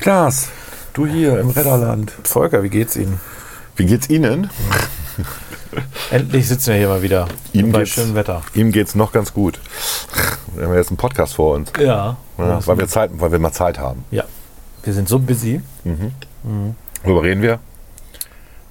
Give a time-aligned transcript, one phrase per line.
[0.00, 0.48] Klaas,
[0.94, 2.12] du hier im Redderland.
[2.24, 3.20] Volker, wie geht's Ihnen?
[3.76, 4.50] Wie geht's Ihnen?
[6.10, 7.28] Endlich sitzen wir hier mal wieder.
[7.52, 8.42] Ihm bei geht's- schönem Wetter.
[8.54, 9.60] Ihm geht's noch ganz gut.
[10.56, 11.70] Wir haben jetzt einen Podcast vor uns.
[11.78, 12.16] Ja.
[12.38, 14.04] Ja, weil, wir Zeit, weil wir mal Zeit haben.
[14.10, 14.24] ja.
[14.82, 15.60] Wir sind so busy.
[17.04, 17.58] Worüber reden wir?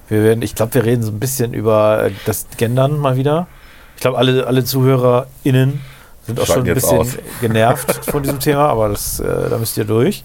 [0.08, 3.46] Wir werden, ich glaube, wir reden so ein bisschen über äh, das Gendern mal wieder.
[3.94, 5.80] Ich glaube, alle, alle ZuhörerInnen
[6.26, 7.08] sind auch Schalten schon ein bisschen aus.
[7.40, 10.24] genervt von diesem Thema, aber das, äh, da müsst ihr durch.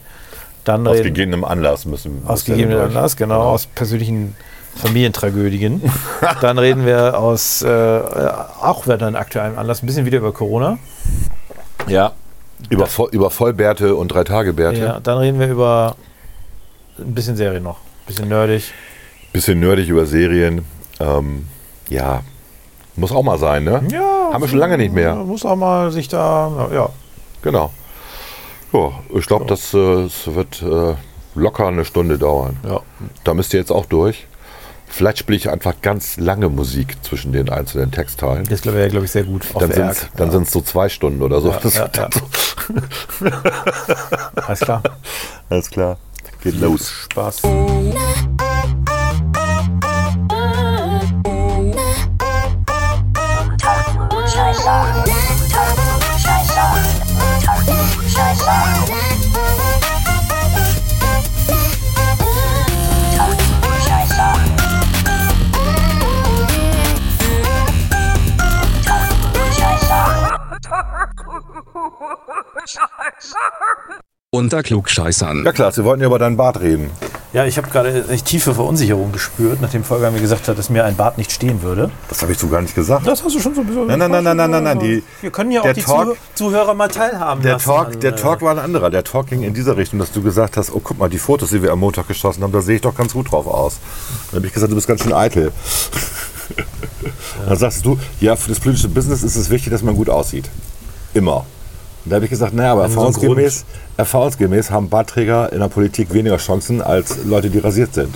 [0.66, 2.95] Dann Aus reden, gegebenem Anlass müssen aus wir gegebenen durch.
[2.95, 4.35] Anlass, genau, aus persönlichen
[4.76, 5.81] Familientragödien.
[6.41, 10.77] Dann reden wir aus, äh, auch wieder einen aktuellen Anlass, ein bisschen wieder über Corona.
[11.88, 12.12] Ja.
[12.70, 14.80] Über, Voll, über Vollbärte und Drei-Tage-Bärte.
[14.80, 15.95] Ja, dann reden wir über
[16.98, 17.77] ein bisschen Serie noch.
[17.77, 18.73] Ein bisschen nerdig.
[19.34, 20.66] Bisschen nerdig über Serien.
[20.99, 21.48] Ähm,
[21.90, 22.21] ja.
[22.95, 23.84] Muss auch mal sein, ne?
[23.91, 24.29] Ja.
[24.34, 25.16] Haben wir schon lange nicht mehr.
[25.16, 26.90] Muss auch mal sich da, ja.
[27.41, 27.71] Genau.
[28.74, 30.96] Ja, ich glaube, das äh, es wird äh,
[31.36, 32.58] locker eine Stunde dauern.
[32.68, 32.82] ja.
[33.24, 34.28] Da müsst ihr jetzt auch durch.
[34.88, 38.46] Vielleicht spiele ich einfach ganz lange Musik zwischen den einzelnen Textteilen.
[38.46, 39.46] Das glaube ich, glaube ich, sehr gut.
[39.54, 41.49] Dann sind es sind's so zwei Stunden oder so.
[41.49, 42.10] Ja, Das ja, ja.
[42.13, 42.22] So.
[44.48, 44.84] Alles klar.
[45.50, 45.98] Alles klar.
[46.41, 46.90] Geht los.
[47.12, 47.41] Spaß.
[74.31, 75.46] Unter Klugscheißern.
[75.46, 76.90] Ja klar, Sie wollten ja über deinen Bart reden.
[77.31, 80.84] Ja, ich habe gerade echt tiefe Verunsicherung gespürt, nachdem Volker mir gesagt hat, dass mir
[80.84, 81.90] ein Bart nicht stehen würde.
[82.09, 83.07] Das habe ich so gar nicht gesagt.
[83.07, 83.88] Das hast du schon so ein bisschen.
[83.88, 86.18] Nein, nein, nein, nein, nein, nein, nein, die- Wir können ja auch der die Talk-
[86.34, 88.90] Zuh Zuhörer mal teilhaben Der lassen Talk, an, der äh, Talk war ein anderer.
[88.90, 91.50] Der Talk ging in dieser Richtung, dass du gesagt hast, oh guck mal, die Fotos,
[91.52, 93.78] die wir am Montag geschossen haben, da sehe ich doch ganz gut drauf aus.
[94.31, 95.53] Dann habe ich gesagt, du bist ganz schön eitel.
[97.47, 100.50] Dann sagst du, ja, für das politische Business ist es wichtig, dass man gut aussieht.
[101.13, 101.45] Immer.
[102.05, 103.66] Und da habe ich gesagt, naja, aber erfahrungsgemäß,
[103.97, 108.16] erfahrungsgemäß haben Bartträger in der Politik weniger Chancen als Leute, die rasiert sind.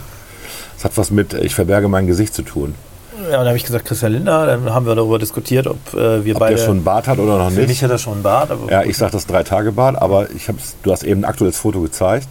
[0.76, 2.76] Das hat was mit, ich verberge mein Gesicht zu tun.
[3.18, 6.24] Ja, und dann habe ich gesagt, Christian Lindner, dann haben wir darüber diskutiert, ob äh,
[6.24, 6.56] wir Ob beide.
[6.56, 7.84] der schon einen Bart hat oder noch mich nicht.
[7.84, 10.48] hat er schon einen Bart, aber Ja, ich sage das drei Tage Bart, aber ich
[10.48, 12.30] hab's, du hast eben ein aktuelles Foto gezeigt.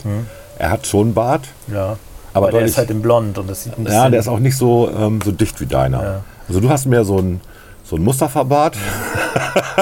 [0.59, 1.97] Er hat schon einen Bart, ja.
[2.33, 4.01] aber Aber der ist halt in blond und das sieht ein bisschen.
[4.01, 6.03] Ja, der ist auch nicht so, ähm, so dicht wie deiner.
[6.03, 6.21] Ja.
[6.49, 7.41] Also du hast mehr so ein,
[7.85, 8.77] so ein Mustafa-Bart,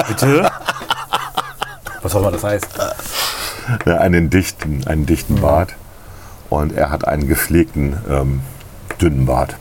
[0.09, 0.46] Bitte?
[2.07, 2.67] Was auch immer das heißt.
[3.85, 5.41] ja, einen dichten, einen dichten Mhm.
[5.41, 5.75] Bart.
[6.49, 8.39] Und er hat einen gepflegten, ähm,
[9.01, 9.57] dünnen Bart.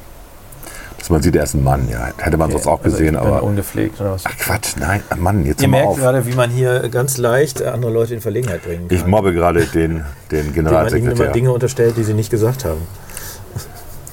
[0.97, 1.89] Dass man sieht, er ist ein Mann.
[1.91, 3.43] Ja, hätte man sonst auch Also gesehen, ich bin aber...
[3.43, 4.23] ungepflegt oder was?
[4.27, 5.97] Ach Quatsch, nein, Mann, jetzt Ihr mal merkt auf.
[5.99, 8.97] gerade, wie man hier ganz leicht andere Leute in Verlegenheit bringen kann.
[8.97, 11.33] Ich mobbe gerade den, den Indem man ihnen immer Generalsekretär.
[11.33, 12.83] Dinge unterstellt, die sie nicht gesagt haben.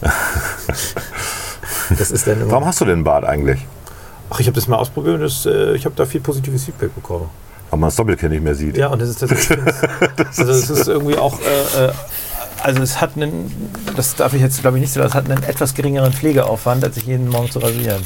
[1.98, 2.50] das ist dann.
[2.50, 3.66] Warum hast du den Bart eigentlich?
[4.32, 6.94] Ach, ich habe das mal ausprobiert und das, äh, ich habe da viel positives Feedback
[6.96, 7.30] bekommen.
[7.74, 8.78] Weil man das Doppelkinn nicht mehr sieht.
[8.78, 9.58] Ja, und das ist tatsächlich.
[10.38, 11.40] also, es ist irgendwie auch.
[11.40, 11.92] Äh, äh,
[12.62, 13.52] also, es hat einen.
[13.96, 15.02] Das darf ich jetzt, glaube ich, nicht so.
[15.02, 18.06] Es hat einen etwas geringeren Pflegeaufwand, als sich jeden Morgen zu rasieren.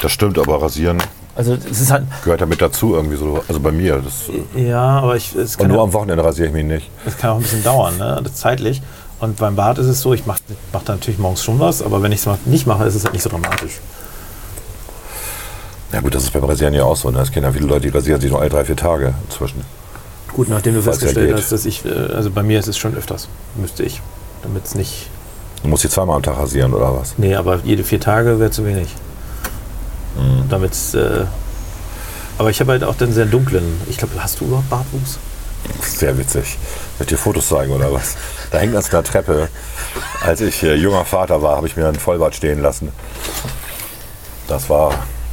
[0.00, 1.02] Das stimmt, aber rasieren
[1.34, 2.04] Also, es ist halt.
[2.22, 3.42] gehört damit dazu irgendwie so.
[3.48, 3.96] Also bei mir.
[3.96, 6.88] Das, Ja, aber ich, es, und kann nur ja, am Wochenende rasiere ich mich nicht.
[7.04, 8.20] es kann auch ein bisschen dauern, ne?
[8.22, 8.82] Das ist zeitlich.
[9.18, 10.38] Und beim Bad ist es so, ich mache
[10.72, 13.14] mach da natürlich morgens schon was, aber wenn ich es nicht mache, ist es halt
[13.14, 13.80] nicht so dramatisch.
[15.92, 17.10] Ja gut, das ist beim Rasieren ja auch so.
[17.10, 17.20] Ne?
[17.20, 19.62] Es kennen ja viele Leute, die rasieren sich nur alle drei, vier Tage inzwischen.
[20.32, 22.94] Gut, nachdem du Weil's festgestellt hast, dass ich, äh, also bei mir ist es schon
[22.96, 24.02] öfters, müsste ich,
[24.42, 25.08] damit es nicht,
[25.62, 27.14] Du musst sie zweimal am Tag rasieren oder was?
[27.16, 28.88] nee, aber jede vier Tage wäre zu wenig.
[30.16, 30.48] Mhm.
[30.48, 31.24] Damit äh,
[32.38, 35.18] aber ich habe halt auch den sehr dunklen, ich glaube, hast du überhaupt Bartwuchs?
[35.80, 36.58] Sehr witzig.
[36.98, 38.16] Soll ich dir Fotos zeigen oder was?
[38.50, 39.48] Da hängt das in der Treppe.
[40.22, 42.92] Als ich äh, junger Vater war, habe ich mir einen Vollbart stehen lassen.
[44.48, 44.92] Das war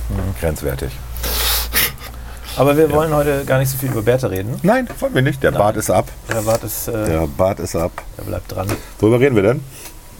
[0.09, 0.35] Mhm.
[0.39, 0.91] grenzwertig.
[2.55, 4.59] Aber wir wollen heute gar nicht so viel über Bärte reden.
[4.61, 5.41] Nein, wollen wir nicht.
[5.41, 6.07] Der Bart ist ab.
[6.31, 7.91] Der Bart ist, äh, Der Bart ist ab.
[8.17, 8.67] der bleibt dran.
[8.99, 9.63] Worüber reden wir denn?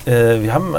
[0.06, 0.76] Äh, wir haben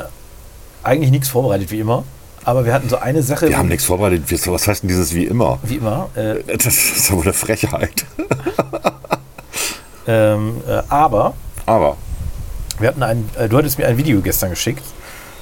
[0.83, 2.03] eigentlich nichts vorbereitet, wie immer.
[2.45, 4.25] Aber wir hatten so eine Sache, Wir haben nichts vorbereitet.
[4.49, 5.59] Was heißt denn dieses wie immer?
[5.63, 6.11] wie immer.
[6.17, 8.05] Äh, Das ist wohl eine Frechheit.
[10.07, 11.35] ähm, äh, aber
[11.67, 11.97] Aber
[12.81, 14.83] wir hatten ein, äh, du hattest mir ein Video gestern geschickt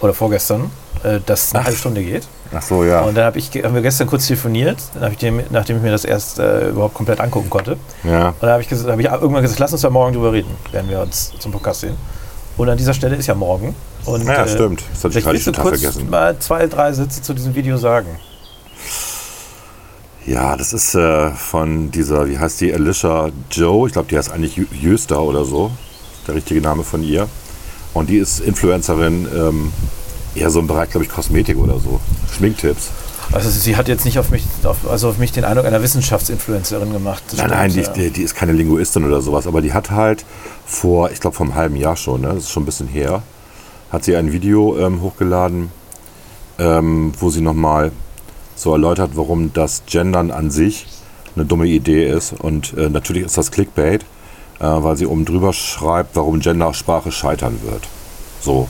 [0.03, 0.71] oder vorgestern,
[1.05, 2.27] äh, das eine halbe Stunde geht.
[2.55, 3.01] Ach so, ja.
[3.01, 5.83] Und dann hab ich, haben wir gestern kurz telefoniert, dann hab ich dem, nachdem ich
[5.83, 7.79] mir das erst äh, überhaupt komplett angucken konnte.
[8.05, 8.29] ja.
[8.29, 10.89] Und dann habe ich, hab ich irgendwann gesagt, lass uns da morgen drüber reden, wenn
[10.91, 11.97] wir uns zum Podcast sehen.
[12.59, 13.75] Und an dieser Stelle ist ja morgen.
[14.05, 14.83] Und, Ja, äh, stimmt.
[14.93, 16.11] Das hatte ich gerade total kurz vergessen.
[16.11, 18.09] mal zwei, drei Sätze zu diesem Video sagen.
[20.27, 23.87] Ja, das ist äh, von dieser, wie heißt die, Alicia Joe.
[23.89, 25.71] Ich glaube, die heißt eigentlich Jöster oder so.
[26.29, 27.29] der richtige Name von ihr.
[27.95, 29.73] Und die ist Influencerin, ähm,
[30.35, 32.01] eher so im Bereich, glaube ich, Kosmetik oder so.
[32.35, 32.91] Schminktipps.
[33.33, 36.93] Also sie hat jetzt nicht auf mich, auf, also auf mich den Eindruck einer Wissenschaftsinfluencerin
[36.93, 37.23] gemacht.
[37.37, 40.25] Nein, nein, die, die, die, ist keine Linguistin oder sowas, aber die hat halt
[40.67, 43.23] vor, ich glaube, vor einem halben Jahr schon, ne, das ist schon ein bisschen her,
[43.91, 45.71] hat sie ein Video ähm, hochgeladen,
[46.59, 47.93] ähm, wo sie nochmal
[48.55, 50.87] so erläutert, warum das Gendern an sich
[51.35, 52.33] eine dumme Idee ist.
[52.33, 54.05] Und äh, natürlich ist das Clickbait,
[54.67, 57.89] weil sie oben drüber schreibt, warum Gendersprache scheitern wird.
[58.41, 58.69] So.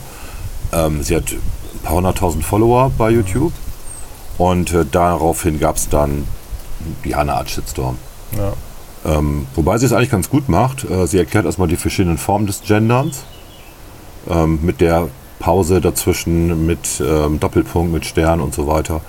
[0.72, 3.52] Ähm, sie hat ein paar hunderttausend Follower bei YouTube
[4.38, 6.26] und äh, daraufhin gab es dann
[7.04, 7.98] ja, eine Art Shitstorm.
[8.36, 8.52] Ja.
[9.04, 10.88] Ähm, wobei sie es eigentlich ganz gut macht.
[10.88, 13.24] Äh, sie erklärt erstmal die verschiedenen Formen des Genderns
[14.30, 19.00] ähm, mit der Pause dazwischen, mit ähm, Doppelpunkt, mit Stern und so weiter.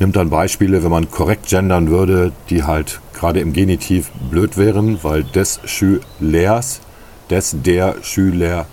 [0.00, 4.98] Nimmt dann Beispiele, wenn man korrekt gendern würde, die halt gerade im Genitiv blöd wären,
[5.04, 6.80] weil des Schülers,
[7.28, 8.66] des der Schülers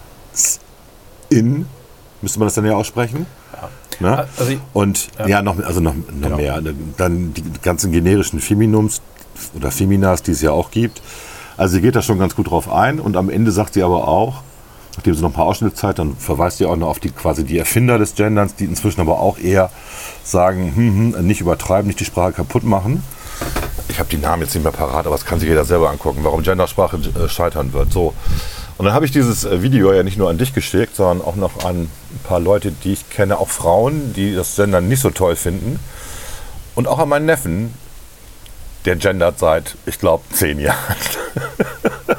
[1.30, 1.66] in,
[2.22, 3.26] müsste man das dann ja aussprechen?
[3.54, 3.70] Ja.
[4.00, 4.28] Ne?
[4.38, 6.38] Also ich, und ja, ja noch, also noch, noch genau.
[6.38, 6.62] mehr.
[6.96, 9.02] Dann die ganzen generischen Feminums
[9.54, 11.02] oder Feminas, die es ja auch gibt.
[11.58, 14.08] Also sie geht da schon ganz gut drauf ein und am Ende sagt sie aber
[14.08, 14.44] auch,
[14.96, 17.44] nachdem sie noch ein paar Ausschnitte zeigt, dann verweist sie auch noch auf die quasi
[17.44, 19.72] die Erfinder des Genderns, die inzwischen aber auch eher
[20.30, 23.04] sagen, hm, hm, nicht übertreiben, nicht die Sprache kaputt machen.
[23.90, 26.20] Ich habe die Namen jetzt nicht mehr parat, aber das kann sich jeder selber angucken,
[26.24, 27.92] warum Gendersprache äh, scheitern wird.
[27.92, 28.14] So.
[28.78, 31.36] Und dann habe ich dieses äh, Video ja nicht nur an dich geschickt, sondern auch
[31.36, 35.10] noch an ein paar Leute, die ich kenne, auch Frauen, die das Gendern nicht so
[35.10, 35.80] toll finden.
[36.76, 37.74] Und auch an meinen Neffen,
[38.86, 40.96] der gendert seit, ich glaube, zehn Jahren.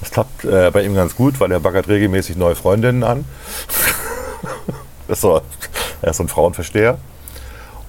[0.00, 3.24] Das klappt äh, bei ihm ganz gut, weil er baggert regelmäßig neue Freundinnen an.
[5.08, 5.40] so,
[6.02, 6.98] er ist so ein Frauenversteher.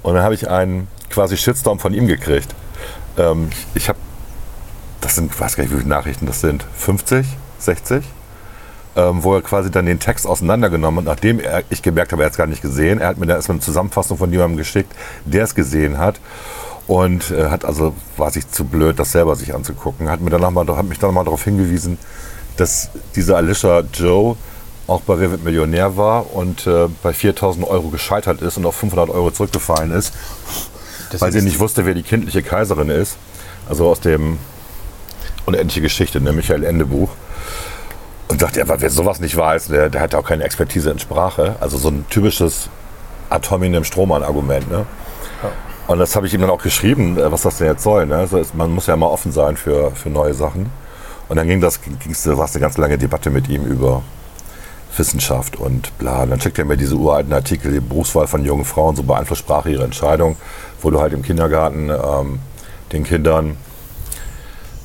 [0.02, 2.54] Und dann habe ich einen quasi Shitstorm von ihm gekriegt.
[3.18, 4.00] Ähm, ich habe,
[5.02, 7.26] das sind, weiß gar nicht, wie viele Nachrichten das sind, 50,
[7.60, 8.04] 60?
[8.96, 12.26] Ähm, wo er quasi dann den Text auseinandergenommen hat, nachdem er, ich gemerkt habe, er
[12.28, 13.00] hat es gar nicht gesehen.
[13.00, 14.94] Er hat mir dann erstmal eine Zusammenfassung von jemandem geschickt,
[15.26, 16.20] der es gesehen hat
[16.86, 20.10] und äh, hat also, war sich zu blöd, das selber sich anzugucken.
[20.10, 21.98] Hat, mir dann noch mal, hat mich dann mal darauf hingewiesen,
[22.58, 24.36] dass dieser Alicia Joe
[24.94, 28.76] auch bei Wer wird Millionär war und äh, bei 4000 Euro gescheitert ist und auf
[28.76, 30.14] 500 Euro zurückgefallen ist,
[31.12, 33.18] das weil sie nicht wusste, wer die kindliche Kaiserin ist.
[33.68, 34.38] Also aus dem
[35.46, 37.10] Unendliche Geschichte, ne, Michael Ende Buch.
[38.30, 41.56] Und sagte, aber wer sowas nicht weiß, der, der hat auch keine Expertise in Sprache.
[41.60, 42.70] Also so ein typisches
[43.30, 44.72] Atominem Strohmann-Argument.
[44.72, 44.86] Ne?
[45.88, 48.06] Und das habe ich ihm dann auch geschrieben, äh, was das denn jetzt soll.
[48.06, 48.16] Ne?
[48.16, 50.72] Also man muss ja immer offen sein für, für neue Sachen.
[51.30, 54.02] Und dann ging das, ging's, war es eine ganz lange Debatte mit ihm über
[54.98, 56.26] Wissenschaft und bla.
[56.26, 59.70] Dann schickt er mir diese uralten Artikel, die Berufswahl von jungen Frauen, so beeinflusst Sprache
[59.72, 60.38] ihre Entscheidung,
[60.82, 62.40] wo du halt im Kindergarten ähm,
[62.92, 63.58] den Kindern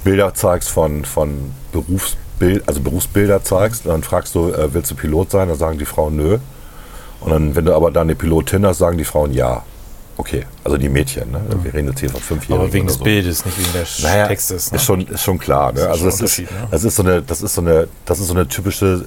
[0.05, 3.85] Bilder zeigst von, von Berufsbild, also Berufsbilder zeigst.
[3.85, 5.49] Und dann fragst du, äh, willst du Pilot sein?
[5.49, 6.39] Dann sagen die Frauen nö.
[7.21, 9.65] Und dann, wenn du aber dann eine Pilotin hast, sagen die Frauen ja.
[10.17, 11.41] Okay, also die Mädchen, ne?
[11.63, 12.63] wir reden jetzt hier von fünf Jahren.
[12.63, 13.05] Aber wegen des so.
[13.05, 14.73] Bildes, nicht wegen des naja, Textes.
[14.73, 14.77] Ne?
[14.77, 15.73] Ist, schon, ist schon klar.
[15.73, 15.89] Ne?
[15.89, 18.49] Also das ist, das ist so eine, das ist so eine, das ist so eine
[18.49, 19.05] typische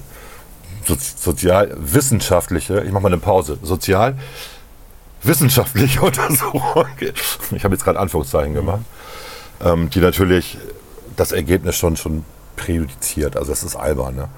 [0.84, 4.16] so, sozialwissenschaftliche, ich mache mal eine Pause, sozial
[5.22, 6.86] wissenschaftliche Untersuchung.
[7.52, 8.82] Ich habe jetzt gerade Anführungszeichen gemacht,
[9.64, 10.58] ähm, die natürlich
[11.16, 12.24] das Ergebnis schon schon
[12.56, 13.36] präjudiziert.
[13.36, 14.16] Also das ist albern.
[14.16, 14.28] Ne?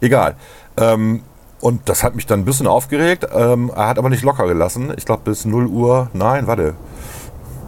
[0.00, 0.36] Egal.
[0.76, 1.22] Ähm,
[1.60, 3.26] und das hat mich dann ein bisschen aufgeregt.
[3.34, 4.92] Ähm, er hat aber nicht locker gelassen.
[4.96, 6.10] Ich glaube bis 0 Uhr.
[6.14, 6.74] Nein, warte.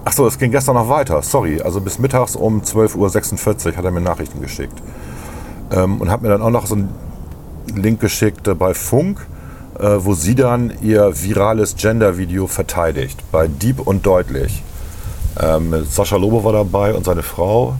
[0.04, 1.22] Achso, es ging gestern noch weiter.
[1.22, 1.60] Sorry.
[1.60, 4.82] Also bis mittags um 12.46 Uhr hat er mir Nachrichten geschickt.
[5.70, 6.88] Ähm, und hat mir dann auch noch so einen
[7.74, 9.26] Link geschickt bei Funk,
[9.78, 13.18] äh, wo sie dann ihr virales Gender-Video verteidigt.
[13.30, 14.62] Bei Deep und Deutlich.
[15.40, 17.76] Ähm, Sascha Lobo war dabei und seine Frau.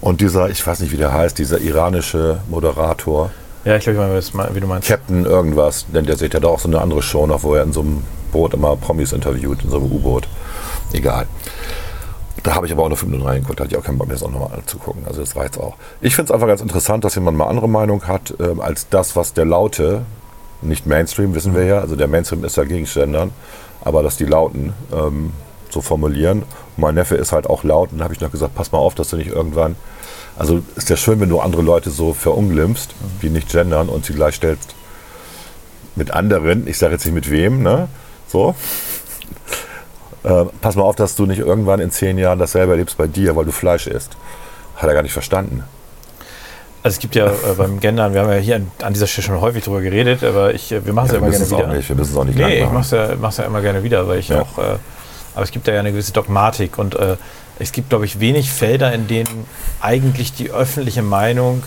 [0.00, 3.30] Und dieser, ich weiß nicht, wie der heißt, dieser iranische Moderator.
[3.64, 4.88] Ja, ich glaube, ich weiß, wie du meinst.
[4.88, 7.64] Captain irgendwas, denn der sieht ja da auch so eine andere Show noch, wo er
[7.64, 8.02] in so einem
[8.32, 10.28] Boot immer Promis interviewt, in so einem U-Boot.
[10.92, 11.26] Egal.
[12.42, 14.08] Da habe ich aber auch nur fünf Minuten reingeguckt, da hatte ich auch keinen Bock
[14.08, 15.02] mehr, das auch nochmal anzugucken.
[15.06, 15.76] Also das reizt auch.
[16.00, 19.16] Ich finde es einfach ganz interessant, dass jemand mal andere Meinung hat, äh, als das,
[19.16, 20.02] was der Laute,
[20.62, 23.32] nicht Mainstream, wissen wir ja, also der Mainstream ist ja gegen Gendern,
[23.82, 25.32] aber dass die Lauten ähm,
[25.70, 26.42] so formulieren.
[26.76, 28.94] Mein Neffe ist halt auch laut und dann habe ich noch gesagt, pass mal auf,
[28.94, 29.76] dass du nicht irgendwann
[30.40, 32.88] also ist ja schön, wenn du andere Leute so verunglimpfst,
[33.20, 34.74] die nicht gendern und sie gleichstellst
[35.96, 36.66] mit anderen.
[36.66, 37.88] Ich sage jetzt nicht mit wem, ne?
[38.26, 38.54] So.
[40.22, 43.36] Äh, pass mal auf, dass du nicht irgendwann in zehn Jahren dasselbe erlebst bei dir,
[43.36, 44.16] weil du Fleisch isst.
[44.76, 45.64] Hat er gar nicht verstanden.
[46.82, 49.26] Also es gibt ja äh, beim Gendern, wir haben ja hier an, an, dieser Stelle
[49.26, 51.68] schon häufig drüber geredet, aber ich, äh, wir machen es ja, ja, immer gerne wieder.
[51.68, 53.82] Auch nicht, wir müssen es auch nicht Nee, ich mache es ja, ja immer gerne
[53.82, 54.40] wieder, weil ich ja.
[54.40, 54.76] auch, äh,
[55.34, 57.16] aber es gibt da ja eine gewisse Dogmatik und äh,
[57.58, 59.46] es gibt, glaube ich, wenig Felder, in denen
[59.82, 61.62] eigentlich die öffentliche Meinung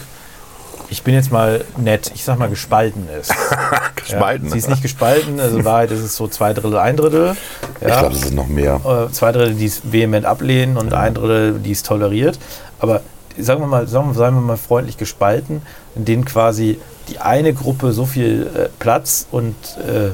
[0.90, 3.34] ich bin jetzt mal nett, ich sag mal gespalten ist.
[3.96, 4.46] Gespalten.
[4.48, 7.36] Ja, sie ist nicht gespalten, also Wahrheit ist es so zwei Drittel, ein Drittel.
[7.80, 8.82] Ich glaube, das ist noch mehr.
[8.86, 12.38] Äh, zwei Drittel, die es vehement ablehnen und ein Drittel, die es toleriert.
[12.80, 13.02] Aber
[13.38, 15.62] sagen wir mal, sagen wir, sagen wir mal freundlich gespalten,
[15.96, 20.12] in denen quasi die eine Gruppe so viel äh, Platz und äh,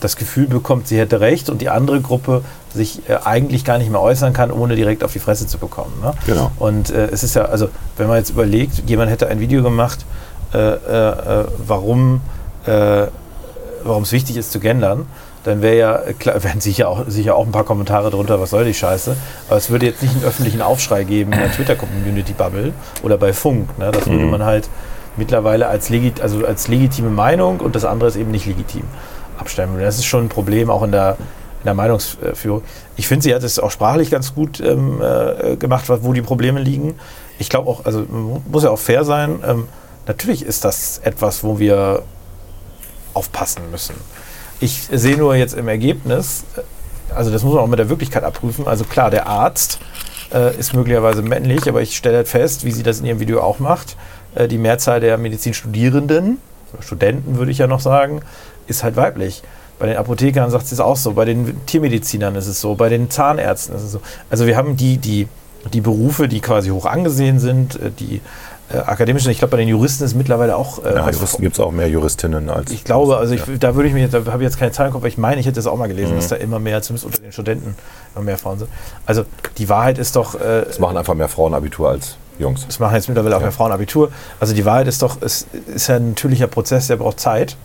[0.00, 2.42] das Gefühl bekommt, sie hätte recht und die andere Gruppe
[2.74, 5.92] sich äh, eigentlich gar nicht mehr äußern kann, ohne direkt auf die Fresse zu bekommen.
[6.02, 6.12] Ne?
[6.26, 6.50] Genau.
[6.58, 10.04] Und äh, es ist ja, also wenn man jetzt überlegt, jemand hätte ein Video gemacht,
[10.54, 12.20] äh, äh, warum
[13.84, 15.06] warum es wichtig ist zu gendern,
[15.44, 18.64] dann wäre ja, klar, wären sicher auch, sicher auch ein paar Kommentare drunter, was soll
[18.66, 19.16] die Scheiße.
[19.48, 23.78] Aber es würde jetzt nicht einen öffentlichen Aufschrei geben in der Twitter-Community-Bubble oder bei Funk.
[23.78, 23.90] Ne?
[23.90, 24.30] Das würde Mhm.
[24.30, 24.68] man halt
[25.16, 28.84] mittlerweile als, legit, also als legitime Meinung und das andere ist eben nicht legitim
[29.38, 29.74] abstellen.
[29.74, 31.16] Und das ist schon ein Problem auch in der,
[31.60, 32.62] in der Meinungsführung.
[32.96, 36.60] Ich finde, sie hat es auch sprachlich ganz gut ähm, äh, gemacht, wo die Probleme
[36.60, 36.94] liegen.
[37.38, 39.40] Ich glaube auch, also muss ja auch fair sein.
[39.46, 39.68] Ähm,
[40.06, 42.02] natürlich ist das etwas, wo wir
[43.14, 43.94] aufpassen müssen.
[44.60, 46.60] Ich sehe nur jetzt im Ergebnis, äh,
[47.14, 48.66] also das muss man auch mit der Wirklichkeit abprüfen.
[48.66, 49.78] Also klar, der Arzt
[50.32, 53.40] äh, ist möglicherweise männlich, aber ich stelle halt fest, wie sie das in ihrem Video
[53.40, 53.96] auch macht,
[54.34, 56.38] äh, die Mehrzahl der Medizinstudierenden,
[56.80, 58.20] Studenten würde ich ja noch sagen,
[58.68, 59.42] ist halt weiblich.
[59.78, 62.88] Bei den Apothekern sagt sie es auch so, bei den Tiermedizinern ist es so, bei
[62.88, 64.00] den Zahnärzten ist es so.
[64.28, 65.28] Also wir haben die, die,
[65.72, 68.20] die Berufe, die quasi hoch angesehen sind, äh, die
[68.72, 71.60] äh, akademischen, ich glaube bei den Juristen ist mittlerweile auch äh, Ja, Juristen gibt es
[71.60, 72.70] auch mehr Juristinnen als.
[72.72, 73.54] ich glaube, also ich, Ja.
[73.58, 75.40] da würde ich jetzt- da habe ich jetzt keine Zahlen im Kopf, aber ich meine,
[75.40, 76.16] ich hätte es auch mal gelesen, Mhm.
[76.16, 77.76] dass da immer mehr, zumindest unter den Studenten,
[78.14, 78.70] immer mehr Frauen sind.
[79.06, 79.24] Also
[79.58, 82.66] die Wahrheit ist doch, äh, Es machen einfach mehr Frauen Abitur als Jungs.
[82.68, 83.46] es machen jetzt mittlerweile auch Ja.
[83.46, 84.10] mehr Frauen Abitur.
[84.38, 87.56] Also die Wahrheit ist doch, es ist ja ein natürlicher Prozess, der braucht Zeit.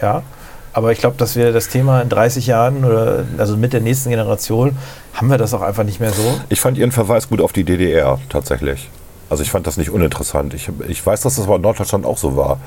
[0.00, 0.22] Ja.
[0.72, 4.10] Aber ich glaube, dass wir das Thema in 30 Jahren oder also mit der nächsten
[4.10, 4.76] Generation
[5.12, 6.40] haben wir das auch einfach nicht mehr so.
[6.48, 8.90] Ich fand Ihren Verweis gut auf die DDR tatsächlich.
[9.30, 10.54] Also ich fand das nicht uninteressant.
[10.54, 12.60] Ich, ich weiß, dass das aber in Norddeutschland auch so war.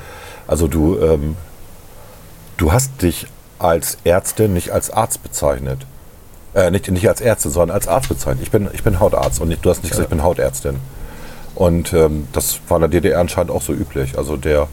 [0.46, 1.36] Also du, ähm,
[2.56, 3.26] du hast dich
[3.58, 5.86] als Ärztin nicht als Arzt bezeichnet.
[6.54, 8.42] Äh, nicht, nicht als Ärztin, sondern als Arzt bezeichnet.
[8.42, 10.76] Ich bin, ich bin Hautarzt und nicht, du hast nicht gesagt, ich bin Hautärztin.
[11.54, 14.18] Und ähm, das war in der DDR anscheinend auch so üblich.
[14.18, 14.68] Also der,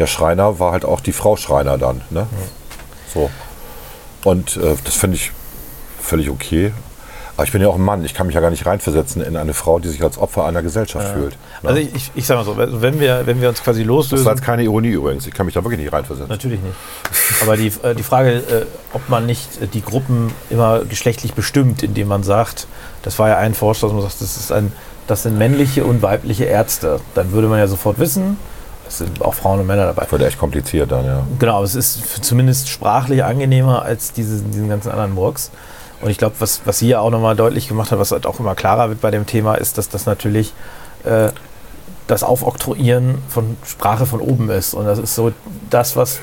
[0.00, 2.00] der Schreiner war halt auch die Frau Schreiner dann.
[2.10, 2.26] Ne?
[3.12, 3.30] So.
[4.24, 5.30] Und äh, das finde ich
[6.00, 6.72] völlig okay.
[7.36, 8.04] Aber ich bin ja auch ein Mann.
[8.04, 10.62] Ich kann mich ja gar nicht reinversetzen in eine Frau, die sich als Opfer einer
[10.62, 11.32] Gesellschaft fühlt.
[11.62, 11.70] Ne?
[11.70, 14.26] Also ich, ich, sage mal so, wenn wir, wenn wir uns quasi das loslösen.
[14.26, 15.26] war jetzt keine Ironie übrigens.
[15.26, 16.28] Ich kann mich da wirklich nicht reinversetzen.
[16.28, 16.74] Natürlich nicht.
[17.42, 21.82] Aber die, äh, die Frage, äh, ob man nicht äh, die Gruppen immer geschlechtlich bestimmt,
[21.82, 22.66] indem man sagt,
[23.02, 24.72] das war ja ein Vorschlag, dass man sagt, das, ist ein,
[25.06, 27.00] das sind männliche und weibliche Ärzte.
[27.14, 28.38] Dann würde man ja sofort wissen,
[28.90, 30.02] es sind auch Frauen und Männer dabei.
[30.02, 31.22] Das wird echt kompliziert dann, ja.
[31.38, 35.50] Genau, es ist zumindest sprachlich angenehmer als diese, diesen ganzen anderen Murks.
[36.02, 38.40] Und ich glaube, was, was sie ja auch nochmal deutlich gemacht hat, was halt auch
[38.40, 40.52] immer klarer wird bei dem Thema, ist, dass das natürlich
[41.04, 41.28] äh,
[42.08, 44.74] das Aufoktroyieren von Sprache von oben ist.
[44.74, 45.32] Und das ist so
[45.68, 46.18] das, was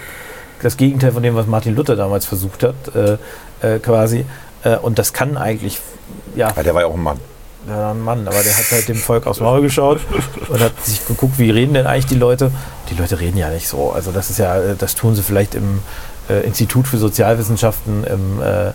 [0.62, 3.18] das Gegenteil von dem, was Martin Luther damals versucht hat, äh,
[3.62, 4.26] äh, quasi.
[4.64, 5.80] Äh, und das kann eigentlich,
[6.36, 7.20] ja, Weil der war ja auch ein Mann.
[7.68, 10.00] Ja, ein Mann, aber der hat halt dem Volk aufs Maul geschaut
[10.48, 12.52] und hat sich geguckt, wie reden denn eigentlich die Leute.
[12.90, 13.92] Die Leute reden ja nicht so.
[13.92, 15.80] Also das ist ja, das tun sie vielleicht im
[16.30, 18.72] äh, Institut für Sozialwissenschaften im äh,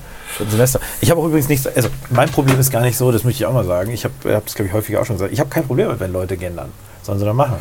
[0.49, 0.81] Semester.
[1.01, 3.47] Ich habe auch übrigens nichts, also mein Problem ist gar nicht so, das möchte ich
[3.47, 3.91] auch mal sagen.
[3.93, 5.33] Ich habe hab das, glaube ich, häufiger auch schon gesagt.
[5.33, 6.71] Ich habe kein Problem damit, wenn Leute gendern.
[7.03, 7.57] Sollen sie dann machen.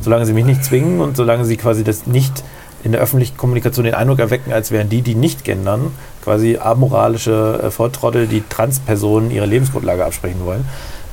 [0.00, 2.42] Solange sie mich nicht zwingen und solange sie quasi das nicht
[2.84, 5.90] in der öffentlichen Kommunikation den Eindruck erwecken, als wären die, die nicht gendern,
[6.22, 10.64] quasi amoralische äh, Volltrottel, die Transpersonen ihre Lebensgrundlage absprechen wollen.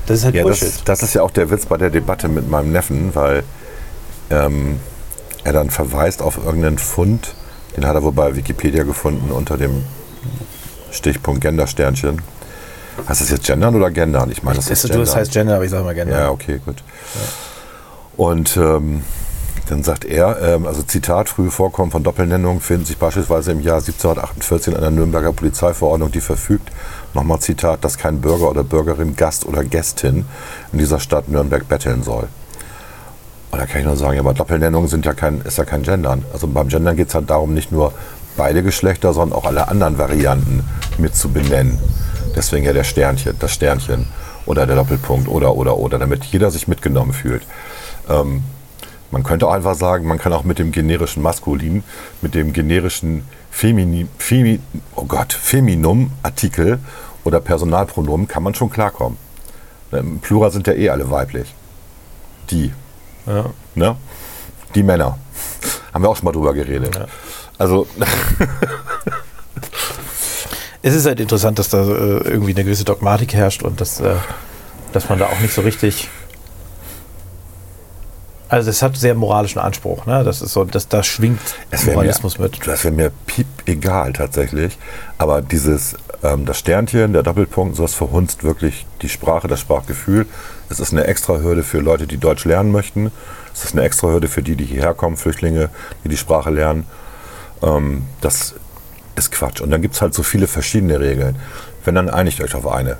[0.06, 0.68] Das ist halt Ja, Bullshit.
[0.68, 3.44] das, das ist ja auch der Witz bei der Debatte mit meinem Neffen, weil
[4.30, 4.80] ähm,
[5.44, 7.34] er dann verweist auf irgendeinen Fund,
[7.78, 9.84] den hat er wohl bei Wikipedia gefunden unter dem
[10.92, 12.22] Stichpunkt Gendersternchen.
[13.08, 14.30] Heißt das jetzt gendern oder gendern?
[14.30, 15.16] Ich meine, das Das, ist das gendern.
[15.16, 16.20] heißt Gender, aber ich sage mal Gender.
[16.20, 16.84] Ja, okay, gut.
[18.18, 19.04] Und ähm,
[19.72, 23.78] dann sagt er, ähm, also Zitat, frühe Vorkommen von Doppelnennungen finden sich beispielsweise im Jahr
[23.78, 26.70] 1748 in der Nürnberger Polizeiverordnung, die verfügt,
[27.14, 30.26] nochmal Zitat, dass kein Bürger oder Bürgerin, Gast oder Gästin
[30.74, 32.28] in dieser Stadt Nürnberg betteln soll.
[33.52, 35.84] Und da kann ich nur sagen, ja, aber Doppelnennungen sind ja kein, ist ja kein
[35.84, 36.26] Gendern.
[36.34, 37.94] Also beim Gendern geht es halt darum, nicht nur
[38.36, 40.66] beide Geschlechter, sondern auch alle anderen Varianten
[40.98, 41.80] mit zu benennen.
[42.36, 44.08] Deswegen ja der Sternchen, das Sternchen
[44.46, 47.44] oder der Doppelpunkt oder, oder, oder, damit jeder sich mitgenommen fühlt.
[48.10, 48.44] Ähm,
[49.12, 51.84] man könnte auch einfach sagen, man kann auch mit dem generischen Maskulin,
[52.22, 54.60] mit dem generischen Femini, Femi,
[54.96, 56.80] oh Gott, Feminum-Artikel
[57.24, 59.18] oder Personalpronomen kann man schon klarkommen.
[59.92, 61.54] Im Plural sind ja eh alle weiblich.
[62.50, 62.72] Die,
[63.28, 63.46] Ja.
[63.76, 63.96] ne?
[64.74, 65.18] Die Männer.
[65.94, 66.96] Haben wir auch schon mal drüber geredet.
[66.96, 67.06] Ja.
[67.58, 67.86] Also,
[70.84, 74.16] Es ist halt interessant, dass da äh, irgendwie eine gewisse Dogmatik herrscht und dass, äh,
[74.94, 76.10] dass man da auch nicht so richtig
[78.52, 80.26] Also das hat sehr moralischen Anspruch, ne?
[80.26, 81.40] Das ist so, das, das schwingt
[81.70, 82.68] Es Moralismus mir, mit.
[82.68, 84.78] Das wäre mir piep egal tatsächlich.
[85.18, 90.26] Aber dieses, ähm, das Sternchen, der Doppelpunkt, sowas verhunzt wirklich die Sprache, das Sprachgefühl.
[90.68, 93.14] Es ist eine extra Hürde für Leute, die Deutsch lernen möchten.
[93.54, 95.70] Es ist eine extra Hürde für die, die hierher kommen, Flüchtlinge,
[96.04, 96.86] die die Sprache lernen.
[97.64, 98.56] Ähm, das
[99.16, 99.62] ist Quatsch.
[99.62, 101.38] Und dann gibt es halt so viele verschiedene Regeln.
[101.86, 102.98] Wenn, dann einigt euch auf eine.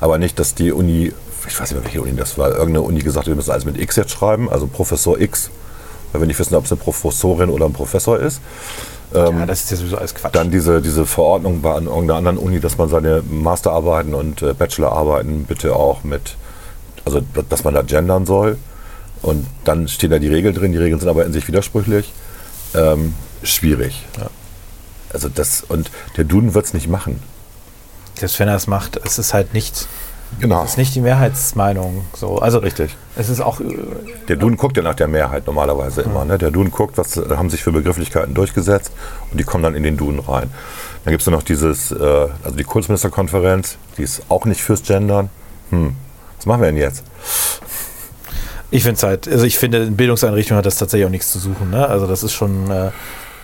[0.00, 1.12] Aber nicht, dass die Uni,
[1.48, 3.64] ich weiß nicht mehr, welche Uni das war, irgendeine Uni gesagt hat, wir müssen alles
[3.64, 5.50] mit X jetzt schreiben, also Professor X.
[6.12, 8.40] Weil wir nicht wissen, ob es eine Professorin oder ein Professor ist.
[9.14, 10.34] ja, das ist ja sowieso alles Quatsch.
[10.34, 14.52] Dann diese, diese Verordnung bei an irgendeiner anderen Uni, dass man seine Masterarbeiten und äh,
[14.54, 16.36] Bachelorarbeiten bitte auch mit,
[17.04, 18.56] also da- dass man da gendern soll.
[19.22, 22.12] Und dann stehen da die Regeln drin, die Regeln sind aber in sich widersprüchlich.
[22.74, 24.04] Ähm, schwierig.
[24.18, 24.28] Ja.
[25.12, 27.20] Also das, und der Duden wird es nicht machen.
[28.18, 29.86] Selbst wenn er es macht, es ist halt nicht,
[30.38, 30.64] Genau.
[30.64, 32.04] es ist nicht die Mehrheitsmeinung.
[32.14, 32.38] So.
[32.38, 32.96] Also Richtig.
[33.16, 33.64] es ist auch, äh,
[34.28, 36.24] Der Duden guckt ja nach der Mehrheit normalerweise immer.
[36.24, 36.36] Ne?
[36.38, 38.92] Der Duden guckt, was haben sich für Begrifflichkeiten durchgesetzt
[39.30, 40.50] und die kommen dann in den Duden rein.
[41.04, 45.30] Dann gibt es noch dieses, äh, also die Kultusministerkonferenz, die ist auch nicht fürs Gendern.
[45.70, 45.94] Hm,
[46.36, 47.02] was machen wir denn jetzt?
[48.70, 51.70] ich finde halt, also ich finde, in Bildungseinrichtungen hat das tatsächlich auch nichts zu suchen.
[51.70, 51.86] Ne?
[51.86, 52.90] Also das ist schon, äh,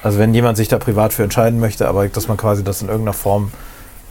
[0.02, 2.88] also wenn jemand sich da privat für entscheiden möchte, aber dass man quasi das in
[2.88, 3.52] irgendeiner Form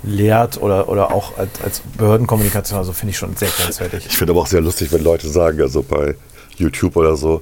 [0.04, 4.06] lehrt oder, oder auch als, als Behördenkommunikation, also finde ich schon sehr grenzwertig.
[4.08, 6.16] Ich finde aber auch sehr lustig, wenn Leute sagen, also bei
[6.58, 7.42] YouTube oder so,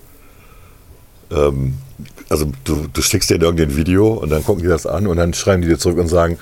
[1.31, 1.77] ähm,
[2.29, 5.33] also du, du schickst denen irgendein Video und dann gucken die das an und dann
[5.33, 6.37] schreiben die dir zurück und sagen,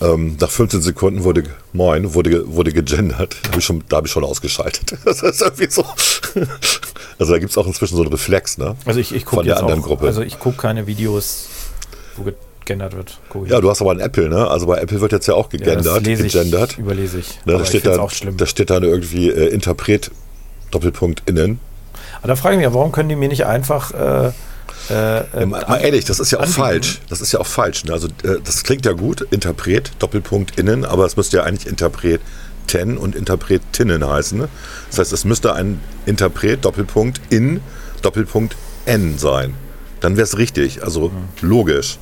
[0.00, 3.36] ähm, nach 15 Sekunden wurde, moin, wurde, wurde gegendert.
[3.46, 4.98] Hab ich schon, da habe ich schon ausgeschaltet.
[5.04, 5.84] Das ist irgendwie so.
[7.18, 8.76] Also da gibt es auch inzwischen so einen Reflex, ne?
[8.86, 10.06] Also ich, ich gucke Von der jetzt anderen auch, Gruppe.
[10.06, 11.46] also ich gucke keine Videos,
[12.16, 12.24] wo
[12.64, 13.18] gegendert wird.
[13.44, 14.46] Ich Ja, du hast aber ein Apple, ne?
[14.48, 16.78] Also bei Apple wird jetzt ja auch Ja, gegendert, das lese ich, gegendert.
[16.78, 17.38] überlese ich.
[17.44, 18.36] Ne, da, steht dann, auch schlimm.
[18.36, 20.10] da steht dann irgendwie äh, Interpret
[20.70, 21.60] Doppelpunkt innen.
[22.18, 24.32] Aber da frage ich mich, warum können die mir nicht einfach äh,
[24.90, 26.60] äh, äh, mal, mal ehrlich, das ist ja auch anbieten.
[26.62, 27.00] falsch.
[27.08, 27.84] Das ist ja auch falsch.
[27.84, 27.92] Ne?
[27.92, 32.98] Also äh, das klingt ja gut, Interpret, Doppelpunkt innen, aber es müsste ja eigentlich Interpreten
[32.98, 34.38] und Interpretinnen heißen.
[34.38, 34.48] Ne?
[34.90, 37.60] Das heißt, es müsste ein Interpret, Doppelpunkt in,
[38.02, 39.54] Doppelpunkt n sein.
[40.00, 41.28] Dann wäre es richtig, also Mhm.
[41.48, 41.98] logisch.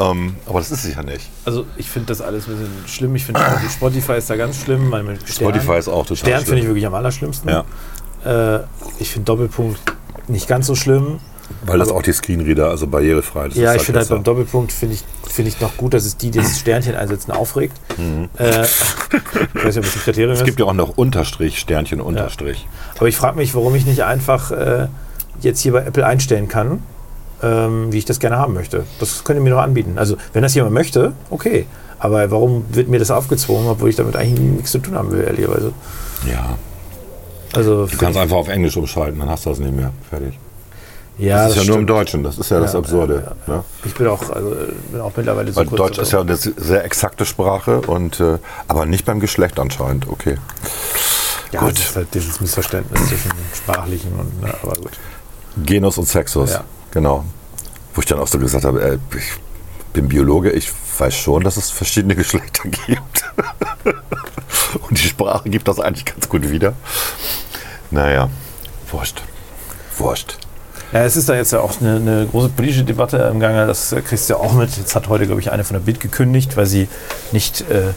[0.00, 1.28] Ähm, aber das ist es ja nicht.
[1.44, 3.16] Also ich finde das alles ein bisschen schlimm.
[3.16, 4.88] Ich finde also Spotify ist da ganz schlimm.
[4.88, 6.58] Stern, Spotify ist auch total Stern finde schlimm.
[6.58, 7.50] ich wirklich am allerschlimmsten.
[7.50, 7.64] Ja.
[8.24, 8.60] Äh,
[8.98, 9.80] ich finde Doppelpunkt
[10.28, 11.20] nicht ganz so schlimm.
[11.66, 14.14] Weil das auch die Screenreader, also barrierefrei das ja, ich finde halt besser.
[14.14, 17.32] beim Doppelpunkt finde ich, find ich noch gut, dass es die, die das Sternchen einsetzen,
[17.32, 17.76] aufregt.
[18.38, 18.64] Äh,
[19.54, 20.34] ich weiß nicht, ob das Kriterium Mhm.
[20.34, 20.46] Es ist.
[20.46, 22.68] gibt ja auch noch Unterstrich, Sternchen, Unterstrich.
[22.96, 24.86] Aber ich frage mich, warum ich nicht einfach äh,
[25.40, 26.84] jetzt hier bei Apple einstellen kann,
[27.42, 28.84] ähm, wie ich das gerne haben möchte.
[28.98, 29.94] Das könnt ihr mir doch anbieten.
[29.96, 31.66] Also, wenn das jemand möchte, okay.
[31.98, 35.22] Aber warum wird mir das aufgezwungen, obwohl ich damit eigentlich nichts zu tun haben will,
[35.22, 35.72] ehrlicherweise?
[36.26, 36.56] Ja.
[37.52, 39.90] Also, Du kannst einfach auf Englisch umschalten, dann hast du das nicht mehr.
[40.08, 40.38] Fertig.
[41.18, 41.90] ja, das ist ja nur im stimmt.
[41.90, 43.32] Deutschen, das ist ja, das Ja, Absurde.
[43.46, 43.64] Ne?
[43.84, 44.54] Ich bin auch, also,
[44.92, 48.38] bin auch mittlerweile so Weil kurz Deutsch ist ja eine sehr exakte Sprache, und, äh,
[48.68, 50.08] aber nicht beim Geschlecht anscheinend.
[50.08, 50.36] Okay.
[51.52, 51.72] Ja, Gut.
[51.72, 54.92] das ist halt dieses Missverständnis zwischen sprachlichen und, ne, aber gut.
[55.66, 56.52] Genus und Sexus.
[56.52, 56.64] Ja.
[56.90, 57.24] Genau.
[57.94, 59.32] Wo ich dann auch so gesagt habe, äh, ich
[59.92, 63.24] bin Biologe, ich weiß schon, dass es verschiedene Geschlechter gibt.
[64.88, 66.74] und die Sprache gibt das eigentlich ganz gut wieder.
[67.90, 68.28] Naja,
[68.90, 69.22] wurscht.
[69.98, 70.38] Wurscht.
[70.92, 73.92] Ja, es ist da jetzt ja auch eine, eine große politische Debatte im Gange, das
[73.92, 74.76] äh, kriegst du ja auch mit.
[74.76, 76.88] Jetzt hat heute, glaube ich, eine von der Bild gekündigt, weil sie
[77.30, 77.92] nicht äh,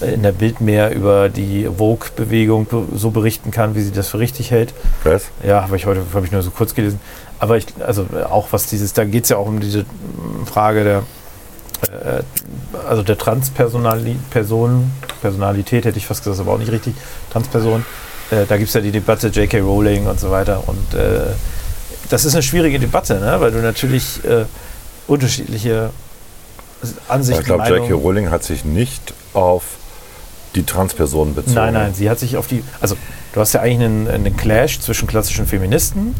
[0.00, 4.20] in der Bild mehr über die Vogue-Bewegung be so berichten kann, wie sie das für
[4.20, 4.72] richtig hält.
[5.02, 5.24] Was?
[5.42, 7.00] Ja, habe ich heute habe ich nur so kurz gelesen.
[7.38, 9.84] Aber ich, also auch was dieses, da geht es ja auch um diese
[10.44, 11.02] Frage der,
[11.92, 12.22] äh,
[12.88, 14.16] also der Transpersonalität,
[15.20, 16.94] Personalität hätte ich fast gesagt, aber auch nicht richtig,
[17.30, 17.84] Transperson.
[18.30, 19.60] Äh, da gibt es ja die Debatte J.K.
[19.60, 20.62] Rowling und so weiter.
[20.66, 21.20] Und äh,
[22.10, 23.36] das ist eine schwierige Debatte, ne?
[23.40, 24.44] weil du natürlich äh,
[25.06, 25.90] unterschiedliche
[27.08, 27.94] Ansichten Ich glaube, J.K.
[27.94, 29.64] Rowling hat sich nicht auf
[30.54, 31.54] die Transpersonen bezogen.
[31.54, 32.62] Nein, nein, sie hat sich auf die.
[32.80, 32.96] Also,
[33.32, 36.14] du hast ja eigentlich einen, einen Clash zwischen klassischen Feministen,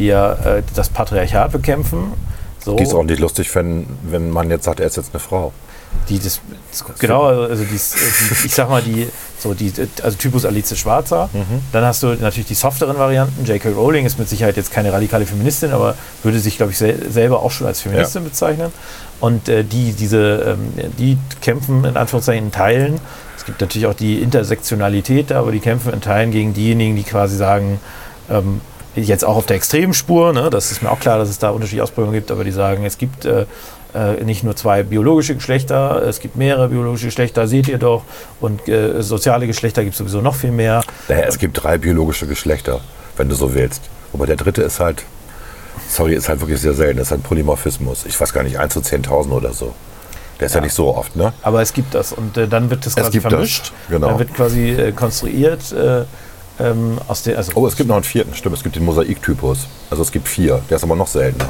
[0.00, 2.12] die ja äh, das Patriarchat bekämpfen.
[2.58, 5.20] So, Die ist auch nicht lustig, wenn, wenn man jetzt sagt, er ist jetzt eine
[5.20, 5.52] Frau.
[6.08, 6.40] die das,
[6.98, 9.08] genau, also die, die, ich sag mal, die,
[9.38, 11.30] so die, also Typus Alice Schwarzer.
[11.72, 13.44] Dann hast du natürlich die softeren Varianten.
[13.44, 13.70] J.K.
[13.70, 17.42] Rowling ist mit Sicherheit jetzt keine radikale Feministin, aber würde sich, glaube ich, sel selber
[17.42, 18.70] auch schon als Feministin bezeichnen.
[19.20, 23.00] Und äh, die, diese, ähm, die kämpfen in Anführungszeichen in Teilen.
[23.36, 27.04] Es gibt natürlich auch die Intersektionalität da, aber die kämpfen in Teilen gegen diejenigen, die
[27.04, 27.80] quasi sagen,
[28.30, 28.60] ähm,
[29.02, 30.50] jetzt auch auf der extremen Spur, ne?
[30.50, 32.98] das ist mir auch klar, dass es da unterschiedliche Ausprägungen gibt, aber die sagen, es
[32.98, 33.46] gibt äh,
[33.94, 38.02] äh, nicht nur zwei biologische Geschlechter, es gibt mehrere biologische Geschlechter, seht ihr doch,
[38.40, 40.82] und äh, soziale Geschlechter gibt es sowieso noch viel mehr.
[41.08, 42.80] Naja, es gibt drei biologische Geschlechter,
[43.16, 43.82] wenn du so willst.
[44.12, 45.04] Aber der dritte ist halt,
[45.88, 46.98] sorry, ist halt wirklich sehr selten.
[46.98, 48.06] Das ist ein Polymorphismus.
[48.06, 49.72] Ich weiß gar nicht, 1 zu 10.000 oder so.
[50.40, 50.58] Der ist ja.
[50.60, 50.64] Ja.
[50.64, 51.32] nicht so oft, ne?
[51.42, 53.72] Aber es gibt das und äh, dann wird das Es quasi gibt das, vermischt.
[53.88, 54.08] genau.
[54.08, 56.04] Dann wird quasi äh, konstruiert äh,
[56.60, 57.36] ähm, aus den.
[57.36, 58.56] Also Oh, es gibt noch einen vierten, stimmt.
[58.56, 59.66] Es gibt den Mosaiktypus.
[59.90, 60.60] Also es gibt vier.
[60.68, 61.48] Der ist aber noch seltener.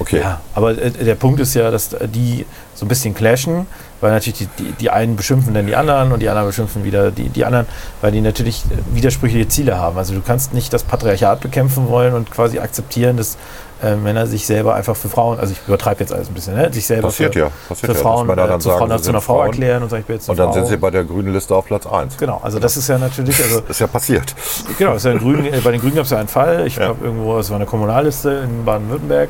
[0.00, 0.20] Okay.
[0.20, 3.66] Ja, aber äh, der Punkt ist ja, dass äh, die so ein bisschen clashen,
[4.00, 7.10] weil natürlich die, die, die einen beschimpfen dann die anderen und die anderen beschimpfen wieder
[7.10, 7.66] die, die anderen,
[8.00, 9.98] weil die natürlich äh, widersprüchliche Ziele haben.
[9.98, 13.36] Also du kannst nicht das Patriarchat bekämpfen wollen und quasi akzeptieren, dass
[13.82, 16.72] äh, Männer sich selber einfach für Frauen, also ich übertreibe jetzt alles ein bisschen, ne?
[16.72, 17.50] sich selber Passiert für, ja.
[17.68, 19.46] Passiert für ja, Frauen, dass Männer äh, dann zu, sagen, Frauen, zu einer Frau Frauen.
[19.46, 20.54] erklären und sagen, ich bin jetzt eine Und dann Frau.
[20.54, 22.16] sind sie bei der grünen Liste auf Platz 1.
[22.16, 24.34] Genau, also das ist ja natürlich, also Ist ja passiert.
[24.78, 26.66] Genau, ist ja Grün, äh, bei den Grünen gab es ja einen Fall.
[26.66, 26.86] Ich Ja.
[26.86, 29.28] glaube, irgendwo, es war eine Kommunalliste in Baden-Württemberg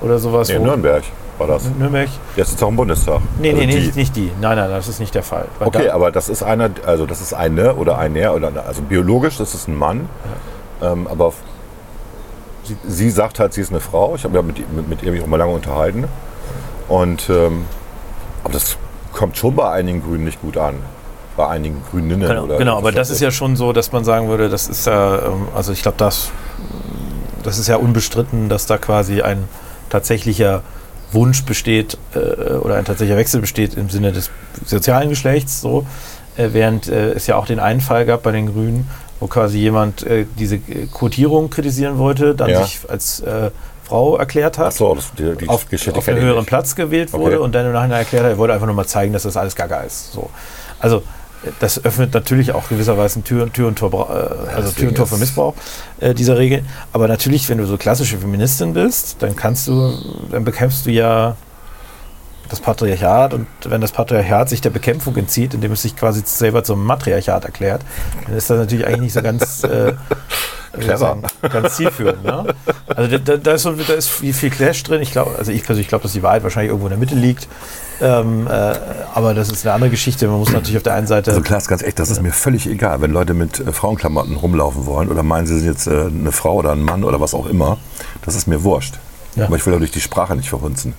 [0.00, 0.48] oder sowas.
[0.48, 1.02] Nee, in Nürnberg
[1.36, 1.64] war das.
[1.78, 2.08] Nürnberg?
[2.36, 3.20] Jetzt ist auch im Bundestag.
[3.38, 3.74] Nee, Also nee, die.
[3.80, 4.30] nicht, nicht die.
[4.40, 5.46] Nein, nein, das ist nicht der Fall.
[5.58, 8.62] Weil Okay, aber das ist einer, also das ist eine oder ein er oder eine-
[8.62, 10.08] also biologisch, das ist ein Mann.
[10.82, 11.32] Ähm, aber
[12.70, 14.14] sie, sie sagt halt, sie ist eine Frau.
[14.14, 16.04] Ich habe ja mit, mit, mit ihr mich auch mal lange unterhalten.
[16.88, 17.64] Und ähm,
[18.44, 18.76] aber das
[19.12, 20.76] kommt schon bei einigen Grünen nicht gut an.
[21.36, 22.28] Bei einigen Grüninnen.
[22.28, 24.86] genau, oder genau, aber das ist ja schon so, dass man sagen würde, das ist
[24.86, 26.30] ja, ähm, also ich glaube, das,
[27.42, 29.48] das ist ja unbestritten, dass da quasi ein
[29.88, 30.62] tatsächlicher
[31.12, 34.30] Wunsch besteht äh, oder ein tatsächlicher Wechsel besteht im Sinne des
[34.64, 35.86] sozialen Geschlechts, so,
[36.36, 38.88] äh, während äh, es ja auch den einen Fall gab bei den Grünen,
[39.20, 42.64] wo quasi jemand äh, diese äh, Quotierung kritisieren wollte, dann Ja.
[42.64, 43.50] sich als äh,
[43.84, 44.72] Frau erklärt hat.
[44.72, 46.48] So, das, die, die auf, Geschichte auf einen höheren nicht.
[46.48, 47.44] Platz gewählt wurde Okay.
[47.44, 49.54] und dann im Nachhinein erklärt hat, er wollte einfach nur mal zeigen, dass das alles
[49.56, 50.12] Gaga ist.
[50.12, 50.30] So.
[50.78, 50.98] Also
[51.44, 55.06] äh, das öffnet natürlich auch gewisserweise Tür, Tür und Tor, äh, also Tür und Tor
[55.06, 55.54] für Missbrauch
[56.00, 56.62] äh, dieser Regel.
[56.92, 59.92] Aber natürlich, wenn du so klassische Feministin bist, dann kannst du,
[60.30, 61.36] dann bekämpfst du ja
[62.50, 66.64] das Patriarchat und wenn das Patriarchat sich der Bekämpfung entzieht, indem es sich quasi selber
[66.64, 67.82] zum Matriarchat erklärt,
[68.26, 69.94] dann ist das natürlich eigentlich nicht so ganz, äh,
[70.96, 72.24] sagen, ganz zielführend.
[72.24, 72.54] Ne?
[72.88, 75.00] Also da, da, ist so, da ist viel, viel Clash drin.
[75.00, 77.48] Ich glaube, also ich persönlich glaube, dass die Wahrheit wahrscheinlich irgendwo in der Mitte liegt.
[78.00, 78.74] Ähm, äh,
[79.14, 80.26] aber das ist eine andere Geschichte.
[80.26, 82.66] Man muss natürlich auf der einen Seite Also Klaas, ganz echt, das ist mir völlig
[82.66, 86.32] egal, wenn Leute mit äh, Frauenklamotten rumlaufen wollen oder meinen, sie sind jetzt äh, eine
[86.32, 87.78] Frau oder ein Mann oder was auch immer.
[88.24, 88.94] Das ist mir wurscht.
[89.36, 89.46] Ja.
[89.46, 90.94] Aber ich will dadurch die Sprache nicht verhunzen.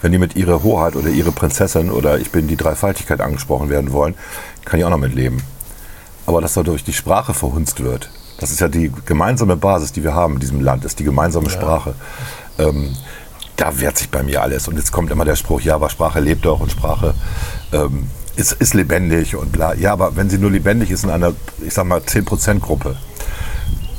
[0.00, 3.92] Wenn die mit ihrer Hoheit oder ihre Prinzessin oder ich bin die Dreifaltigkeit angesprochen werden
[3.92, 4.14] wollen,
[4.64, 5.42] kann ich auch noch mit leben.
[6.26, 10.14] Aber dass dadurch die Sprache verhunzt wird, das ist ja die gemeinsame Basis, die wir
[10.14, 11.94] haben in diesem Land, ist die gemeinsame Sprache.
[12.58, 12.94] Ähm,
[13.56, 14.68] da wehrt sich bei mir alles.
[14.68, 17.14] Und jetzt kommt immer der Spruch, ja, aber Sprache lebt doch und Sprache
[17.72, 19.74] ähm, ist, ist lebendig und bla.
[19.74, 21.32] Ja, aber wenn sie nur lebendig ist in einer,
[21.66, 22.96] ich sag mal, 10%-Gruppe,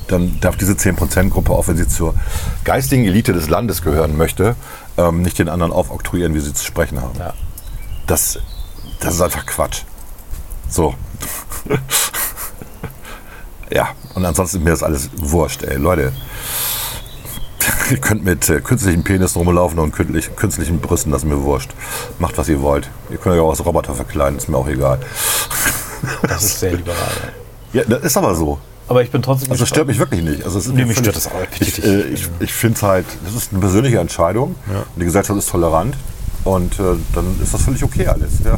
[0.07, 2.15] dann darf diese 10%-Gruppe, auch wenn sie zur
[2.63, 4.55] geistigen Elite des Landes gehören möchte,
[4.99, 7.17] ähm, nicht den anderen aufoktroyieren, wie sie zu sprechen haben.
[7.17, 7.33] Ja.
[8.07, 8.39] Das,
[8.99, 9.83] das ist einfach Quatsch.
[10.69, 10.93] So.
[13.71, 15.77] ja, und ansonsten ist mir das alles wurscht, ey.
[15.77, 16.11] Leute,
[17.89, 21.71] ihr könnt mit äh, künstlichen Penissen rumlaufen und künstlich, künstlichen Brüsten, das ist mir wurscht.
[22.19, 22.89] Macht, was ihr wollt.
[23.09, 24.99] Ihr könnt euch auch als Roboter verkleiden, ist mir auch egal.
[26.23, 27.33] das ist sehr liberal.
[27.71, 28.59] Ja, das ist aber so.
[28.89, 30.43] Aber ich bin trotzdem Also stört mich wirklich nicht.
[30.43, 31.33] Also es Nee, mich stört das auch.
[31.59, 34.55] Ich, äh, ich, ich finde es halt, das ist eine persönliche Entscheidung.
[34.67, 35.95] Und die Gesellschaft ist tolerant.
[36.43, 38.31] Und äh, dann ist das völlig okay alles.
[38.43, 38.57] Ja.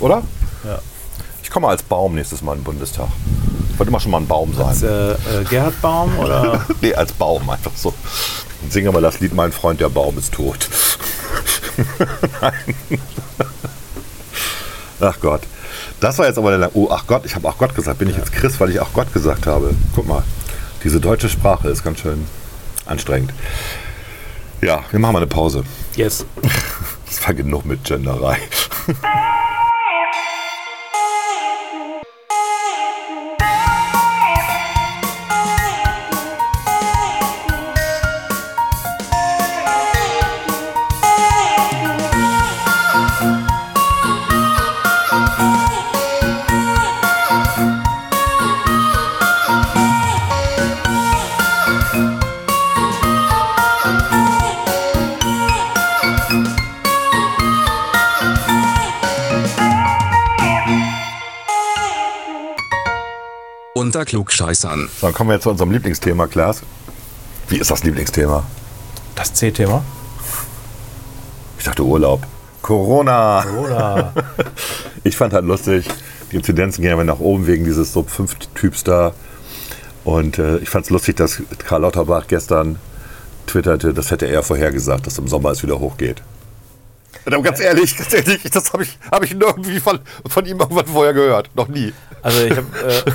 [0.00, 0.22] Oder?
[0.64, 0.80] Ja.
[1.44, 3.06] Ich komme als Baum nächstes Mal in den Bundestag.
[3.72, 4.82] Ich wollte immer schon mal ein Baum sein.
[4.82, 7.94] äh, äh, Gerhard Baum oder nee, als Baum einfach so.
[8.62, 10.68] Und singe mal das Lied Mein Freund, der Baum ist tot.
[12.40, 13.00] Nein.
[15.00, 15.42] Ach Gott.
[16.00, 16.70] Das war jetzt aber der lang.
[16.74, 17.98] Oh, ach Gott, ich habe ach Gott gesagt.
[17.98, 19.74] Bin ich jetzt Chris, weil ich ach Gott gesagt habe?
[19.94, 20.22] Guck mal,
[20.82, 22.26] diese deutsche Sprache ist ganz schön
[22.86, 23.32] anstrengend.
[24.60, 25.64] Ja, wir machen mal eine Pause.
[25.96, 26.24] Yes.
[27.06, 28.38] Das war genug mit Genderei.
[63.76, 64.88] Unter Klugscheißern.
[65.00, 66.62] So, dann kommen wir jetzt zu unserem Lieblingsthema, Klaas.
[67.48, 68.44] Wie ist das Lieblingsthema?
[69.16, 69.82] Das C-Thema.
[71.58, 72.24] Ich dachte Urlaub.
[72.62, 73.44] Corona.
[73.58, 74.12] Oder
[75.02, 75.88] Ich fand halt lustig,
[76.30, 79.12] die Inzidenzen gehen ja nach oben wegen dieses Sub-5-Typs da.
[80.04, 82.78] Und äh, ich fand es lustig, dass Karl Lauterbach gestern
[83.48, 86.22] twitterte, das hätte er vorhergesagt, dass im Sommer es wieder hochgeht.
[87.26, 89.98] Aber ganz ehrlich, ganz ehrlich, das habe ich, hab ich irgendwie von,
[90.28, 91.50] von ihm irgendwann vorher gehört.
[91.54, 91.92] Noch nie.
[92.22, 92.66] Also ich habe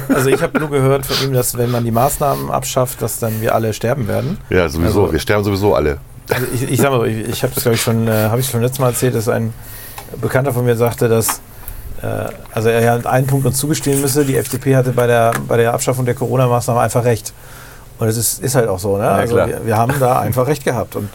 [0.10, 3.20] äh, also ich hab nur gehört von ihm, dass wenn man die Maßnahmen abschafft, dass
[3.20, 4.38] dann wir alle sterben werden.
[4.50, 5.02] Ja, sowieso.
[5.04, 5.98] Also- wir sterben sowieso alle.
[6.32, 8.48] Also ich, ich sag mal, ich, ich habe das glaube ich schon, äh, habe ich
[8.48, 9.52] schon letztes Mal erzählt, dass ein
[10.22, 11.42] Bekannter von mir sagte, dass
[12.04, 12.06] äh,
[12.52, 15.74] also er ja einen Punkt uns zugestehen müsse, die FDP hatte bei der, bei der
[15.74, 17.34] Abschaffung der Corona-Maßnahmen einfach recht.
[18.00, 19.08] Und es ist, ist halt auch so, ne?
[19.08, 19.48] also klar.
[19.48, 20.96] wir, wir haben da einfach recht gehabt.
[20.96, 21.10] Und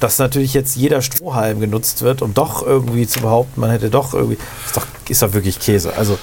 [0.00, 4.12] dass natürlich jetzt jeder Strohhalm genutzt wird, um doch irgendwie zu behaupten, man hätte doch
[4.12, 5.94] irgendwie, ist doch, ist doch wirklich Käse.
[5.96, 6.18] Also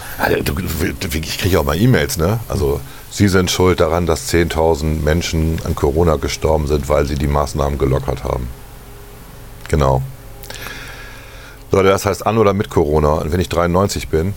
[1.12, 2.40] ich kriege auch mal E-Mails, ne?
[2.48, 7.28] Also, Sie sind schuld daran, dass 10.000 Menschen an Corona gestorben sind, weil Sie die
[7.28, 8.48] Maßnahmen gelockert haben.
[9.68, 10.02] Genau.
[11.72, 13.14] Leute, das heißt an oder mit Corona.
[13.14, 14.34] Und wenn ich 93 bin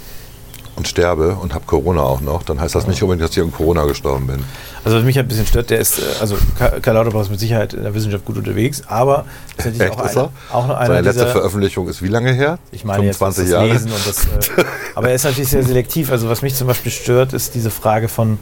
[0.76, 3.50] und sterbe und habe Corona auch noch, dann heißt das nicht unbedingt, dass ich an
[3.50, 4.44] Corona gestorben bin.
[4.84, 7.40] Also was mich halt ein bisschen stört, der ist, äh, also Karl Lauterbach ist mit
[7.40, 9.24] Sicherheit in der Wissenschaft gut unterwegs, aber
[9.56, 10.54] ist natürlich Echt, auch, ist einer, er?
[10.54, 12.58] auch noch einer Seine letzte Veröffentlichung ist wie lange her?
[12.70, 13.72] ich meine jetzt das 25 Jahre.
[13.72, 16.12] Lesen und das, äh, aber er ist natürlich sehr selektiv.
[16.12, 18.38] Also was mich zum Beispiel stört, ist diese Frage von,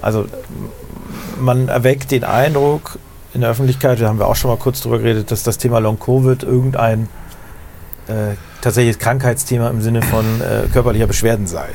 [0.00, 0.26] also
[1.40, 2.98] man erweckt den Eindruck
[3.34, 5.80] in der Öffentlichkeit, da haben wir auch schon mal kurz drüber geredet, dass das Thema
[5.80, 7.08] Long Covid irgendein
[8.08, 11.68] äh, tatsächliches Krankheitsthema im Sinne von äh, körperlicher Beschwerden sei.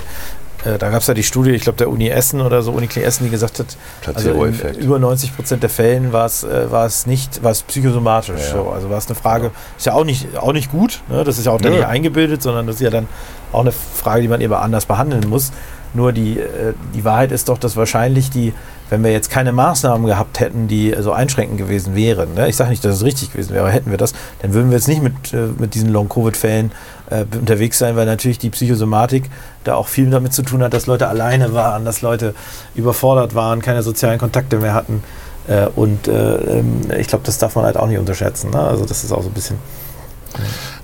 [0.65, 3.07] Äh, da gab es ja die Studie, ich glaube der Uni Essen oder so, Uniklinik
[3.07, 3.77] Essen, die gesagt hat,
[4.15, 4.45] also
[4.79, 6.67] über 90 Prozent der Fällen war es, äh,
[7.05, 8.39] nicht, war es psychosomatisch.
[8.39, 8.51] Ja, ja.
[8.51, 8.69] So.
[8.69, 11.23] Also war es eine Frage, ist ja auch nicht, auch nicht gut, ne?
[11.23, 11.79] das ist ja auch dann Nö.
[11.79, 13.07] nicht eingebildet, sondern das ist ja dann
[13.51, 15.51] auch eine Frage, die man eben anders behandeln muss.
[15.93, 18.53] Nur die, äh, die Wahrheit ist doch, dass wahrscheinlich die,
[18.93, 22.47] wenn wir jetzt keine Maßnahmen gehabt hätten, die so einschränkend gewesen wären, ne?
[22.47, 24.77] ich sage nicht, dass es richtig gewesen wäre, aber hätten wir das, dann würden wir
[24.77, 26.71] jetzt nicht mit, äh, mit diesen Long-Covid-Fällen
[27.09, 29.31] äh, unterwegs sein, weil natürlich die Psychosomatik
[29.63, 32.35] da auch viel damit zu tun hat, dass Leute alleine waren, dass Leute
[32.75, 35.03] überfordert waren, keine sozialen Kontakte mehr hatten.
[35.47, 38.51] Äh, und äh, ähm, ich glaube, das darf man halt auch nicht unterschätzen.
[38.51, 38.59] Ne?
[38.59, 39.57] Also das ist auch so ein bisschen.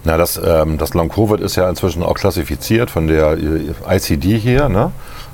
[0.04, 4.68] Na, das, ähm, das Long-Covid ist ja inzwischen auch klassifiziert von der äh, ICD hier.
[4.68, 4.92] Ne?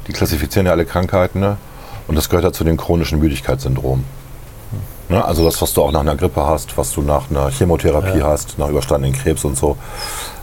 [0.08, 1.40] Die klassifizieren ja alle Krankheiten.
[1.40, 1.56] Ne?
[2.08, 4.06] Und das gehört ja zu den chronischen Müdigkeitssyndromen.
[5.10, 5.24] Ne?
[5.24, 8.28] Also das, was du auch nach einer Grippe hast, was du nach einer Chemotherapie Ja.
[8.28, 9.78] hast, nach überstandenen Krebs und so.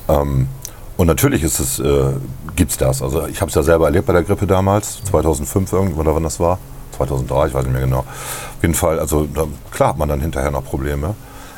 [0.09, 0.49] Ähm,
[0.97, 2.13] und natürlich ist es, äh,
[2.55, 3.03] gibt's das.
[3.03, 6.23] Also ich habe es ja selber erlebt bei der Grippe damals, 2005 irgendwann, oder wann
[6.23, 6.59] das war.
[6.97, 8.01] 2003, ich weiß nicht mehr genau.
[8.01, 8.07] Auf
[8.63, 11.15] jeden Fall, also da, klar hat man dann hinterher noch Probleme.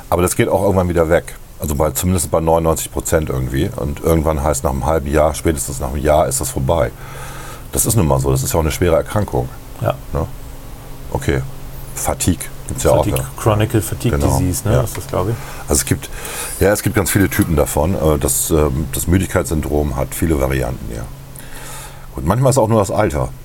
[0.08, 1.36] Aber das geht auch irgendwann wieder weg.
[1.60, 3.70] Also bei, zumindest bei 99 Prozent irgendwie.
[3.76, 6.90] Und irgendwann heißt nach einem halben Jahr, spätestens nach einem Jahr ist das vorbei.
[7.72, 8.30] Das ist nun mal so.
[8.30, 9.48] Das ist ja auch eine schwere Erkrankung.
[9.80, 9.94] Ja.
[10.12, 10.26] Ne?
[11.10, 11.42] Okay.
[11.94, 13.40] Fatigue gibt es ja Fatigue, auch.
[13.42, 14.38] Chronic Fatigue Genau.
[14.38, 14.74] Disease, ne?
[14.76, 14.82] Ja.
[14.82, 15.36] ist das, glaube ich.
[15.68, 16.08] Also es gibt,
[16.60, 17.94] ja, es gibt ganz viele Typen davon.
[17.94, 21.02] Äh, Das, ähm, das Müdigkeitssyndrom hat viele Varianten, ja.
[22.14, 23.28] Gut, manchmal ist auch nur das Alter.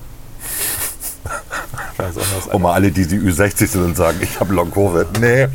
[2.52, 5.20] Um mal alle, die, die Ü60 sind und sagen, ich habe Long-Covid.
[5.20, 5.48] Nee,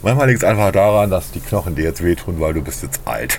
[0.00, 3.00] manchmal liegt es einfach daran, dass die Knochen dir jetzt wehtun, weil du bist jetzt
[3.04, 3.38] alt.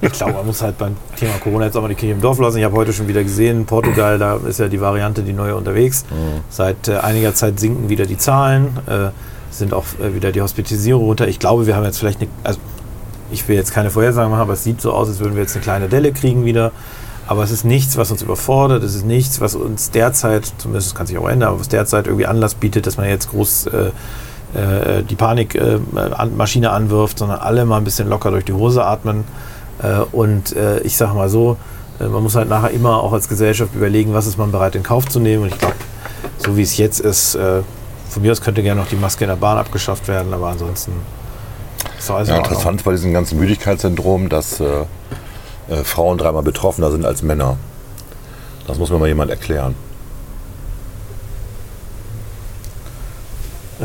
[0.00, 2.38] Ich glaube, man muss halt beim Thema Corona jetzt auch mal die Kirche im Dorf
[2.38, 2.58] lassen.
[2.58, 6.04] Ich habe heute schon wieder gesehen, Portugal, da ist ja die Variante die neue unterwegs.
[6.50, 9.08] Seit äh, einiger Zeit sinken wieder die Zahlen, äh,
[9.50, 11.28] sind auch äh, wieder die Hospitisierung runter.
[11.28, 12.58] Ich glaube, wir haben jetzt vielleicht eine, also
[13.30, 15.54] ich will jetzt keine Vorhersagen machen, aber es sieht so aus, als würden wir jetzt
[15.54, 16.72] eine kleine Delle kriegen wieder.
[17.26, 18.82] Aber es ist nichts, was uns überfordert.
[18.82, 22.06] Es ist nichts, was uns derzeit, zumindest es kann sich auch ändern, aber was derzeit
[22.06, 23.68] irgendwie Anlass bietet, dass man jetzt groß
[24.54, 29.24] äh, äh, die Panikmaschine anwirft, sondern alle mal ein bisschen locker durch die Hose atmen.
[29.82, 31.56] Äh, und äh, ich sage mal so,
[32.00, 34.82] äh, man muss halt nachher immer auch als Gesellschaft überlegen, was ist man bereit in
[34.82, 35.44] Kauf zu nehmen.
[35.44, 35.74] Und ich glaube,
[36.38, 37.62] so wie es jetzt ist, äh,
[38.08, 40.92] von mir aus könnte gerne noch die Maske in der Bahn abgeschafft werden, aber ansonsten
[41.98, 44.84] ist alles Ja, interessant bei diesem ganzen Müdigkeitssyndrom, dass äh,
[45.68, 47.56] äh, Frauen dreimal betroffener sind als Männer.
[48.66, 49.74] Das muss mir mal jemand erklären.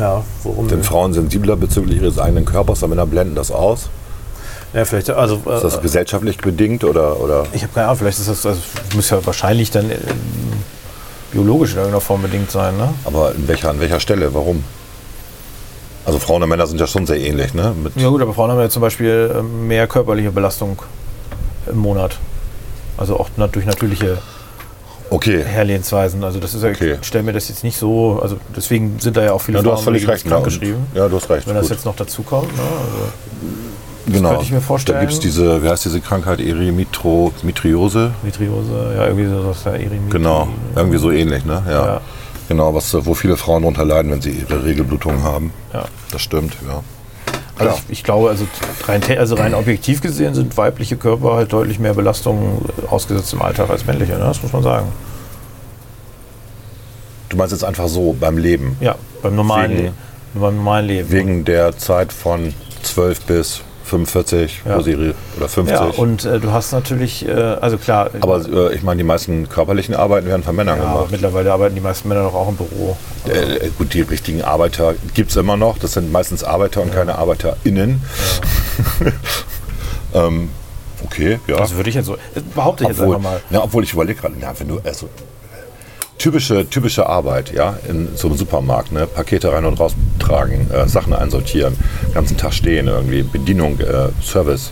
[0.00, 0.82] Ja, worum Denn?
[0.82, 3.90] Frauen sensibler bezüglich ihres eigenen Körpers, aber Männer blenden das aus.
[4.72, 8.18] Ja, vielleicht, also, Ist das äh, gesellschaftlich bedingt oder, oder ich habe keine Ahnung, vielleicht
[8.18, 8.60] ist das, also,
[8.94, 9.96] muss ja wahrscheinlich dann äh,
[11.32, 12.94] biologisch in irgendeiner Form bedingt sein, ne?
[13.04, 14.32] aber in welcher, an welcher Stelle?
[14.32, 14.64] Warum?
[16.06, 17.74] Also Frauen und Männer sind ja schon sehr ähnlich, ne?
[17.82, 20.80] Mit, Ja gut, aber Frauen haben ja zum Beispiel äh, mehr körperliche Belastung
[21.66, 22.16] im Monat.
[22.96, 24.18] Also auch durch natürliche
[25.10, 25.42] Okay.
[25.44, 26.22] Herlehensweisen.
[26.24, 26.96] Also das ist ja, Okay.
[27.00, 29.62] ich stelle mir das jetzt nicht so, also deswegen sind da ja auch viele Ja,
[29.62, 30.26] du hast Frauen völlig recht.
[30.26, 30.44] krank ne?
[30.44, 30.86] geschrieben.
[30.94, 31.46] Ja, du hast recht.
[31.46, 31.72] Wenn das gut.
[31.72, 32.62] jetzt noch dazu kommt, ne?
[32.62, 34.28] also genau.
[34.30, 34.98] könnte ich mir vorstellen.
[34.98, 38.12] Da gibt es diese, wie heißt diese Krankheit, Erythromitriose?
[38.22, 40.10] Mitriose, ja irgendwie so was Erythritide.
[40.10, 41.62] Genau, irgendwie so ähnlich, ne?
[41.66, 41.86] Ja.
[41.86, 42.00] Ja.
[42.48, 45.52] Genau, was, wo viele Frauen darunter leiden, wenn sie ihre Regelblutung haben.
[45.72, 45.84] Ja.
[46.10, 46.82] Das stimmt, ja.
[47.60, 48.46] Also ich, ich glaube, also
[48.86, 53.70] rein, also rein objektiv gesehen sind weibliche Körper halt deutlich mehr Belastungen ausgesetzt im Alltag
[53.70, 54.20] als männliche, ne?
[54.20, 54.88] das muss man sagen.
[57.28, 58.76] Du meinst jetzt einfach so beim Leben.
[58.80, 59.92] Ja, beim normalen, Wegen- Le
[60.40, 61.10] beim normalen Leben.
[61.10, 64.76] Wegen der Zeit von 12 bis 45 Ja.
[64.76, 65.76] pro Serie oder 50.
[65.76, 69.48] Ja, und äh, du hast natürlich, äh, also klar, aber äh, ich meine, die meisten
[69.48, 71.10] körperlichen Arbeiten werden von Männern ja, aber gemacht.
[71.10, 72.96] mittlerweile arbeiten die meisten Männer doch auch im Büro.
[73.28, 75.78] Äh, äh, gut, die richtigen Arbeiter gibt es immer noch.
[75.78, 78.02] Das sind meistens Arbeiter und keine ArbeiterInnen.
[80.14, 80.48] ähm,
[81.04, 81.56] okay, ja.
[81.56, 82.16] Das würde ich jetzt so,
[82.54, 83.40] behaupte ich jetzt obwohl, einfach mal.
[83.50, 85.08] Ja, obwohl ich überlege gerade, ja, wenn du, also,
[86.20, 90.86] typische, typische Arbeit, ja, in so einem Supermarkt, ne, Pakete rein und raus tragen, äh,
[90.86, 91.74] Sachen einsortieren,
[92.06, 94.70] den ganzen Tag stehen, irgendwie, Bedienung, äh, Service,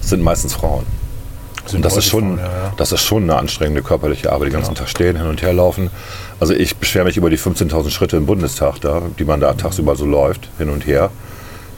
[0.00, 0.84] sind meistens Frauen.
[1.66, 2.72] Sind Und das ist, schon, Frauen, ja, ja.
[2.76, 5.90] das ist schon eine anstrengende körperliche Arbeit, den ganzen Tag stehen, hin und her laufen.
[6.40, 9.96] Also ich beschwere mich über die 15.000 Schritte im Bundestag, da, die man da tagsüber
[9.96, 11.10] so läuft, hin und her.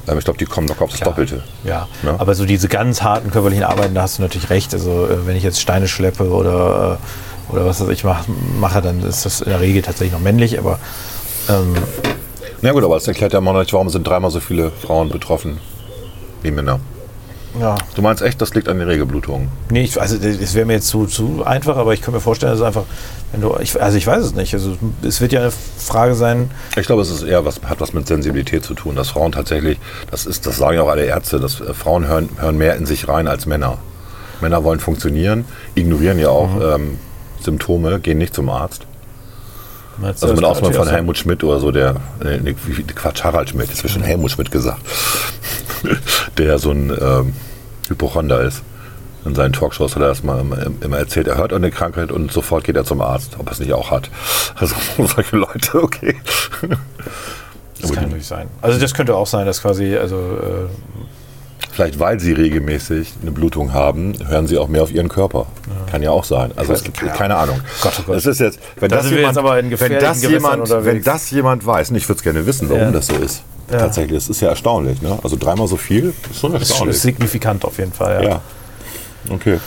[0.08, 1.42] Ähm, ich glaube, die kommen noch auf das Doppelte.
[1.64, 2.16] Ja, Ja.
[2.18, 4.72] aber so diese ganz harten körperlichen Arbeiten, da hast du natürlich recht.
[4.74, 7.04] Also äh, wenn ich jetzt Steine schleppe oder, äh,
[7.50, 8.24] oder was ich mach,
[8.60, 10.58] mache, dann ist das in der Regel tatsächlich noch männlich.
[10.58, 10.78] Aber
[11.48, 11.74] ähm,
[12.62, 15.08] Na gut, aber das erklärt ja immer noch nicht, warum sind dreimal so viele Frauen
[15.10, 15.58] betroffen
[16.42, 16.80] wie Männer.
[17.60, 19.48] ja, Du meinst echt, das liegt an den Regelblutungen?
[19.70, 22.52] nee, ich, also das wäre mir jetzt zu, zu einfach, aber ich kann mir vorstellen,
[22.52, 22.82] dass es einfach,
[23.32, 24.52] wenn du, ich, also ich weiß es nicht.
[24.54, 27.92] Also es wird ja eine Frage sein, Ich glaube, es ist eher was, hat was
[27.92, 29.78] mit Sensibilität zu tun, dass Frauen tatsächlich,
[30.10, 32.86] das ist, das sagen ja auch alle Ärzte, dass äh, Frauen hören, hören mehr in
[32.86, 33.78] sich rein als Männer.
[34.42, 36.98] Männer wollen funktionieren, ignorieren ja auch ähm,
[37.46, 38.86] Symptome, gehen nicht zum Arzt.
[39.96, 42.54] meinst Also mit Ausnahme von Helmut Schmidt oder so, der, nee, nee,
[42.94, 44.82] Quatsch, Harald Schmidt, ist schon Helmut Schmidt gesagt,
[46.38, 47.32] der so ein ähm,
[47.88, 48.62] Hypochonder ist.
[49.24, 50.38] In seinen Talkshows hat er das mal
[50.80, 53.58] immer, erzählt, er hört eine Krankheit und sofort geht er zum Arzt, ob er es
[53.58, 54.08] nicht auch hat.
[54.54, 56.14] Also solche Leute, okay.
[57.80, 58.48] Das kann natürlich sein.
[58.62, 60.68] Also das könnte auch sein, dass quasi, also äh,
[61.76, 65.44] Vielleicht weil sie regelmäßig eine Blutung haben, hören sie auch mehr auf ihren Körper.
[65.90, 66.52] Kann ja auch sein.
[66.56, 67.60] Also es gibt keine, keine Ahnung.
[67.82, 68.16] Gott, oh Gott.
[68.16, 71.90] Das ist jetzt, wenn Da das, jemand, jetzt wenn das jemand, wenn das jemand weiß,
[71.90, 72.90] und ich würde es gerne wissen, warum Ja.
[72.92, 73.42] das so ist.
[73.70, 73.76] Ja.
[73.76, 75.02] Tatsächlich, das ist ja erstaunlich.
[75.02, 75.18] Ne?
[75.22, 76.98] Also dreimal so viel, ist schon ist erstaunlich.
[76.98, 78.24] signifikant auf jeden Fall.
[78.24, 78.28] Ja.
[78.30, 78.40] ja.
[79.28, 79.60] Okay.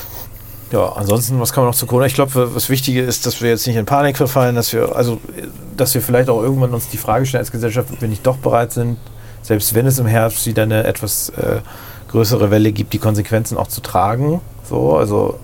[0.71, 2.07] Ja, ansonsten, was kann man noch zu Corona?
[2.07, 5.19] Ich glaube, das Wichtige ist, dass wir jetzt nicht in Panik verfallen, dass wir, also,
[5.77, 8.37] dass wir vielleicht auch irgendwann uns die Frage stellen als Gesellschaft, ob wir nicht doch
[8.37, 8.97] bereit sind,
[9.43, 11.57] selbst wenn es im Herbst wieder eine etwas äh,
[12.09, 14.41] größere Welle gibt, die Konsequenzen auch zu tragen.
[14.67, 15.39] So, also,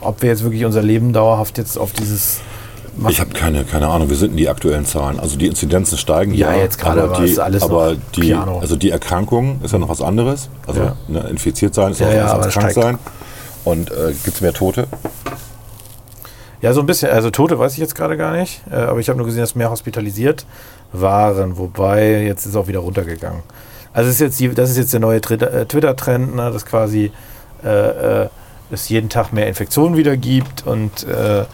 [0.00, 2.40] ob wir jetzt wirklich unser Leben dauerhaft jetzt auf dieses.
[3.08, 5.18] Ich habe keine, keine Ahnung, wie sind denn die aktuellen Zahlen?
[5.18, 8.60] Also die Inzidenzen steigen Ja, jetzt gerade, aber die, ist alles aber die, Piano.
[8.60, 10.48] also die Erkrankung ist ja noch was anderes.
[10.68, 10.96] Also Ja.
[11.08, 12.86] ne, infiziert sein ist Ja, ja, was aber als krank steigt.
[12.86, 12.98] sein.
[13.64, 14.86] Und äh, gibt es mehr Tote?
[16.62, 17.10] Ja, so ein bisschen.
[17.10, 18.62] Also Tote weiß ich jetzt gerade gar nicht.
[18.70, 20.46] Äh, aber ich habe nur gesehen, dass mehr hospitalisiert
[20.92, 21.58] waren.
[21.58, 23.42] Wobei, jetzt ist es auch wieder runtergegangen.
[23.94, 27.10] Also das ist jetzt, die, das ist jetzt der neue äh, Twitter-Trend, ne, dass quasi
[27.64, 28.28] äh, äh,
[28.70, 30.66] es jeden Tag mehr Infektionen wieder gibt.
[30.66, 31.44] Und äh, äh,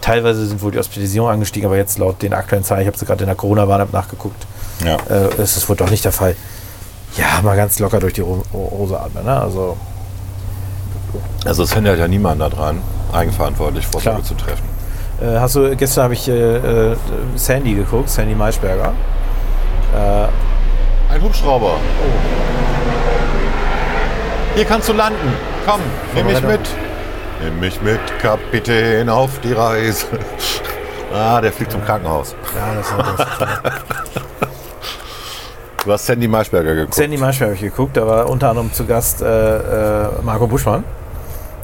[0.00, 1.66] teilweise sind wohl die Hospitalisierungen angestiegen.
[1.66, 4.46] Aber jetzt laut den aktuellen Zahlen, ich habe sie gerade in der Corona-Warn-App nachgeguckt,
[4.84, 4.96] Ja.
[5.08, 6.36] äh, ist es wohl doch nicht der Fall.
[7.16, 9.24] Ja, mal ganz locker durch die Ho- Hose atmen.
[9.24, 9.40] Ne?
[9.40, 9.76] Also
[11.44, 12.78] Also es hindert ja niemand daran,
[13.12, 14.62] eigenverantwortlich Vorsorge zu treffen.
[15.20, 16.94] Äh, hast du, gestern habe ich äh,
[17.36, 18.92] Sandy geguckt, Sandy Maischberger.
[21.10, 21.72] Ein Hubschrauber.
[24.54, 25.34] Hier kannst du landen.
[25.66, 25.80] Komm,
[26.14, 26.60] nimm mich mit.
[27.42, 30.06] Nimm mich mit, Kapitän, auf die Reise.
[31.12, 32.36] Ah, der fliegt zum Krankenhaus.
[32.54, 33.26] ja, das das.
[35.84, 36.94] Du hast Sandy Maischberger geguckt.
[36.94, 40.84] Sandy Maischberger habe ich geguckt, da war unter anderem zu Gast äh, äh, Marco Buschmann.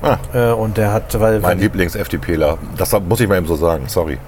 [0.02, 0.16] Ah.
[0.34, 2.58] Äh, und der hat, weil mein Lieblings-FDPler.
[2.76, 4.18] Das muss ich mal eben so sagen, sorry.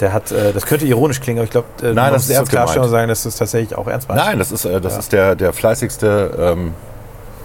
[0.00, 2.50] Der hat, äh, das könnte ironisch klingen, aber ich glaube, äh, Nein, das ist ernst
[2.50, 3.00] Klarstellung gemeint.
[3.00, 4.24] sagen, dass du es tatsächlich auch ernst meinst.
[4.24, 6.74] Nein, das ist, äh, das ist der, der fleißigste ähm,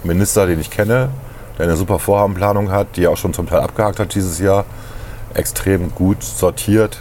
[0.04, 1.10] Minister, den ich kenne,
[1.58, 4.64] der eine super Vorhabenplanung hat, die er auch schon zum Teil abgehakt hat dieses Jahr.
[5.34, 6.98] Extrem gut sortiert,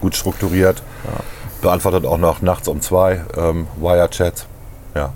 [0.00, 0.82] gut strukturiert.
[1.62, 4.46] Beantwortet auch noch nachts um zwei ähm, Wire-Chats.
[4.94, 5.12] Ja.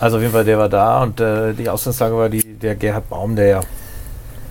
[0.00, 3.08] Also auf jeden Fall, der war da und äh, die Ausgangslage war die, der Gerhard
[3.10, 3.60] Baum, der ja,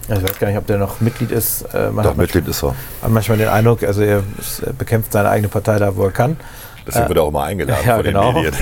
[0.10, 1.64] ich weiß gar nicht, ob der noch Mitglied ist.
[1.74, 2.76] Äh, man Doch, Mitglied ist er.
[3.02, 4.24] hat manchmal den Eindruck, also er
[4.78, 6.38] bekämpft seine eigene Partei da, wo er kann.
[6.86, 8.34] Deswegen wird er auch mal eingeladen ja, von genau.
[8.34, 8.54] den Medien.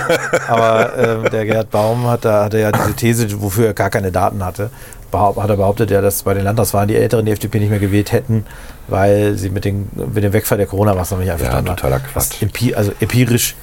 [0.48, 4.12] Aber ähm, der Gerhard Baum hat da hatte ja diese These, wofür er gar keine
[4.12, 4.70] Daten hatte.
[5.10, 7.78] Behaupt, hat er behauptet, ja, dass bei den Landtagswahlen die Älteren die FDP nicht mehr
[7.80, 8.46] gewählt hätten,
[8.86, 11.76] weil sie mit, den, mit dem Wegfall der Corona-Maßnahmen nicht einverstanden waren.
[11.76, 12.42] totaler Was Quatsch.
[12.42, 13.56] empi also empirisch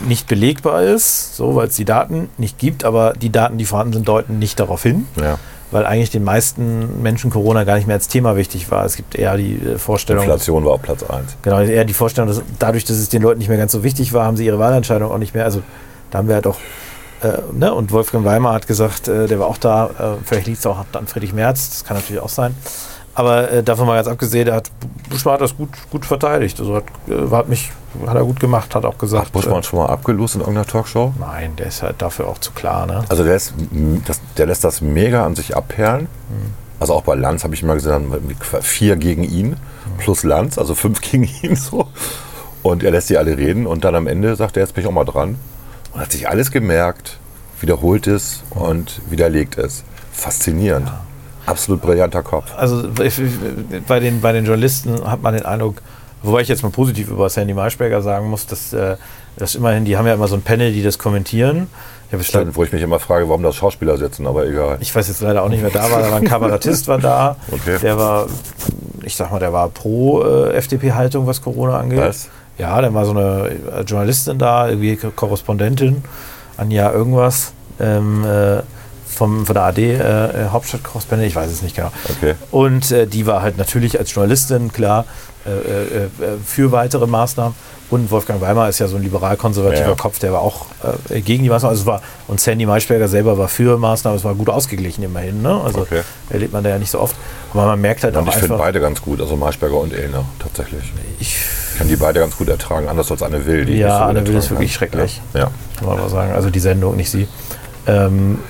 [0.00, 3.94] nicht belegbar ist, so, weil es die Daten nicht gibt, aber die Daten, die vorhanden
[3.94, 5.38] sind, deuten nicht darauf hin, Ja.
[5.70, 8.84] Weil eigentlich den meisten Menschen Corona gar nicht mehr als Thema wichtig war.
[8.84, 11.36] Es gibt eher die äh, Vorstellung, Inflation war auf Platz 1.
[11.42, 14.12] Genau, eher die Vorstellung, dass dadurch, dass es den Leuten nicht mehr ganz so wichtig
[14.12, 15.44] war, haben sie ihre Wahlentscheidung auch nicht mehr.
[15.44, 15.62] Also
[16.10, 16.58] da haben wir halt auch,
[17.22, 17.74] äh, ne?
[17.74, 20.84] Und Wolfgang Weimar hat gesagt, äh, der war auch da, äh, vielleicht liegt es auch
[20.92, 22.54] an Friedrich Merz, das kann natürlich auch sein.
[23.16, 24.70] Aber äh, davon mal ganz abgesehen, der hat,
[25.08, 26.60] Buschmann hat das gut, gut verteidigt.
[26.60, 27.72] Also hat, äh, hat mich,
[28.06, 29.32] hat er gut gemacht, hat auch gesagt.
[29.32, 31.14] Buschmann schon mal abgelost in irgendeiner Talkshow?
[31.16, 33.04] Äh, nein, der ist halt dafür auch zu klar, ne?
[33.08, 33.54] Also der, ist,
[34.04, 36.08] das, der lässt das mega an sich abperlen.
[36.78, 38.12] Also auch bei Lanz habe ich mal gesehen,
[38.60, 39.56] vier gegen ihn
[39.96, 41.88] plus Lanz, also fünf gegen ihn so.
[42.62, 44.88] Und er lässt die alle reden und dann am Ende sagt er, jetzt bin ich
[44.88, 45.38] auch mal dran.
[45.94, 47.18] Und hat sich alles gemerkt,
[47.62, 49.84] wiederholt es und widerlegt es.
[50.12, 50.92] Faszinierend.
[51.46, 52.46] Absolut brillanter Kopf.
[52.56, 52.88] Also
[53.86, 55.76] bei den, bei den Journalisten hat man den Eindruck,
[56.22, 58.96] wobei ich jetzt mal positiv über Sandy Maischberger sagen muss, dass, äh,
[59.36, 61.68] dass immerhin, die haben ja immer so ein Panel, die das kommentieren.
[62.12, 64.78] Ich, Stimmt, wo ich mich immer frage, warum das Schauspieler sitzen, aber egal.
[64.80, 67.36] ich weiß jetzt leider auch nicht mehr da war, da war ein Kabarettist war da.
[67.50, 67.78] Okay.
[67.82, 68.26] Der war,
[69.02, 71.98] ich sag mal, der war pro äh, FDP-Haltung, was Corona angeht.
[71.98, 72.28] Was?
[72.58, 76.04] Ja, dann war so eine äh, Journalistin da, irgendwie Ko- Korrespondentin,
[76.56, 78.58] Anja irgendwas, ähm, äh,
[79.16, 81.90] vom, von der AD, äh, äh, Hauptstadtkorrespondentin, ich weiß es nicht genau.
[82.16, 82.34] Okay.
[82.50, 85.04] Und äh, die war halt natürlich als Journalistin, klar,
[85.46, 86.08] äh, äh,
[86.44, 87.54] für weitere Maßnahmen.
[87.88, 89.94] Und Wolfgang Weimar ist ja so ein liberal-konservativer Ja.
[89.94, 90.66] Kopf, der war auch
[91.08, 91.70] äh, gegen die Maßnahmen.
[91.70, 95.40] Also es war, und Sandy Maischberger selber war für Maßnahmen, es war gut ausgeglichen immerhin.
[95.40, 95.60] Ne?
[95.64, 96.02] Also Okay.
[96.28, 97.14] erlebt man da ja nicht so oft.
[97.54, 98.66] Aber man merkt halt Und auch ich finde einfach.
[98.66, 100.82] beide ganz gut, also Maischberger und Elner tatsächlich.
[101.20, 101.36] Ich,
[101.72, 103.66] Ich kann die beide ganz gut ertragen, anders als Anne Will.
[103.66, 104.78] Die Ja, ich so Anne Will ist wirklich kann.
[104.78, 105.22] schrecklich.
[105.32, 105.40] Ja.
[105.40, 105.50] ja.
[105.78, 106.32] kann man mal sagen.
[106.32, 107.28] Also die Sendung, nicht sie.
[107.86, 108.40] Ähm,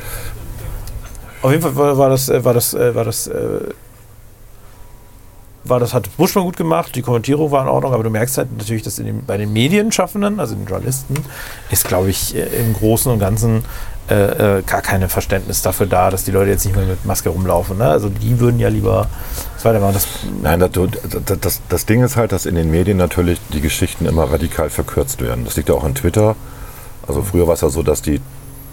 [1.47, 3.61] auf jeden Fall war, war das, äh, war das, äh, war das, äh,
[5.63, 8.57] war das, hat Buschmann gut gemacht, die Kommentierung war in Ordnung, aber du merkst halt
[8.57, 11.15] natürlich, dass den, bei den Medienschaffenden, also den Journalisten,
[11.71, 13.65] ist, glaube ich, im Großen und Ganzen
[14.09, 17.79] äh, gar kein Verständnis dafür da, dass die Leute jetzt nicht mehr mit Maske rumlaufen.
[17.79, 17.89] Ne?
[17.89, 19.09] Also die würden ja lieber
[19.55, 19.95] das weitermachen.
[19.95, 20.07] Das,
[20.43, 20.71] Nein, das,
[21.41, 25.21] das, das Ding ist halt, dass in den Medien natürlich die Geschichten immer radikal verkürzt
[25.21, 25.45] werden.
[25.45, 26.37] Das liegt ja auch an Twitter.
[27.07, 28.21] Also früher war es ja so, dass, die,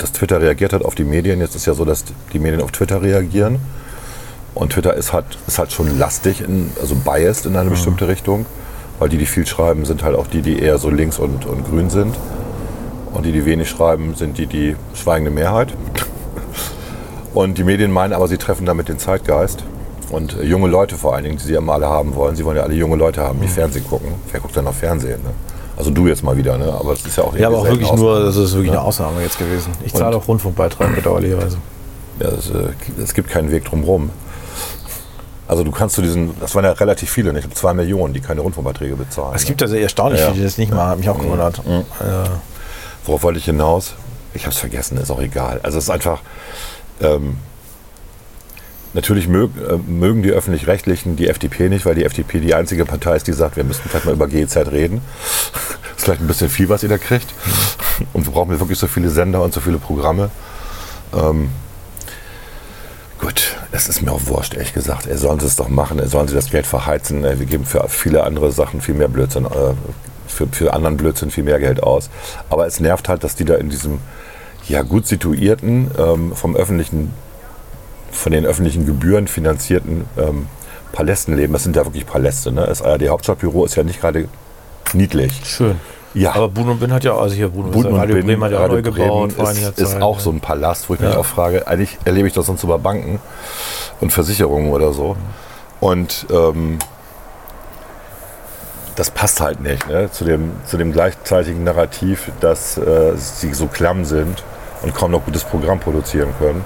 [0.04, 1.40] dass Twitter reagiert hat auf die Medien.
[1.40, 3.60] Jetzt ist ja so, dass die Medien auf Twitter reagieren.
[4.54, 8.46] Und Twitter ist halt, ist halt schon lastig, in, also biased in eine bestimmte Richtung.
[9.00, 11.66] Weil die, die viel schreiben, sind halt auch die, die eher so links und, und
[11.66, 12.16] grün sind.
[13.14, 15.74] Und die, die wenig schreiben, sind die, die schweigende Mehrheit.
[17.34, 19.64] Und die Medien meinen aber, sie treffen damit den Zeitgeist.
[20.10, 22.36] Und äh, junge Leute vor allen Dingen, die sie immer alle haben wollen.
[22.36, 24.10] Sie wollen ja alle junge Leute haben, die Fernsehen gucken.
[24.32, 25.22] Wer guckt denn noch Fernsehen?
[25.24, 25.32] Ne?
[25.84, 26.72] Also du jetzt mal wieder, ne?
[26.80, 28.26] aber es ist ja auch ja, aber auch wirklich selten nur, Ausnahme.
[28.28, 28.80] das ist wirklich Ja.
[28.80, 29.74] eine Ausnahme jetzt gewesen.
[29.84, 31.58] Ich zahle auch Rundfunkbeitrag bedauerlicherweise.
[32.22, 34.10] Ja, es, äh, es gibt keinen Weg drum
[35.46, 37.54] Also du kannst zu diesen, das waren ja relativ viele, nicht?
[37.58, 39.34] zwei Millionen, die keine Rundfunkbeiträge bezahlen.
[39.36, 39.48] Es ne?
[39.50, 40.28] gibt also erstaunlich Ja.
[40.28, 41.60] viele, die das nicht machen, hat mich auch gewundert.
[41.68, 41.82] Äh,
[43.06, 43.96] Worauf wollte ich hinaus?
[44.34, 45.60] Ich habe es vergessen, ist auch egal.
[45.64, 46.22] Also es ist einfach,
[47.02, 47.36] ähm,
[48.94, 53.16] natürlich mög, äh, mögen die Öffentlich-Rechtlichen die FDP nicht, weil die FDP die einzige Partei
[53.16, 55.02] ist, die sagt, wir müssten vielleicht mal über GEZ reden.
[55.98, 57.28] ist vielleicht ein bisschen viel, was ihr da kriegt.
[58.14, 60.30] Und wir brauchen wir wirklich so viele Sender und so viele Programme.
[61.16, 61.50] Ähm,
[63.20, 65.08] gut, es ist mir auch wurscht, ehrlich gesagt.
[65.08, 67.24] Er sollen sie es doch machen, er sollen sie das Geld verheizen.
[67.24, 69.74] Äh, Wir geben für viele andere Sachen viel mehr Blödsinn, äh,
[70.28, 72.10] für, für anderen Blödsinn viel mehr Geld aus.
[72.50, 74.00] Aber es nervt halt, dass die da in diesem
[74.68, 77.14] ja, gut situierten, ähm, vom öffentlichen,
[78.14, 80.48] von den öffentlichen Gebühren finanzierten ähm,
[80.92, 81.54] Palästen leben.
[81.54, 82.52] Das sind ja wirklich Paläste.
[82.52, 82.66] Ne?
[82.68, 84.28] Das ARD Hauptstadtbüro ist ja nicht gerade
[84.94, 85.42] niedlich.
[85.46, 85.80] schön.
[86.16, 88.44] Ja, Aber Bruno und Bin hat ja, also hier Bruno, Bund und Radio Bin, Bremen
[88.44, 91.18] hat ja Radio neu gebaut ist, ist auch so ein Palast, wo ich mich Ja.
[91.18, 93.20] auch frage, eigentlich erlebe ich das sonst über Banken
[94.00, 95.16] und Versicherungen oder so.
[95.80, 96.78] Und ähm,
[98.96, 100.12] das passt halt nicht ne?
[100.12, 104.44] zu, dem, zu dem gleichzeitigen Narrativ, dass äh, sie so klamm sind
[104.84, 106.64] und kaum noch gutes Programm produzieren können.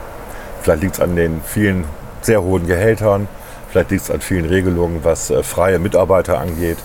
[0.68, 1.86] Vielleicht liegt es an den vielen
[2.20, 3.30] sehr hohen Gehältern,
[3.70, 6.76] vielleicht liegt es an vielen Regelungen, was äh, freie Mitarbeiter angeht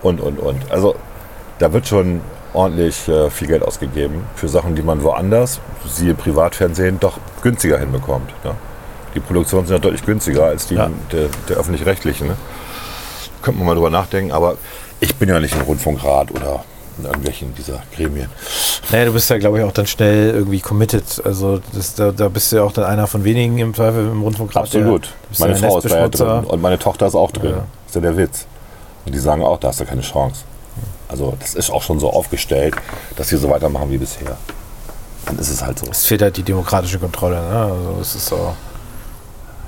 [0.00, 0.72] und, und, und.
[0.72, 0.94] Also
[1.58, 2.22] da wird schon
[2.54, 8.30] ordentlich äh, viel Geld ausgegeben für Sachen, die man woanders, siehe Privatfernsehen, doch günstiger hinbekommt.
[8.44, 8.52] Ne?
[9.14, 10.88] Die Produktionen sind ja deutlich günstiger als die Ja.
[11.12, 12.28] der, der öffentlich-rechtlichen.
[12.28, 12.36] Ne?
[13.42, 14.56] Könnte man mal drüber nachdenken, aber
[15.00, 16.64] ich bin ja nicht im Rundfunkrat oder
[16.98, 18.28] in irgendwelchen dieser Gremien.
[18.90, 21.04] Naja, du bist ja, glaube ich, auch dann schnell irgendwie committed.
[21.24, 24.22] Also das, da, da bist du ja auch dann einer von wenigen im Zweifel im
[24.22, 24.64] Rundfunkrat.
[24.64, 25.12] Absolut.
[25.38, 27.50] Meine ja Frau ist da ja drin und meine Tochter ist auch drin.
[27.50, 27.56] Ja.
[27.56, 28.46] Das ist ja der Witz.
[29.04, 30.42] Und die sagen auch, da hast du keine Chance.
[31.08, 32.74] Also das ist auch schon so aufgestellt,
[33.16, 34.36] dass sie so weitermachen wie bisher.
[35.24, 35.86] Dann ist es halt so.
[35.90, 37.36] Es fehlt halt die demokratische Kontrolle.
[37.36, 37.72] Ne?
[37.72, 38.54] Also es ist so.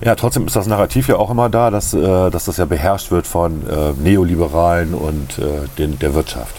[0.00, 3.10] Ja, trotzdem ist das Narrativ ja auch immer da, dass, äh, dass das ja beherrscht
[3.10, 6.54] wird von äh, Neoliberalen und äh, den, der Wirtschaft.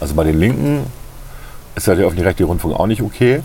[0.00, 0.86] Also bei den Linken
[1.74, 3.42] ist ja der öffentlich-rechtliche Rundfunk auch nicht okay,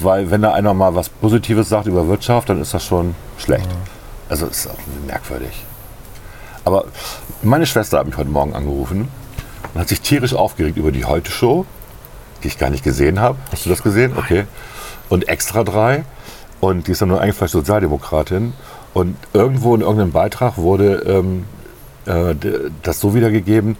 [0.00, 3.68] weil wenn da einer mal was Positives sagt über Wirtschaft, dann ist das schon schlecht.
[4.28, 5.64] Also ist auch merkwürdig.
[6.64, 6.84] Aber
[7.42, 9.08] meine Schwester hat mich heute Morgen angerufen
[9.72, 11.64] und hat sich tierisch aufgeregt über die Heute-Show,
[12.42, 13.38] die ich gar nicht gesehen habe.
[13.50, 14.12] Hast du das gesehen?
[14.16, 14.44] Okay.
[15.08, 16.04] Und Extra 3.
[16.60, 18.52] Und die ist dann nur eingefleischte Sozialdemokratin.
[18.92, 21.44] Und irgendwo in irgendeinem Beitrag wurde ähm,
[22.06, 22.34] äh,
[22.82, 23.76] das so wiedergegeben,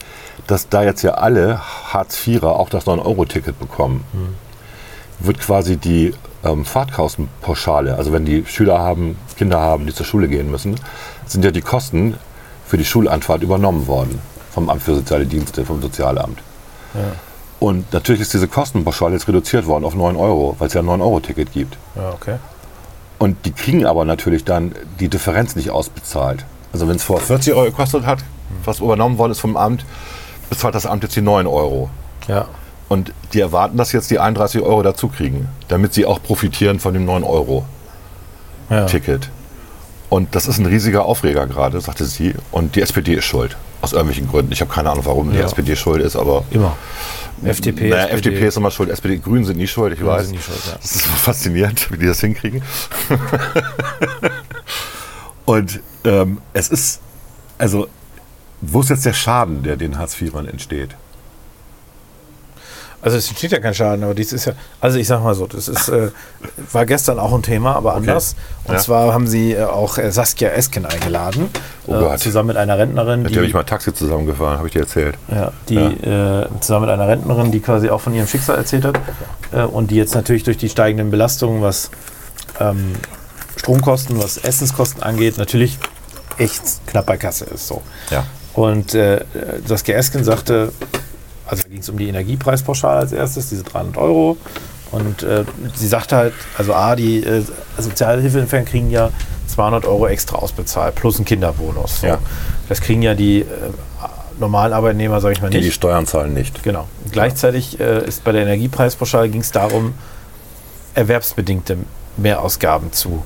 [0.48, 1.60] dass da jetzt ja alle
[1.92, 4.04] Hartz-IVer auch das 9-Euro-Ticket bekommen,
[5.20, 10.26] wird quasi die ähm, Fahrtkostenpauschale, also wenn die Schüler haben, Kinder haben, die zur Schule
[10.26, 10.76] gehen müssen,
[11.26, 12.16] sind ja die Kosten
[12.66, 14.20] für die Schulanfahrt übernommen worden
[14.50, 16.40] vom Amt für Soziale Dienste, vom Sozialamt.
[17.60, 20.86] Und natürlich ist diese Kostenpauschale jetzt reduziert worden auf 9 Euro, weil es ja ein
[20.86, 21.76] 9-Euro-Ticket gibt.
[21.94, 22.36] Ja, okay.
[23.18, 26.44] Und die kriegen aber natürlich dann die Differenz nicht ausbezahlt.
[26.72, 28.20] Also wenn es vor 40 Euro gekostet hat,
[28.64, 29.84] was übernommen worden ist vom Amt,
[30.50, 31.90] bezahlt das Amt jetzt die 9 Euro.
[32.26, 32.46] Ja.
[32.88, 36.94] Und die erwarten, dass jetzt die 31 Euro dazu kriegen, damit sie auch profitieren von
[36.94, 37.64] dem 9 Euro
[38.70, 38.86] ja.
[38.86, 39.30] Ticket.
[40.10, 42.34] Und das ist ein riesiger Aufreger gerade, sagte sie.
[42.50, 43.56] Und die SPD ist schuld.
[43.82, 44.50] Aus irgendwelchen Gründen.
[44.52, 45.44] Ich habe keine Ahnung, warum die Ja.
[45.44, 46.76] SPD schuld ist, aber Immer.
[47.44, 48.30] FDP, naja, SPD.
[48.30, 50.26] FDP ist immer schuld, SPD, Grünen sind nie schuld, ich Grünen weiß.
[50.26, 50.72] sind nie schuld, ja.
[50.80, 52.62] Das ist so faszinierend, wie die das hinkriegen.
[55.44, 57.00] Und ähm, es ist,
[57.58, 57.88] also,
[58.60, 60.90] wo ist jetzt der Schaden, der den Hartz-IVern entsteht?
[63.00, 65.46] Also es entsteht ja kein Schaden, aber dies ist ja, also ich sag mal so,
[65.46, 66.10] das ist, äh,
[66.72, 68.34] war gestern auch ein Thema, aber anders.
[68.64, 68.80] Und Ja.
[68.80, 71.48] zwar haben sie äh, auch äh, Saskia Esken eingeladen,
[71.86, 74.66] Oh äh, zusammen mit einer Rentnerin, Mit die, der bin ich mal Taxi zusammengefahren, habe
[74.66, 75.16] ich dir erzählt.
[75.28, 78.98] ja, die Äh, zusammen mit einer Rentnerin, die quasi auch von ihrem Schicksal erzählt hat
[79.72, 81.92] und die jetzt natürlich durch die steigenden Belastungen, was
[82.58, 82.94] ähm,
[83.56, 85.78] Stromkosten, was Essenskosten angeht, natürlich
[86.36, 87.68] echt knapp bei Kasse ist.
[87.68, 87.82] So.
[88.10, 88.24] Ja.
[88.54, 89.24] Und äh,
[89.66, 90.72] Saskia Esken sagte,
[91.46, 94.36] also ging es um die Energiepreispauschale als erstes, diese 300 Euro.
[94.90, 95.44] Und äh,
[95.74, 97.42] sie sagte halt, also A, die äh,
[97.78, 99.10] Sozialhilfeempfänger kriegen ja
[99.48, 102.00] 200 Euro extra ausbezahlt, plus ein Kinderbonus.
[102.00, 102.06] So.
[102.06, 102.18] Ja.
[102.68, 103.44] Das kriegen ja die äh,
[104.40, 105.68] normalen Arbeitnehmer, sage ich mal, Die nicht.
[105.68, 106.62] die Steuern zahlen nicht.
[106.62, 106.86] Genau.
[107.12, 109.94] Gleichzeitig äh, ist bei der Energiepreispauschale ging es darum,
[110.94, 111.76] erwerbsbedingte
[112.16, 113.22] Mehrausgaben zu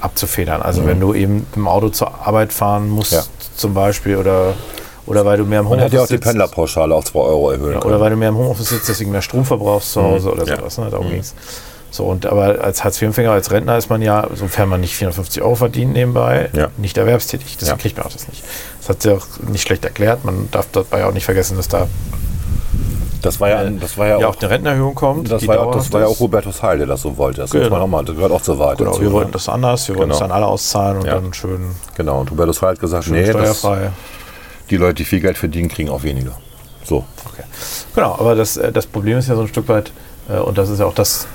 [0.00, 0.62] abzufedern.
[0.62, 3.18] Also wenn du eben im Auto zur Arbeit fahren musst, Mhm.
[3.18, 3.24] Ja.
[3.60, 4.54] Zum Beispiel, oder,
[5.06, 6.24] oder weil du mehr im Man Homeoffice hätte ja auch die sitzt.
[6.24, 9.22] Pendlerpauschale auf 2 Euro erhöhen Ja, oder weil du mehr im Homeoffice sitzt, deswegen mehr
[9.22, 10.48] Strom verbrauchst zu Hause oder Mhm.
[10.48, 10.56] Ja.
[10.58, 10.78] sowas.
[10.78, 10.88] Ne?
[10.90, 11.34] Darum ging's.
[11.92, 15.56] So, und aber als Hartz-IV-Empfänger, als Rentner ist man ja, sofern man nicht 450 Euro
[15.56, 16.68] verdient nebenbei, Ja.
[16.76, 17.56] nicht erwerbstätig.
[17.56, 17.82] Deswegen Ja.
[17.82, 18.44] kriegt man auch das nicht.
[18.78, 20.24] Das hat sie auch nicht schlecht erklärt.
[20.24, 21.88] Man darf dabei auch nicht vergessen, dass da
[23.22, 25.30] Das war ja, das war ja, ja auch, auch eine Rentenerhöhung kommt.
[25.30, 27.42] das war ja, auch- das war ja auch Hubertus Heil, der das so wollte.
[27.42, 27.86] Das, Genau.
[27.86, 29.02] mal, das gehört auch zur Wahrheit Genau, dazu.
[29.02, 29.14] wir ne?
[29.14, 30.14] wollten das anders, wir wollten Genau.
[30.14, 33.58] es dann alle auszahlen und dann schön, Genau, und Hubertus Heil hat gesagt, nee, das,
[33.58, 33.90] steuerfrei.
[34.70, 36.32] die Leute, die viel Geld verdienen, kriegen auch weniger.
[36.84, 37.04] So.
[37.32, 37.42] Okay.
[37.94, 39.92] Genau, aber das, äh, das Problem ist ja so ein Stück weit,
[40.28, 41.26] äh, und das ist ja auch das,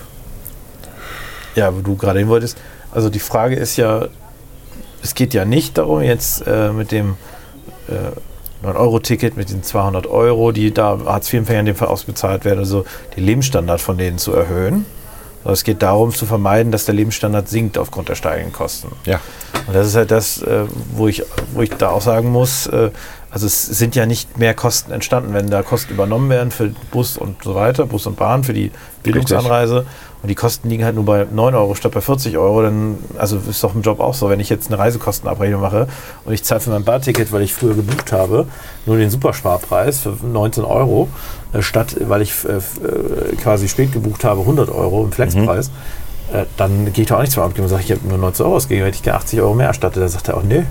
[1.55, 2.57] ja, wo du gerade hin wolltest.
[2.91, 4.07] Also die Frage ist ja,
[5.03, 7.15] es geht ja nicht darum, jetzt äh, mit dem
[7.87, 7.93] äh,
[8.65, 12.85] 9-Euro-Ticket, mit den 200 Euro, die da Hartz-IV-Empfängern in dem Fall ausbezahlt werden, also
[13.15, 14.85] den Lebensstandard von denen zu erhöhen.
[15.51, 18.91] Es geht darum, zu vermeiden, dass der Lebensstandard sinkt aufgrund der steigenden Kosten.
[19.05, 19.19] Ja.
[19.67, 22.89] Und das ist halt das, äh, wo, ich, wo ich da auch sagen muss, äh,
[23.35, 27.17] also es sind ja nicht mehr Kosten entstanden, wenn da Kosten übernommen werden für Bus
[27.17, 28.71] und so weiter, Bus und Bahn, für die
[29.03, 29.85] Bildungsanreise.
[30.23, 33.37] Und die Kosten liegen halt nur bei 9 Euro statt bei 40 Euro, dann, also
[33.49, 35.89] ist doch im Job auch so, wenn ich jetzt eine Reisekostenabrechnung mache
[36.23, 38.47] und ich zahle für mein Bahnticket, weil ich früher gebucht habe,
[38.85, 41.09] nur den Supersparpreis für 19 Euro,
[41.51, 45.71] äh, statt, weil ich äh, äh, quasi spät gebucht habe, 100 Euro im Flexpreis,
[46.31, 48.45] äh, dann gehe ich doch auch nicht zum Amt und sage, ich habe nur 19
[48.45, 50.01] Euro ausgegeben, hätte ich gerne 80 Euro mehr erstattet.
[50.01, 50.63] Da sagt er auch, nee,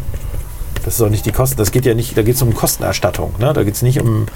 [0.85, 3.35] das ist doch nicht die Kosten, das geht ja nicht, da geht es um Kostenerstattung,
[3.39, 3.53] ne?
[3.53, 4.27] da geht es nicht um,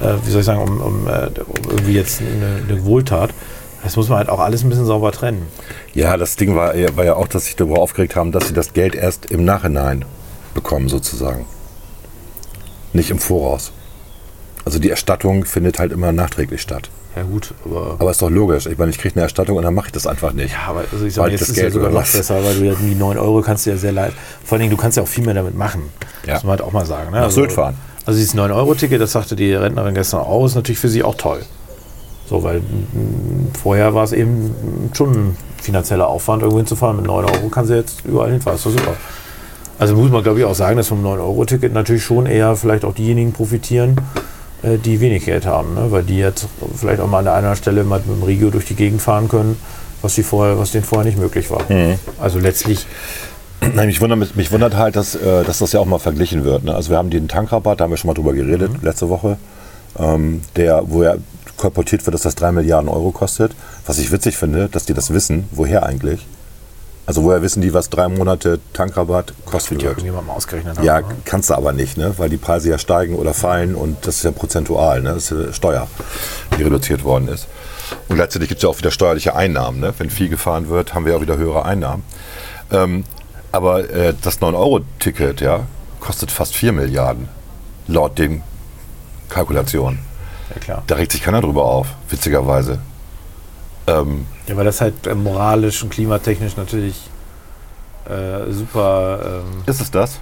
[0.00, 3.30] äh, wie soll ich sagen, um, um, äh, um irgendwie jetzt eine, eine Wohltat.
[3.82, 5.46] Das muss man halt auch alles ein bisschen sauber trennen.
[5.94, 8.72] Ja, das Ding war, war ja auch, dass sich darüber aufgeregt haben, dass sie das
[8.72, 10.04] Geld erst im Nachhinein
[10.52, 11.46] bekommen, sozusagen.
[12.92, 13.72] Nicht im Voraus.
[14.64, 16.90] Also die Erstattung findet halt immer nachträglich statt.
[17.18, 17.96] Ja gut, aber...
[17.98, 18.66] Aber ist doch logisch.
[18.66, 20.52] Ich meine, ich kriege eine Erstattung und dann mache ich das einfach nicht.
[20.52, 22.64] Ja, aber also ich sage, jetzt das ist Geld ja sogar noch besser, weil du
[22.64, 24.12] ja die 9 Euro kannst du ja sehr leid.
[24.44, 25.82] Vor allen Dingen, du kannst ja auch viel mehr damit machen.
[26.24, 26.34] Ja.
[26.34, 27.10] Muss man halt auch mal sagen.
[27.10, 27.18] Ne?
[27.20, 27.74] Nach Sylt fahren.
[28.06, 31.40] Also dieses 9-Euro-Ticket, das sagte die Rentnerin gestern auch, ist natürlich für sie auch toll.
[32.28, 34.54] So, weil mm, vorher war es eben
[34.92, 36.98] schon ein finanzieller Aufwand, irgendwo hinzufahren.
[36.98, 38.56] Mit 9 Euro kann sie jetzt überall hinfahren.
[38.56, 38.94] Ist doch super.
[39.80, 42.94] Also muss man, glaube ich, auch sagen, dass vom 9-Euro-Ticket natürlich schon eher vielleicht auch
[42.94, 43.96] diejenigen profitieren,
[44.62, 45.74] die wenig Geld haben.
[45.74, 45.90] Ne?
[45.90, 48.64] Weil die jetzt vielleicht auch mal an der einen Stelle mal mit dem Regio durch
[48.64, 49.56] die Gegend fahren können,
[50.02, 51.60] was, die vorher, was denen vorher nicht möglich war.
[52.20, 52.86] Also letztlich,
[53.74, 56.64] Nein, mich wundert, mich wundert halt, dass, äh, dass das ja auch mal verglichen wird.
[56.64, 56.74] Ne?
[56.74, 59.36] Also wir haben den Tankrabatt, da haben wir schon mal drüber geredet, letzte Woche,
[59.98, 61.16] ähm, der, wo ja
[61.56, 63.52] kolportiert wird, dass das 3 Milliarden Euro kostet.
[63.86, 65.48] Was ich witzig finde, dass die das wissen.
[65.50, 66.26] Woher eigentlich?
[67.08, 70.26] Also woher wissen die, was drei Monate Tankrabatt kosten wird ja wird?
[70.26, 70.84] mal ausgerechnet haben.
[70.84, 71.06] Ja, ne?
[71.24, 72.12] kannst du aber nicht, ne?
[72.18, 75.14] weil die Preise ja steigen oder fallen und das ist ja prozentual, ne?
[75.14, 75.88] das ist ja Steuer,
[76.58, 77.48] die reduziert worden ist.
[78.10, 79.80] Und gleichzeitig gibt es ja auch wieder steuerliche Einnahmen.
[79.80, 79.94] Ne?
[79.96, 82.04] Wenn viel gefahren wird, haben wir ja wieder höhere Einnahmen.
[82.70, 83.04] Ähm,
[83.52, 85.60] Aber äh, das 9-Euro-Ticket, ja,
[86.00, 87.30] kostet fast 4 Milliarden.
[87.86, 88.42] Laut den
[89.30, 90.00] Kalkulationen.
[90.54, 90.82] Ja, klar.
[90.86, 92.80] Da regt sich keiner drüber auf, witzigerweise.
[93.88, 97.08] Ähm, Ja, weil das halt äh, moralisch und klimatechnisch natürlich
[98.08, 99.20] äh, super.
[99.42, 100.18] Ähm, ist es das?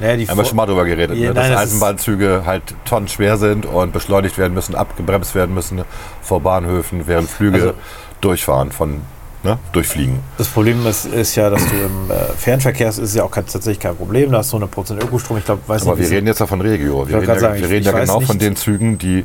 [0.00, 1.34] naja, die Haben wir schon mal drüber geredet, Ja, ne?
[1.34, 5.82] nein, dass das ist- Eisenbahnzüge halt tonnenschwer sind und beschleunigt werden müssen, abgebremst werden müssen
[6.22, 7.74] vor Bahnhöfen, während Flüge Also-
[8.20, 9.00] durchfahren, von,
[9.42, 9.58] ne?
[9.72, 10.20] durchfliegen.
[10.36, 13.80] Das Problem ist, ist ja, dass du im äh, Fernverkehr ist ja auch kein, tatsächlich
[13.80, 14.30] kein Problem.
[14.30, 15.38] Da hast du 100% Ökostrom.
[15.38, 17.08] Ich glaube, weiß Aber nicht, wir reden jetzt ja von Regio.
[17.08, 19.24] Wir reden ja, sagen, wir reden ja genau von nicht- den Zügen, die,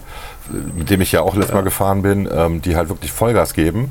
[0.50, 3.89] mit dem ich ja auch letztes Mal gefahren bin, ähm, die halt wirklich Vollgas geben.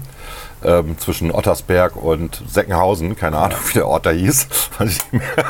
[0.65, 4.47] Ähm, zwischen Ottersberg und Seckenhausen, keine Ahnung, wie der Ort da hieß.
[4.79, 5.47] weiß ich nicht mehr.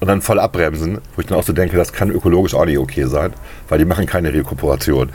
[0.00, 2.78] und dann voll abbremsen, wo ich dann auch so denke, das kann ökologisch auch nicht
[2.78, 3.32] okay sein,
[3.68, 5.10] weil die machen keine Rekuperation,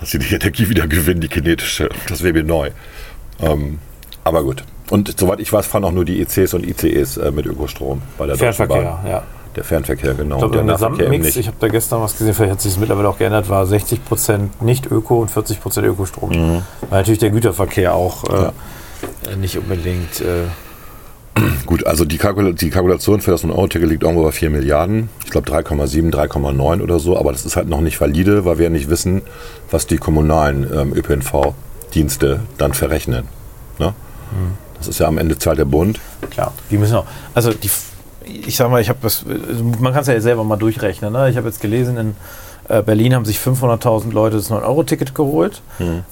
[0.00, 1.88] dass sie die Energie wieder gewinnen, die kinetische.
[2.08, 2.70] Das wäre mir neu.
[3.40, 3.78] Ähm,
[4.24, 4.64] aber gut.
[4.90, 8.26] Und soweit ich weiß, fahren auch nur die ECs und ICEs äh, mit Ökostrom bei
[8.26, 9.06] der Deutschen Fernverkehr, Bahn.
[9.06, 9.22] ja.
[9.56, 10.36] Der Fernverkehr, genau.
[10.36, 13.08] Ich glaube, der Gesamtmix, ich habe da gestern was gesehen, vielleicht hat sich das mittlerweile
[13.08, 16.30] auch geändert, war 60% nicht Öko und 40% Ökostrom.
[16.30, 16.62] Mhm.
[16.90, 20.20] Weil natürlich der Güterverkehr auch äh, nicht unbedingt.
[20.20, 20.44] Äh,
[21.66, 25.08] Gut, also die, Kalkula die Kalkulation für das 1-Euro-Ticket liegt irgendwo bei 4 Milliarden.
[25.24, 27.16] Ich glaube 3,7, 3,9 oder so.
[27.16, 29.22] Aber das ist halt noch nicht valide, weil wir ja nicht wissen,
[29.70, 33.24] was die kommunalen ähm, ÖPNV-Dienste dann verrechnen.
[33.78, 33.88] Ne?
[33.88, 34.64] Mhm.
[34.78, 35.98] Das ist ja am Ende zahlt der Bund.
[36.30, 37.06] Klar, die müssen auch.
[37.34, 37.70] Also die,
[38.24, 41.12] ich sag mal, ich habe das, man kann es ja selber mal durchrechnen.
[41.12, 41.30] Ne?
[41.30, 42.16] Ich habe jetzt gelesen, in
[42.68, 45.62] äh, Berlin haben sich 500.000 Leute das 9-Euro-Ticket geholt.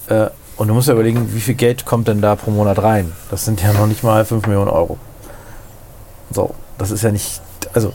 [0.08, 3.12] Äh, und du musst ja überlegen, wie viel Geld kommt denn da pro Monat rein?
[3.30, 4.98] Das sind ja noch nicht mal 5 Millionen Euro.
[6.30, 7.40] So, das ist ja nicht,
[7.72, 7.92] also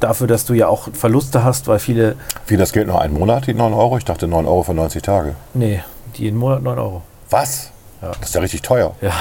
[0.00, 2.16] dafür, dass du ja auch Verluste hast, weil viele,
[2.46, 3.96] Wie das Geld noch einen Monat, die 9 Euro?
[3.98, 5.34] Ich dachte 9 Euro für 90 Tage.
[5.54, 5.82] nee,
[6.16, 7.02] die jeden Monat 9 Euro.
[7.30, 7.70] Was?
[8.02, 8.12] Ja.
[8.20, 8.94] Das ist ja richtig teuer.
[9.00, 9.12] Ja,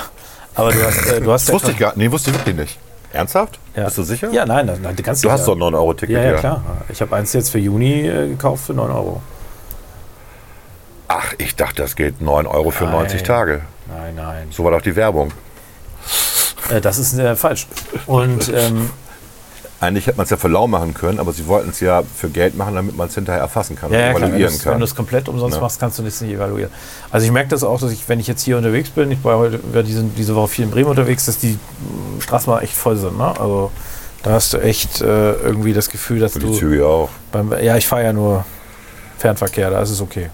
[0.56, 1.98] aber du hast, äh, du hast Das wusste ich gar nicht.
[1.98, 2.80] Nee, wusste ich wirklich nicht.
[3.14, 3.60] Ernsthaft?
[3.76, 3.86] Ja.
[3.86, 4.30] Bist du sicher?
[4.32, 5.56] Ja, nein, nein, ganz Du hast sicher.
[5.56, 6.16] doch ein 9-Euro-Ticket.
[6.16, 6.64] Ja, ja, klar.
[6.90, 9.22] Ich habe eins jetzt für Juni äh, gekauft für 9 Euro.
[11.08, 12.94] Ach, ich dachte, das geht 9 Euro für Nein.
[12.94, 13.62] 90 Tage.
[13.88, 14.48] Nein, nein.
[14.52, 15.32] So war doch die Werbung.
[16.70, 17.68] Äh, das ist äh, falsch.
[18.08, 18.90] Und ähm,
[19.80, 22.30] Eigentlich hätte man es ja für lau machen können, aber sie wollten es ja für
[22.30, 24.66] Geld machen, damit man es hinterher erfassen kann ja, ja, und klar, wenn evaluieren du's-
[24.66, 24.80] wenn kann.
[24.80, 25.62] du es komplett umsonst Ja.
[25.62, 26.72] machst, kannst du das nicht evaluieren.
[27.12, 29.38] Also ich merke das auch, dass ich, wenn ich jetzt hier unterwegs bin, ich war
[29.38, 31.60] heute war diese, diese Woche viel in Bremen unterwegs, dass die
[32.16, 33.18] mh, Straßen mal echt voll sind.
[33.20, 33.40] Ne?
[33.40, 33.72] Also
[34.24, 37.10] da hast du echt äh, irgendwie das Gefühl, dass Für die du Züge auch.
[37.32, 38.46] beim, ja, ich fahre ja nur
[39.20, 40.30] Fernverkehr, da ist es okay.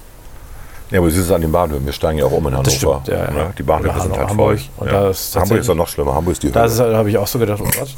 [0.92, 1.86] Ja, aber du siehst es an den Bahnhöfen.
[1.86, 2.64] Wir steigen ja auch um in Hannover.
[2.64, 3.32] Das stimmt, ja, ja.
[3.32, 3.54] Ne?
[3.58, 4.60] Die Bahnhöfe sind halt Hamburg.
[4.78, 4.88] voll.
[4.88, 4.94] Ja.
[4.94, 6.14] da ist Hamburg ist doch noch schlimmer.
[6.14, 6.96] Hamburg ist die Da Hölle.
[6.98, 7.96] habe ich auch so gedacht, oh Gott.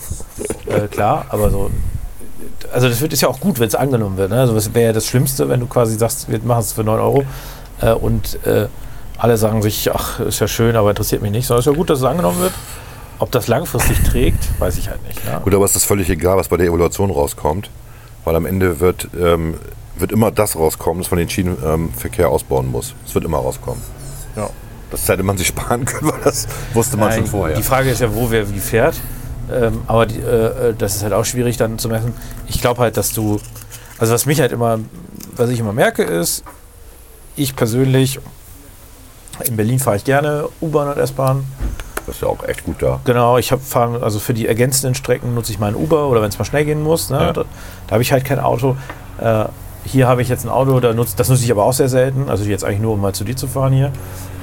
[0.83, 1.69] äh, klar, aber so.
[2.71, 4.29] Also das wird ist ja auch gut, wenn es angenommen wird.
[4.31, 4.39] Ne?
[4.39, 6.99] Also das wäre ja das Schlimmste, wenn du quasi sagst, wir machen es für 9
[6.99, 7.23] Euro
[7.81, 8.67] äh, und äh,
[9.17, 11.47] alle sagen sich, ach, ist ja schön, aber interessiert mich nicht.
[11.47, 12.53] Sondern es ist ja gut, dass es angenommen wird.
[13.19, 15.23] Ob das langfristig trägt, weiß ich halt nicht.
[15.25, 15.39] Ne?
[15.43, 17.69] Gut, aber es ist völlig egal, was bei der Evaluation rauskommt.
[18.25, 19.55] Weil am Ende wird, ähm,
[19.97, 22.95] wird immer das rauskommen, das man den Schienenverkehr ausbauen muss.
[23.05, 23.81] Es wird immer rauskommen.
[24.35, 24.49] Ja.
[24.91, 27.57] Das hätte man sich sparen können, weil das wusste man Nein, schon vorher.
[27.57, 28.95] Die Frage ist ja, wo wer wie fährt.
[29.51, 32.13] Ähm, aber die, äh, äh, das ist halt auch schwierig dann zu messen.
[32.47, 33.39] Ich glaube halt, dass du,
[33.99, 34.79] also was mich halt immer,
[35.35, 36.43] was ich immer merke, ist,
[37.35, 38.19] ich persönlich,
[39.43, 41.45] in Berlin fahre ich gerne U-Bahn und S-Bahn.
[42.05, 42.99] Das ist ja auch echt gut da.
[43.03, 46.29] Genau, ich habe fahren, also für die ergänzenden Strecken nutze ich meinen Uber oder wenn
[46.29, 47.09] es mal schnell gehen muss.
[47.09, 47.17] Ne?
[47.17, 47.33] Ja.
[47.33, 47.45] Da,
[47.87, 48.77] da habe ich halt kein Auto.
[49.19, 49.45] Äh,
[49.85, 52.29] hier habe ich jetzt ein Auto, da nutz, das nutze ich aber auch sehr selten.
[52.29, 53.91] Also jetzt eigentlich nur, um mal zu dir zu fahren hier,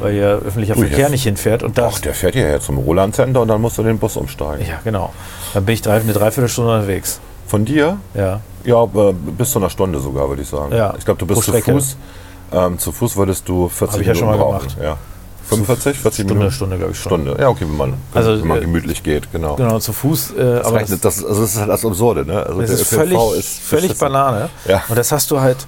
[0.01, 1.63] weil hier öffentlicher Ui, Verkehr nicht hinfährt.
[1.63, 4.17] Und das, Ach, der fährt hierher zum Roland Center und dann musst du den Bus
[4.17, 4.67] umsteigen.
[4.67, 5.13] Ja, genau.
[5.55, 7.21] Dann bin ich drei, eine Dreiviertelstunde unterwegs.
[7.47, 7.99] Von dir?
[8.15, 8.41] Ja.
[8.65, 10.73] Ja, äh, bis zu einer Stunde sogar, würde ich sagen.
[10.75, 11.53] Ja, Ich glaube, du bist zu.
[11.53, 11.97] Fuß.
[12.53, 14.69] Ähm, zu Fuß würdest du 40 Hab ich ja Minuten schon mal brauchen.
[14.69, 14.77] gemacht.
[14.83, 14.97] Ja.
[15.59, 16.55] 45, 40 Stunde, Minuten?
[16.55, 17.11] Stunde, glaube ich schon.
[17.23, 17.37] Stunde.
[17.41, 19.57] Ja, okay, wenn man, Also, wenn man äh, gemütlich geht, genau.
[19.57, 20.33] Genau, zu Fuß.
[20.33, 22.45] Äh, Das, aber rechnet, das, also das ist halt das Absurde, ne?
[22.47, 23.99] Also das der ist völlig, ÖPNV ist völlig.
[23.99, 24.49] Banane.
[24.67, 24.83] Ja.
[24.89, 25.67] Und das hast du halt,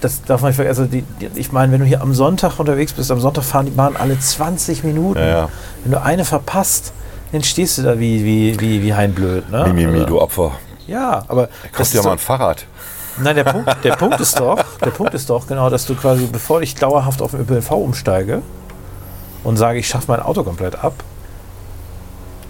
[0.00, 0.80] das darf man nicht vergessen.
[0.82, 3.66] Also die, die, ich meine, wenn du hier am Sonntag unterwegs bist, am Sonntag fahren
[3.66, 5.18] die Bahnen alle 20 Minuten.
[5.18, 5.48] Ja, ja.
[5.84, 6.92] Wenn du eine verpasst,
[7.32, 9.50] dann stehst du da wie, wie, wie, wie Hein Blöd.
[9.50, 9.64] Ne?
[9.66, 10.52] Mimimi, Also, du Opfer.
[10.86, 12.64] Ja, aber Kauf dir ist mal ein Fahrrad.
[13.18, 16.28] Nein, der Punkt, der Punkt ist doch, der Punkt ist doch genau, dass du quasi,
[16.30, 18.42] bevor ich dauerhaft auf den ÖPNV umsteige
[19.46, 20.92] und sage, ich schaffe mein Auto komplett ab,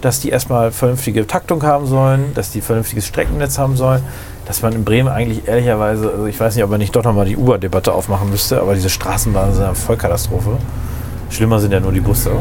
[0.01, 4.01] dass die erstmal vernünftige Taktung haben sollen, dass die vernünftiges Streckennetz haben sollen,
[4.45, 7.27] dass man in Bremen eigentlich ehrlicherweise, also ich weiß nicht, ob man nicht doch nochmal
[7.27, 10.57] die Uber-Debatte aufmachen müsste, aber diese Straßenbahnen sind eine Vollkatastrophe.
[11.29, 12.31] Schlimmer sind ja nur die Busse.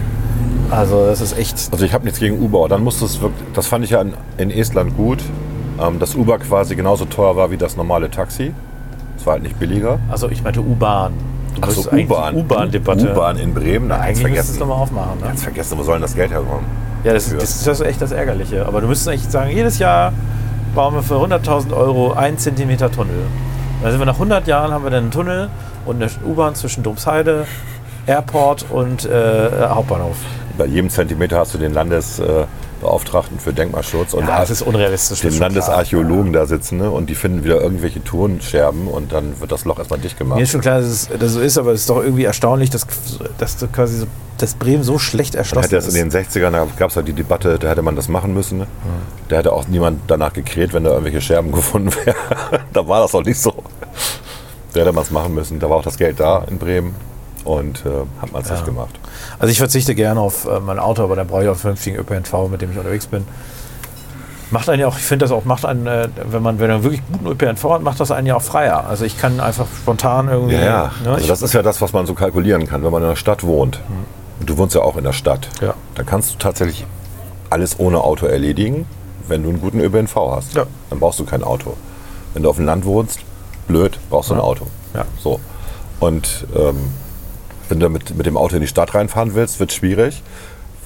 [0.70, 2.66] Also das ist echt, Also ich habe nichts gegen Uber.
[2.68, 5.18] Dann musste es wirklich, das fand ich ja in, in Estland gut,
[5.78, 8.54] ähm, dass Uber quasi genauso teuer war wie das normale Taxi.
[9.18, 9.98] Es war halt nicht billiger.
[10.10, 11.35] also ich meinte U-Bahn.
[11.56, 12.34] Du Ach so, müsstest eigentlich die U-Bahn.
[12.36, 13.12] U-Bahn-Debatte.
[13.12, 13.88] U-Bahn in Bremen?
[13.88, 14.68] Ganz Eigentlich müsstest du vergessen.
[14.68, 15.20] mal aufmachen.
[15.20, 15.26] Ne?
[15.26, 16.64] Ganz vergessen, wo soll denn das Geld herkommen?
[17.04, 18.66] Ja, das, das ist das ist echt das Ärgerliche.
[18.66, 20.12] Aber du müsstest eigentlich sagen, jedes Jahr
[20.74, 23.22] bauen wir für 100.000 Euro einen Zentimeter Tunnel.
[23.82, 25.48] Dann sind wir nach 100 Jahren, haben wir dann einen Tunnel
[25.86, 27.46] und eine U-Bahn zwischen Domsheide,
[28.06, 30.16] Airport und äh, Hauptbahnhof.
[30.58, 31.72] Bei jedem Zentimeter hast du den
[32.80, 35.20] Landesbeauftragten für Denkmalschutz und Ja, das ist unrealistisch.
[35.20, 35.40] das den.
[35.40, 36.90] Landesarchäologen da sitzen ne?
[36.90, 40.36] und die finden wieder irgendwelche Tonscherben und dann wird das Loch erstmal dicht gemacht.
[40.36, 42.70] Mir ist schon klar, dass es dass so ist, aber es ist doch irgendwie erstaunlich,
[42.70, 42.86] dass,
[43.38, 44.06] dass quasi so,
[44.38, 45.94] dass Bremen so schlecht erschlossen hätte das ist.
[45.96, 48.58] in den 60ern, da gab es ja die Debatte, da hätte man das machen müssen.
[48.58, 48.66] Ne?
[49.28, 52.16] Da hätte auch niemand danach gekräht, wenn da irgendwelche Scherben gefunden wären.
[52.72, 53.54] da war das doch nicht so.
[54.72, 55.58] Da hätte man es machen müssen.
[55.58, 56.94] Da war auch das Geld da in Bremen
[57.46, 57.90] und äh,
[58.20, 58.98] hat man es nicht gemacht.
[59.38, 61.96] Also ich verzichte gerne auf äh, mein Auto, aber da brauche ich auch einen vernünftigen
[61.96, 63.26] ÖPNV, mit dem ich unterwegs bin.
[64.50, 66.82] Macht einen ja auch, ich finde das auch, macht einen, äh, wenn man, wenn man
[66.82, 68.86] wirklich guten ÖPNV hat, macht das einen ja auch freier.
[68.86, 70.54] Also ich kann einfach spontan irgendwie.
[70.54, 70.92] Ja, ja.
[71.04, 73.16] Ne, Also das ist ja das, was man so kalkulieren kann, wenn man in der
[73.16, 73.80] Stadt wohnt.
[74.40, 75.48] Und du wohnst ja auch in der Stadt.
[75.60, 75.74] Ja.
[75.94, 76.86] Dann kannst du tatsächlich
[77.50, 78.86] alles ohne Auto erledigen,
[79.28, 80.54] wenn du einen guten ÖPNV hast.
[80.54, 80.64] Ja.
[80.90, 81.76] Dann brauchst du kein Auto.
[82.34, 83.20] Wenn du auf dem Land wohnst,
[83.66, 84.66] blöd, brauchst du ein Auto.
[84.94, 85.04] Ja.
[85.18, 85.40] So.
[85.98, 86.76] Und ähm,
[87.68, 90.22] wenn du mit, mit dem Auto in die Stadt reinfahren willst, wird es schwierig,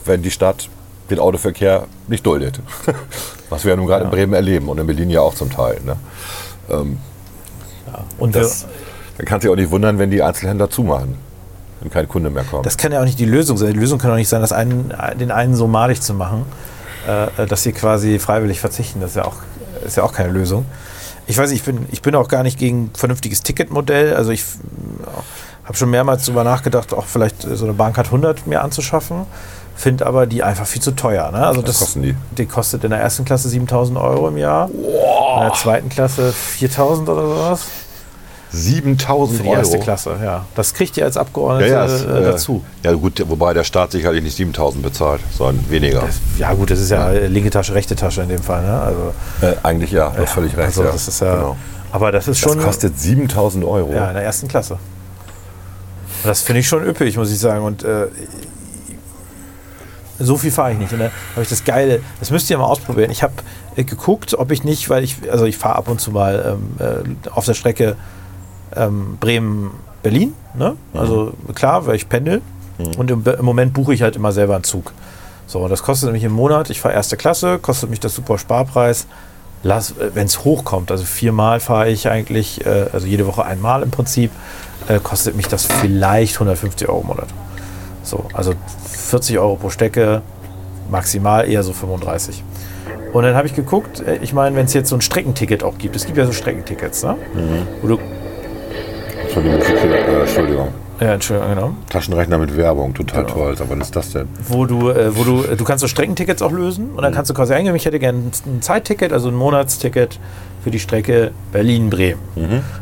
[0.04, 0.68] wenn die Stadt
[1.10, 2.60] den Autoverkehr nicht duldet.
[3.50, 5.80] Was wir ja nun gerade in Bremen erleben und in Berlin ja auch zum Teil.
[5.84, 5.96] Ne?
[8.18, 8.66] und wir, Das,
[9.16, 11.16] dann kannst du dich auch nicht wundern, wenn die Einzelhändler zumachen,
[11.80, 12.64] wenn kein Kunde mehr kommt.
[12.64, 13.72] das kann ja auch nicht die Lösung sein.
[13.72, 16.44] Die Lösung kann auch nicht sein, das einen, den einen so malig zu machen,
[17.06, 19.00] äh, dass sie quasi freiwillig verzichten.
[19.00, 19.36] Das ist ja auch,
[19.84, 20.64] ist ja auch keine Lösung.
[21.26, 24.14] Ich weiß, nicht, ich bin, ich bin auch gar nicht gegen vernünftiges Ticketmodell.
[24.14, 24.44] Also ich
[25.70, 29.18] habe schon mehrmals darüber nachgedacht, auch vielleicht so eine Bahncard 100 mir anzuschaffen.
[29.76, 31.30] Finde aber die einfach viel zu teuer.
[31.30, 31.46] Ne?
[31.46, 32.16] Also Was das, kosten die?
[32.36, 34.68] Die kostet in der ersten Klasse 7000 Euro im Jahr.
[34.68, 37.60] In der zweiten Klasse 4000 oder sowas.
[38.52, 39.58] 7000 Für die Euro.
[39.58, 40.44] erste Klasse, ja.
[40.56, 42.64] Das kriegt ihr als Abgeordnete Ja, ja, ist, äh, äh, dazu.
[42.82, 46.00] Ja gut, wobei der Staat sicherlich nicht 7000 bezahlt, sondern weniger.
[46.00, 48.62] Das, ja gut, das ist ja, linke Tasche, rechte Tasche in dem Fall.
[48.64, 48.80] Ne?
[48.82, 50.66] Also, Äh, eigentlich ja, völlig recht.
[50.66, 50.90] also ja.
[50.90, 51.56] das ist ja, Genau.
[51.92, 53.92] aber das ist Das schon kostet 7000 Euro.
[53.92, 54.78] ja, in der ersten Klasse.
[56.24, 57.64] Das finde ich schon üppig, muss ich sagen.
[57.64, 58.06] Und äh,
[60.18, 60.92] so viel fahre ich nicht.
[60.92, 63.10] Und da habe ich das Geile, das müsst ihr mal ausprobieren.
[63.10, 63.34] Ich habe
[63.76, 67.16] äh, geguckt, ob ich nicht, weil ich, also ich fahre ab und zu mal ähm,
[67.26, 67.96] äh, auf der Strecke
[68.76, 70.34] ähm, Bremen-Berlin.
[70.54, 70.76] Ne?
[70.94, 72.42] Also klar, weil ich pendel.
[72.96, 74.92] Und im, im Moment buche ich halt immer selber einen Zug.
[75.46, 79.06] So, das kostet nämlich im Monat, ich fahre erste Klasse, kostet mich das super Sparpreis.
[79.62, 84.30] Wenn es hochkommt, also viermal fahre ich eigentlich, äh, also jede Woche einmal im Prinzip,
[84.88, 87.28] äh, kostet mich das vielleicht 150 Euro im Monat.
[88.02, 88.54] So, also
[88.90, 90.22] 40 Euro pro Strecke,
[90.90, 92.42] maximal eher so 35.
[93.12, 95.76] Und dann habe ich geguckt, äh, ich meine, wenn es jetzt so ein Streckenticket auch
[95.78, 97.16] gibt, es gibt ja so Streckentickets, ne?
[97.82, 97.98] Wo du,
[99.22, 100.68] Entschuldigung, äh, Entschuldigung.
[101.00, 101.70] Ja, Entschuldigung, genau.
[101.88, 103.56] Taschenrechner mit Werbung, total toll.
[103.58, 104.28] Aber was ist das denn?
[104.48, 107.30] wo du, äh, wo du, äh, du kannst so Streckentickets auch lösen und dann kannst
[107.30, 110.18] du quasi eingeben, ich hätte gerne ein Zeitticket, also ein Monatsticket
[110.62, 112.20] für die Strecke Berlin-Bremen.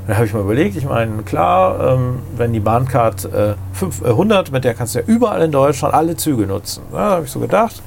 [0.08, 4.08] Dann habe ich mal überlegt, ich meine, klar, ähm, wenn die Bahncard äh, fünf- äh,
[4.08, 6.82] 100, mit der kannst du ja überall in Deutschland alle Züge nutzen.
[6.92, 7.80] Ja, da habe ich so gedacht,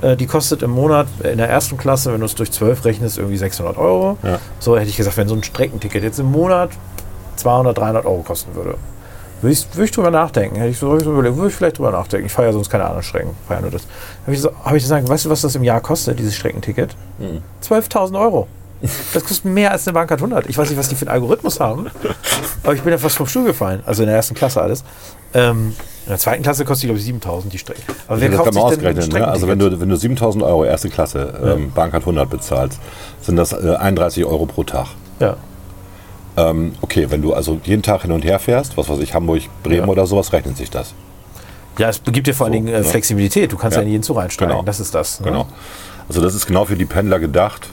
[0.00, 3.18] äh, die kostet im Monat in der ersten Klasse, wenn du es durch 12 rechnest,
[3.18, 4.16] irgendwie 600 Euro.
[4.22, 4.38] Ja.
[4.60, 6.70] So hätte ich gesagt, wenn so ein Streckenticket jetzt im Monat
[7.34, 8.74] 200, 300 Euro kosten würde.
[9.42, 10.56] Würde ich, würde ich drüber nachdenken.
[10.56, 12.26] Hätte ich so, würde ich so überlegt, würde ich vielleicht drüber nachdenken.
[12.26, 13.30] Ich fahre ja sonst keine anderen Strecken.
[13.46, 13.82] Fahre ja nur das.
[14.22, 16.94] Habe ich, so, hab ich gesagt, weißt du, was das im Jahr kostet, dieses Streckenticket?
[17.62, 18.46] 12.000 Euro.
[19.12, 20.46] Das kostet mehr als eine Bahncard 100.
[20.48, 21.88] Ich weiß nicht, was die für einen Algorithmus haben.
[22.62, 23.82] Aber ich bin ja fast vom Stuhl gefallen.
[23.86, 24.84] Also in der ersten Klasse alles.
[25.34, 25.74] Ähm,
[26.04, 27.82] in der zweiten Klasse kostet die, glaube ich, 7.000 die Strecke.
[28.08, 29.08] Aber wer das kauft sich denn ein.
[29.08, 29.28] Ne?
[29.28, 32.80] Also wenn du, wenn du 7000 Euro erste Klasse ähm, Bankart 100 bezahlst,
[33.20, 34.88] sind das äh, 31 Euro pro Tag.
[35.20, 35.36] Ja.
[36.36, 39.42] Ähm, okay, wenn du also jeden Tag hin und her fährst, was weiß ich, Hamburg,
[39.62, 39.88] Bremen Ja.
[39.88, 40.94] oder sowas, rechnet sich das.
[41.78, 42.84] ja, es gibt dir vor allen So, Dingen äh, ne?
[42.84, 43.52] Flexibilität.
[43.52, 44.52] Du kannst ja, in jeden Zug einsteigen.
[44.52, 44.64] Genau.
[44.64, 45.20] Das ist das.
[45.20, 45.26] ne?
[45.26, 45.46] Genau.
[46.08, 47.68] Also das ist genau für die Pendler gedacht.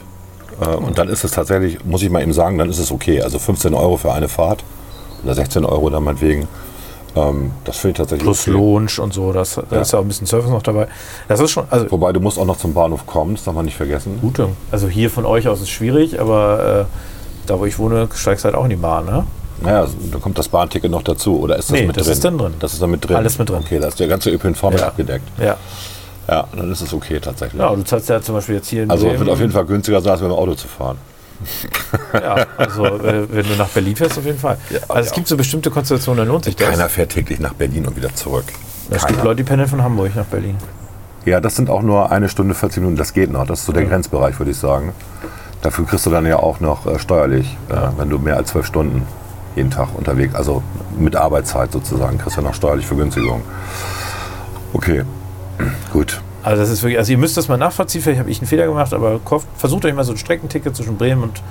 [0.60, 3.22] Äh, und dann ist es tatsächlich, muss ich mal eben sagen, dann ist es okay.
[3.22, 4.62] Also 15 Euro für eine Fahrt
[5.24, 6.46] oder 16 Euro dann meinetwegen.
[7.16, 8.50] Ähm, das finde ich tatsächlich Plus okay.
[8.52, 9.32] Launch und so.
[9.32, 9.80] Das, da Ja.
[9.80, 10.86] ist ja auch ein bisschen Service noch dabei.
[11.28, 13.64] Das ist schon, also Wobei du musst auch noch zum Bahnhof kommen, das darf man
[13.64, 14.18] nicht vergessen.
[14.20, 14.50] Gute.
[14.70, 18.54] Also hier von euch aus ist schwierig, aber äh, da wo ich wohne, steigst halt
[18.54, 19.24] auch in die Bahn, ne?
[19.62, 21.38] Naja, da kommt das Bahnticket noch dazu.
[21.40, 22.12] Oder ist das Nee, mit das drin?
[22.14, 22.54] ist dann drin.
[22.60, 23.16] Das ist dann mit drin.
[23.16, 23.58] Alles mit drin.
[23.64, 24.86] Okay, da ist der ganze ÖPNV mit Ja.
[24.86, 25.24] abgedeckt.
[25.38, 25.56] Ja.
[26.28, 27.60] Ja, dann ist es okay tatsächlich.
[27.60, 29.64] Ja, du zahlst ja zum Beispiel jetzt hier in Also Bremen, wird auf jeden Fall
[29.66, 30.96] günstiger sein, als mit dem Auto zu fahren.
[32.12, 34.58] Ja, also äh, wenn du nach Berlin fährst, auf jeden Fall.
[34.70, 35.14] Ja, also es ja.
[35.14, 36.68] gibt so bestimmte Konstellationen, da lohnt sich das.
[36.68, 38.44] Keiner fährt täglich nach Berlin und wieder zurück.
[38.90, 39.22] es gibt.
[39.24, 40.56] Leute, die pendeln von Hamburg nach Berlin.
[41.24, 42.96] Ja, das sind auch nur eine Stunde 40 Minuten.
[42.96, 43.46] Das geht noch.
[43.46, 44.92] Das ist so der Grenzbereich, würde ich sagen.
[45.62, 48.66] Dafür kriegst du dann ja auch noch äh, steuerlich, äh, wenn du mehr als zwölf
[48.66, 49.06] Stunden
[49.56, 50.62] jeden Tag unterwegs, also
[50.96, 53.42] mit Arbeitszeit sozusagen, kriegst du noch steuerlich Vergünstigung.
[54.72, 55.04] Okay,
[55.92, 56.20] gut.
[56.42, 58.66] Also das ist wirklich, also ihr müsst das mal nachvollziehen, vielleicht habe ich einen Fehler
[58.66, 61.42] gemacht, aber kauft, versucht euch mal so ein Streckenticket zwischen Bremen und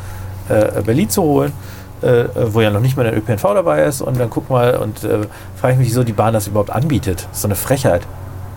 [0.50, 1.54] äh, Berlin zu holen,
[2.02, 5.04] äh, wo ja noch nicht mal der ÖPNV dabei ist und dann guck mal und
[5.04, 5.20] äh,
[5.58, 7.28] frage ich mich, wieso die Bahn das überhaupt anbietet.
[7.30, 8.02] Das ist so eine Frechheit.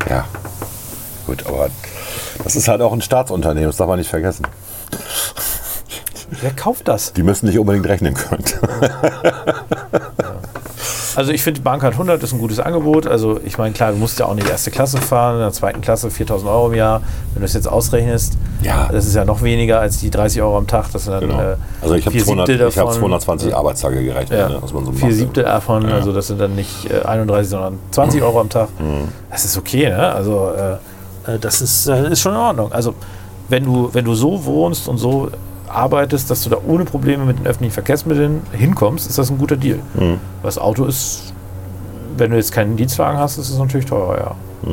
[0.08, 0.24] Ja.
[1.26, 1.68] Gut, aber
[2.42, 4.46] das ist halt auch ein Staatsunternehmen, das darf man nicht vergessen.
[6.40, 7.12] Wer kauft das?
[7.12, 8.44] Die müssen nicht unbedingt rechnen können.
[11.14, 13.06] Also ich finde, die Bahncard 100 ist ein gutes Angebot.
[13.06, 15.82] Also ich meine, klar, du musst ja auch nicht erste Klasse fahren, in der zweiten
[15.82, 17.02] Klasse 4000 Euro im Jahr.
[17.34, 18.88] Wenn du es jetzt ausrechnest, Ja.
[18.90, 20.86] das ist ja noch weniger als die 30 Euro am Tag.
[20.90, 21.38] Das sind dann Genau.
[21.38, 23.00] äh, Also ich habe vier 200 Siebtel ich hab davon.
[23.00, 25.16] 220 Arbeitstage gerechnet, Ja, ne, was man so vier macht.
[25.18, 28.68] Siebtel davon, also das sind dann nicht äh, 31, sondern 20 Euro am Tag.
[28.80, 29.08] Mhm.
[29.30, 30.12] Das ist okay, ne?
[30.14, 30.50] Also
[31.26, 32.72] äh, äh, das ist, äh, ist schon in Ordnung.
[32.72, 32.94] Also
[33.52, 35.28] wenn du, wenn du so wohnst und so
[35.68, 39.56] arbeitest, dass du da ohne Probleme mit den öffentlichen Verkehrsmitteln hinkommst, ist das ein guter
[39.56, 39.78] Deal.
[39.94, 40.18] Mhm.
[40.42, 41.32] Das Auto ist,
[42.16, 44.16] wenn du jetzt keinen Dienstwagen hast, ist es natürlich teurer,
[44.64, 44.70] ja.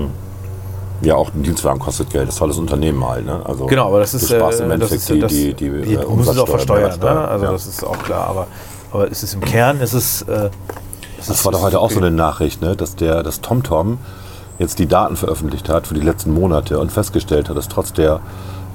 [1.02, 3.26] Ja, auch ein Dienstwagen kostet Geld, das ist tolles Unternehmen halt.
[3.26, 3.42] Ne?
[3.46, 5.54] Also Genau, aber das du ist, sparst äh, im das Endeffekt ist die, das, die,
[5.54, 7.28] die, die äh, muss es auch versteuern, ne?
[7.28, 7.52] Also ja.
[7.52, 8.48] das ist auch klar, aber,
[8.92, 10.50] aber es ist im Kern, ist es, äh,
[11.18, 12.76] es Das ist- war doch es heute auch so eine Nachricht, ne?
[12.76, 13.98] dass der das TomTom
[14.58, 18.20] jetzt die Daten veröffentlicht hat für die letzten Monate und festgestellt hat, dass trotz der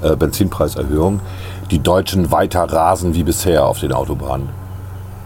[0.02, 1.20] äh, Benzinpreiserhöhung
[1.70, 4.48] die Deutschen weiter rasen wie bisher auf den Autobahnen.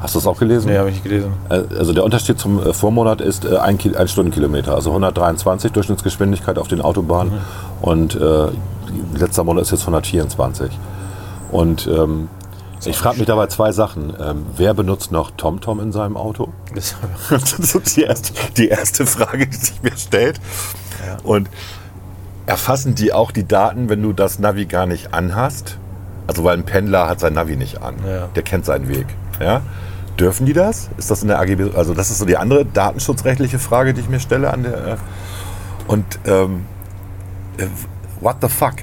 [0.00, 0.70] Hast du das auch gelesen?
[0.70, 1.32] Nee, habe ich nicht gelesen.
[1.50, 5.72] Äh, Also der Unterschied zum äh, Vormonat ist äh, ein, Ki- ein Stundenkilometer, also 123
[5.72, 7.38] Durchschnittsgeschwindigkeit auf den Autobahnen Mhm.
[7.82, 8.46] und äh,
[9.18, 10.70] letzter Monat ist jetzt 124.
[11.50, 12.28] Und ähm,
[12.84, 14.12] ich frage mich dabei zwei Sachen.
[14.20, 16.50] Ähm, wer benutzt noch TomTom in seinem Auto?
[16.74, 16.94] Das,
[17.74, 20.40] ist die erste, die erste Frage, die sich mir stellt.
[21.24, 21.48] Und
[22.48, 25.78] erfassen die auch die Daten, wenn du das Navi gar nicht anhast?
[26.26, 27.96] Also weil ein Pendler hat sein Navi nicht an.
[28.06, 28.28] Ja.
[28.34, 29.06] Der kennt seinen Weg.
[29.38, 29.60] Ja?
[30.18, 30.88] Dürfen die das?
[30.96, 31.76] Ist das in der AGB?
[31.76, 34.86] Also das ist so die andere datenschutzrechtliche Frage, die ich mir stelle an der.
[34.86, 34.96] Äh,
[35.88, 36.64] und ähm,
[37.58, 37.66] äh,
[38.20, 38.76] what the fuck?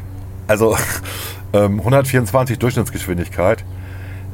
[0.48, 0.78] Also
[1.54, 3.66] ähm, 124 Durchschnittsgeschwindigkeit.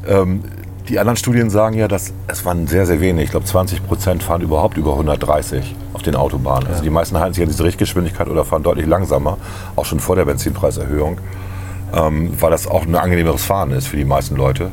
[0.06, 0.44] Ähm,
[0.92, 3.26] die anderen Studien sagen ja, dass es waren sehr, sehr wenig.
[3.26, 6.68] Ich glaube, 20 Prozent fahren überhaupt über 130 auf den Autobahnen.
[6.68, 9.38] Also die meisten halten sich an diese Richtgeschwindigkeit oder fahren deutlich langsamer,
[9.78, 11.18] auch schon vor der Benzinpreiserhöhung,
[11.94, 14.70] ähm, weil das auch ein angenehmeres Fahren ist für die meisten Leute,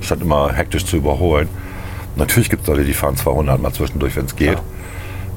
[0.00, 1.50] statt immer hektisch zu überholen.
[2.16, 4.58] Natürlich gibt es Leute, die fahren 200 mal zwischendurch, wenn es geht.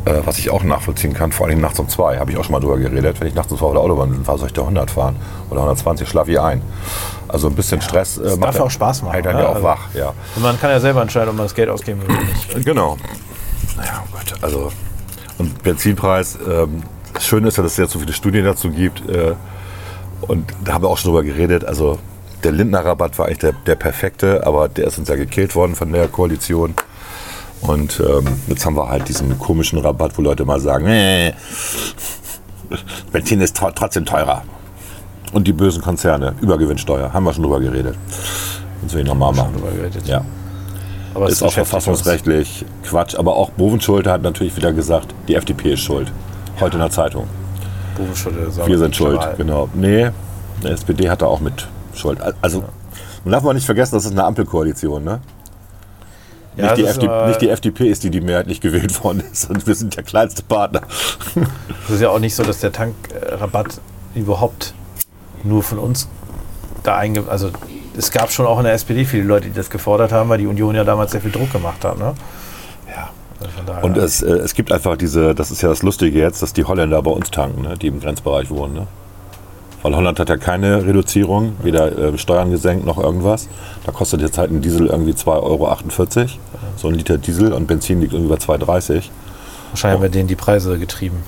[0.06, 2.54] Äh, was ich auch nachvollziehen kann, vor allem nachts um zwei, habe ich auch schon
[2.54, 3.20] mal drüber geredet.
[3.20, 5.16] Wenn ich nachts um zwei auf der Autobahn fahre, soll ich da 100 fahren
[5.52, 6.62] oder 120, schlafe ich ein.
[7.28, 9.44] Also ein bisschen Stress äh, darf ja auch Spaß machen, Hält dann ne?
[9.44, 10.14] ja auch Also- wach, ja.
[10.36, 12.66] und man kann ja selber entscheiden, ob man das Geld ausgeben will oder nicht.
[12.66, 12.98] Genau.
[13.78, 14.72] Naja, oh Gott, also
[15.38, 16.82] und Benzinpreis, ähm,
[17.14, 19.34] das Schöne ist ja, dass es jetzt so viele Studien dazu gibt äh,
[20.22, 22.00] und da haben wir auch schon drüber geredet, also
[22.44, 25.92] der Lindner-Rabatt war eigentlich der, der perfekte, aber der ist uns ja gekillt worden von
[25.94, 26.74] der Koalition.
[27.62, 31.34] Und ähm, jetzt haben wir halt diesen komischen Rabatt, wo Leute mal sagen, nee,
[33.12, 34.44] Benzin ist tro- trotzdem teurer.
[35.34, 37.96] Und die bösen Konzerne, Übergewinnsteuer, haben wir schon drüber geredet.
[38.82, 39.54] Müssen wir nochmal machen.
[39.54, 40.06] drüber geredet.
[40.08, 40.24] Ja.
[41.14, 41.84] Aber es Ist auch beschäftigt uns.
[41.84, 43.16] verfassungsrechtlich Quatsch.
[43.16, 46.12] Aber auch Bovenschulte hat natürlich wieder gesagt, die FDP ist schuld.
[46.60, 47.28] Heute in der Zeitung.
[47.96, 49.36] Bubenschule, sagen Wir sind schuld, Krawall.
[49.38, 49.70] genau.
[49.74, 50.10] Nee,
[50.64, 52.20] der SPD hat da auch mit Schuld.
[52.42, 52.64] Also,
[53.24, 55.20] man darf mal nicht vergessen, das ist eine Ampelkoalition, ne?
[56.58, 59.50] Ja, nicht, die FDP, nicht die FDP ist die, die mehrheitlich gewählt worden ist.
[59.50, 60.82] Und wir sind der kleinste Partner.
[61.86, 63.80] Es ist ja auch nicht so, dass der Tankrabatt
[64.16, 64.74] überhaupt
[65.44, 66.08] nur von uns
[66.84, 67.24] da einge...
[67.28, 67.52] Also
[67.98, 70.48] es gab schon auch in der SPD viele Leute, die das gefordert haben, weil die
[70.48, 71.98] Union ja damals sehr viel Druck gemacht hat.
[71.98, 72.14] Ne?
[72.90, 73.10] Ja.
[73.40, 76.54] Also Und es, äh, es gibt einfach diese, das ist ja das Lustige jetzt, dass
[76.54, 77.78] die Holländer bei uns tanken, ne?
[77.78, 78.74] die im Grenzbereich wohnen.
[78.74, 78.88] Ne?
[79.84, 83.48] Weil Holland hat ja keine Reduzierung, weder äh, Steuern gesenkt noch irgendwas.
[83.86, 85.76] Da kostet jetzt halt ein Diesel irgendwie 2,48 Euro.
[86.78, 88.60] So ein Liter Diesel und Benzin liegt irgendwie bei 2,30.
[88.68, 89.10] wahrscheinlich
[89.84, 91.24] haben wir denen die Preise getrieben.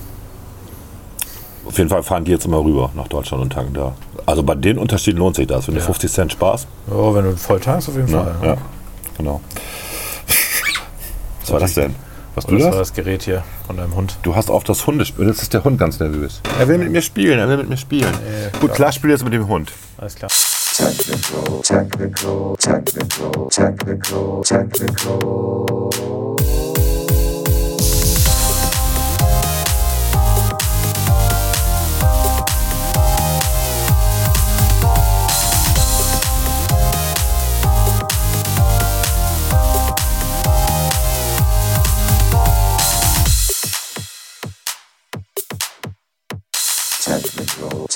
[1.66, 3.93] Auf jeden Fall fahren die jetzt immer rüber nach Deutschland und tanken da.
[4.26, 5.68] Also bei den Unterschieden lohnt sich das.
[5.68, 5.86] Wenn du Ja.
[5.86, 8.18] 50 Cent sparst, Ja, wenn du voll tankst, auf jeden ne?
[8.18, 8.36] Fall.
[8.49, 8.58] ja,
[9.18, 9.41] genau.
[11.41, 11.95] Was war das denn?
[12.36, 12.93] Was du das war das?
[12.93, 14.17] Gerät hier von deinem Hund.
[14.23, 15.27] Du hast auch das Hundespiel.
[15.27, 16.41] Jetzt ist der Hund ganz nervös.
[16.59, 18.13] Er will mit mir spielen, er will mit mir spielen.
[18.59, 19.71] Gut, klar, spiel jetzt mit dem Hund.
[19.97, 20.31] Alles klar.
[20.75, 26.22] Technical, technical, technical, technical, technical.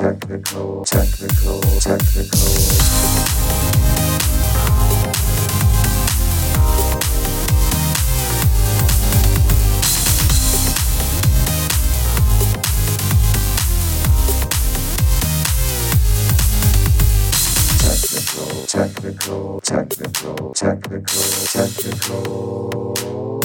[0.08, 2.48] technical, technical, technical.
[17.78, 21.04] technical, technical, technical, technical,
[21.52, 23.37] technical.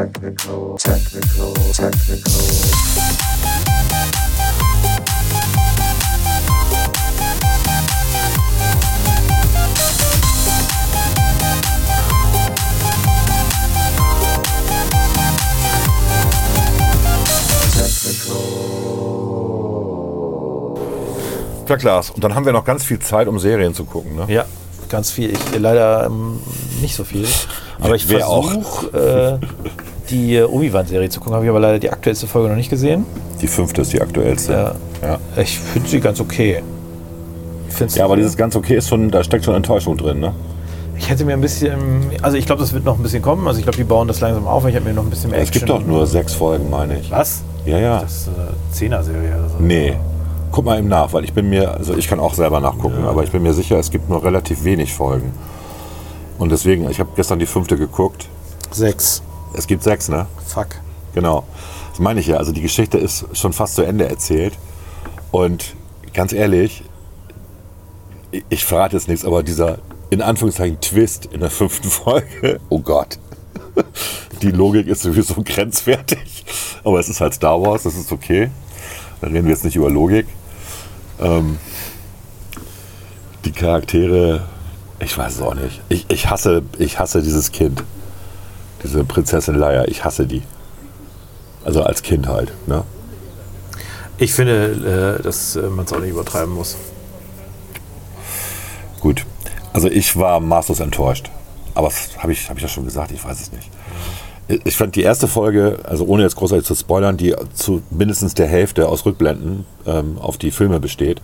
[0.00, 2.30] Technical, technical, technical.
[21.66, 22.10] Klar, Klaas.
[22.10, 24.16] Und dann haben wir noch ganz viel Zeit, um Serien zu gucken.
[24.16, 24.24] Ne?
[24.28, 24.46] Ja,
[24.88, 25.30] ganz viel.
[25.30, 26.40] Ich leider ähm,
[26.80, 27.26] nicht so viel.
[27.80, 28.50] Aber ich auch.
[28.50, 29.46] versuche, äh,
[30.10, 31.34] die äh, Obi-Wan-Serie zu gucken.
[31.34, 33.04] Habe ich aber leider die aktuellste Folge noch nicht gesehen.
[33.40, 34.52] Die fünfte ist die aktuellste.
[34.52, 34.74] Ja.
[35.02, 35.18] Ja.
[35.40, 36.62] Ich finde sie ganz okay.
[37.68, 40.34] Findest ja, aber dieses ganz okay ist schon, da steckt schon Enttäuschung drin, ne?
[40.98, 41.78] Ich hätte mir ein bisschen,
[42.20, 43.46] also ich glaube, das wird noch ein bisschen kommen.
[43.46, 44.66] Also ich glaube, die bauen das langsam auf.
[44.66, 47.10] Ich habe mir noch ein bisschen mehr Es gibt doch nur sechs Folgen, meine ich.
[47.10, 47.40] Was?
[47.64, 48.00] Ja, ja.
[48.00, 49.56] Das ist eine Zehner-Serie oder so.
[49.60, 49.94] Nee.
[50.52, 53.22] Guck mal eben nach, weil ich bin mir, also ich kann auch selber nachgucken, aber
[53.22, 55.32] ich bin mir sicher, es gibt nur relativ wenig Folgen.
[56.38, 58.28] Und deswegen, ich habe gestern die fünfte geguckt.
[58.70, 59.22] Sechs.
[59.54, 60.26] Es gibt sechs, ne?
[60.46, 60.68] Fuck.
[61.14, 61.44] Genau.
[61.90, 62.36] Das meine ich ja.
[62.36, 64.54] Also die Geschichte ist schon fast zu Ende erzählt.
[65.30, 65.74] Und
[66.14, 66.84] ganz ehrlich,
[68.30, 69.78] ich, ich verrate jetzt nichts, aber dieser
[70.10, 73.18] in Anführungszeichen Twist in der fünften Folge, oh Gott.
[74.42, 76.44] Die Logik ist sowieso grenzwertig.
[76.82, 78.50] Aber es ist halt Star Wars, das ist okay.
[79.20, 80.26] Da reden wir jetzt nicht über Logik.
[81.20, 81.58] Ähm,
[83.44, 84.46] die Charaktere,
[84.98, 85.80] ich weiß es auch nicht.
[85.88, 87.82] Ich, ich, hasse, ich hasse dieses Kind.
[88.82, 90.42] Diese Prinzessin Leia, ich hasse die.
[91.64, 92.52] Also als Kind halt.
[92.66, 92.84] Ne?
[94.18, 96.76] Ich finde, äh, dass äh, man es auch nicht übertreiben muss.
[99.00, 99.24] Gut.
[99.72, 101.30] Also ich war maßlos enttäuscht.
[101.74, 103.70] Aber das habe ich, hab ich ja schon gesagt, ich weiß es nicht.
[104.64, 108.48] Ich fand die erste Folge, also ohne jetzt großartig zu spoilern, die zu mindestens der
[108.48, 111.20] Hälfte aus Rückblenden ähm, auf die Filme besteht.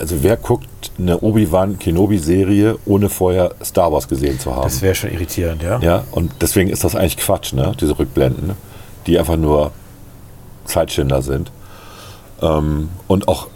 [0.00, 4.62] Also wer guckt eine Obi-Wan Kenobi-Serie, ohne vorher Star Wars gesehen zu haben?
[4.62, 5.78] Das wäre schon irritierend, ja?
[5.80, 7.72] Ja, und deswegen ist das eigentlich Quatsch, ne?
[7.78, 8.52] diese Rückblenden,
[9.06, 9.72] die einfach nur
[10.64, 11.52] Zeitschinder sind.
[12.40, 13.48] Ähm, und auch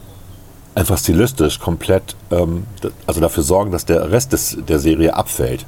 [0.75, 2.67] einfach stilistisch komplett, ähm,
[3.07, 5.65] also dafür sorgen, dass der Rest des, der Serie abfällt.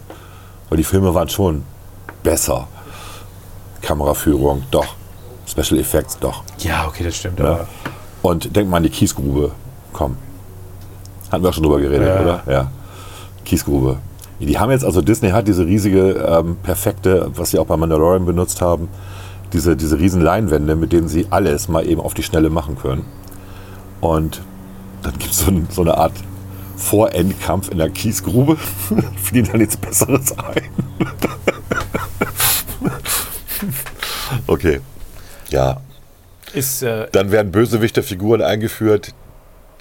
[0.68, 1.62] Weil die Filme waren schon
[2.22, 2.68] besser.
[3.80, 4.94] Kameraführung, doch.
[5.46, 6.42] Special Effects, doch.
[6.58, 7.40] Ja, okay, das stimmt.
[7.40, 7.66] Aber
[8.20, 9.52] Und denk mal an die Kiesgrube.
[9.94, 10.18] Komm.
[11.36, 12.22] Hatten wir auch schon drüber geredet, Ja.
[12.22, 12.42] oder?
[12.50, 12.70] Ja.
[13.44, 13.98] Kiesgrube.
[14.40, 18.24] Die haben jetzt, also Disney hat diese riesige, ähm, perfekte, was sie auch bei Mandalorian
[18.24, 18.88] benutzt haben,
[19.52, 23.04] diese, diese riesen Leinwände, mit denen sie alles mal eben auf die Schnelle machen können.
[24.00, 24.40] Und
[25.02, 26.14] dann gibt es so, ein, so eine Art
[26.78, 28.56] Vorendkampf in der Kiesgrube.
[29.22, 30.62] Fiel ihnen da nichts Besseres ein.
[34.46, 34.80] okay.
[35.50, 35.82] Ja,
[36.54, 39.12] ist, äh, dann werden bösewichte Figuren eingeführt,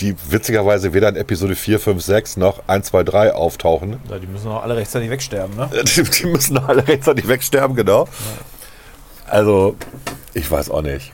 [0.02, 4.00] die witzigerweise weder in Episode 4, 5, 6 noch 1, 2, 3 auftauchen.
[4.10, 5.70] ja, die müssen auch alle rechtzeitig wegsterben, ne?
[5.96, 8.08] Die, die müssen alle rechtzeitig wegsterben, genau.
[9.28, 9.76] Also,
[10.34, 11.14] ich weiß auch nicht.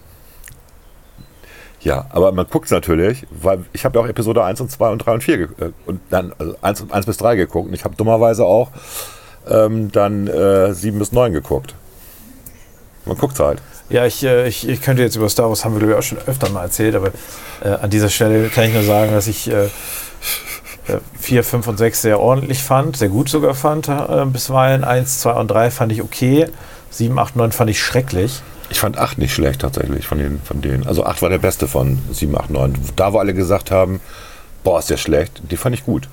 [1.81, 4.99] Ja, aber man guckt natürlich, weil ich habe ja auch Episode 1 und 2 und
[4.99, 7.67] 3 und 4 ge- äh, und dann also 1, 1 bis 3 geguckt.
[7.69, 8.69] Und ich habe dummerweise auch
[9.49, 11.73] ähm, dann äh, 7 bis 9 geguckt.
[13.05, 13.61] Man guckt halt.
[13.91, 16.03] Ja, ich, äh, ich, ich könnte jetzt über Star Wars, haben wir glaube ich auch
[16.03, 17.11] schon öfter mal erzählt, aber
[17.63, 19.67] äh, an dieser Stelle kann ich nur sagen, dass ich äh,
[21.19, 24.83] 4, 5 und 6 sehr ordentlich fand, sehr gut sogar fand äh, bisweilen.
[24.83, 26.47] 1, 2 und 3 fand ich okay.
[26.89, 28.41] 7, 8, 9 fand ich schrecklich.
[28.69, 30.87] Ich fand 8 nicht schlecht tatsächlich von, den, von denen.
[30.87, 32.77] Also 8 war der beste von 7, 8, 9.
[32.95, 33.99] Da, wo alle gesagt haben,
[34.63, 36.07] boah, ist der schlecht, die fand ich gut.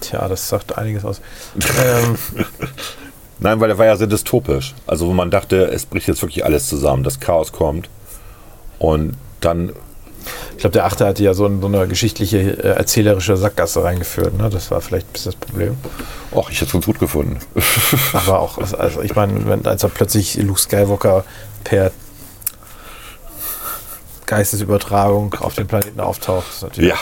[0.00, 1.20] Tja, das sagt einiges aus.
[1.56, 2.16] ähm,
[3.38, 4.74] Nein, weil der war ja sehr dystopisch.
[4.86, 7.88] Also wo man dachte, es bricht jetzt wirklich alles zusammen, das Chaos kommt.
[8.78, 9.72] Und dann,
[10.52, 11.02] ich glaube, der 8.
[11.02, 14.38] hatte ja so, ein, so eine geschichtliche, äh, erzählerische Sackgasse reingeführt.
[14.38, 14.48] Ne?
[14.48, 15.76] Das war vielleicht ein bisschen das Problem.
[16.32, 17.38] ach, ich hätte es ganz gut gefunden.
[18.12, 21.24] Aber auch, also ich meine, wenn als er plötzlich Luke Skywalker
[21.64, 21.90] per
[24.24, 26.90] Geistesübertragung auf dem Planeten auftaucht, ist natürlich.
[26.90, 26.96] ja.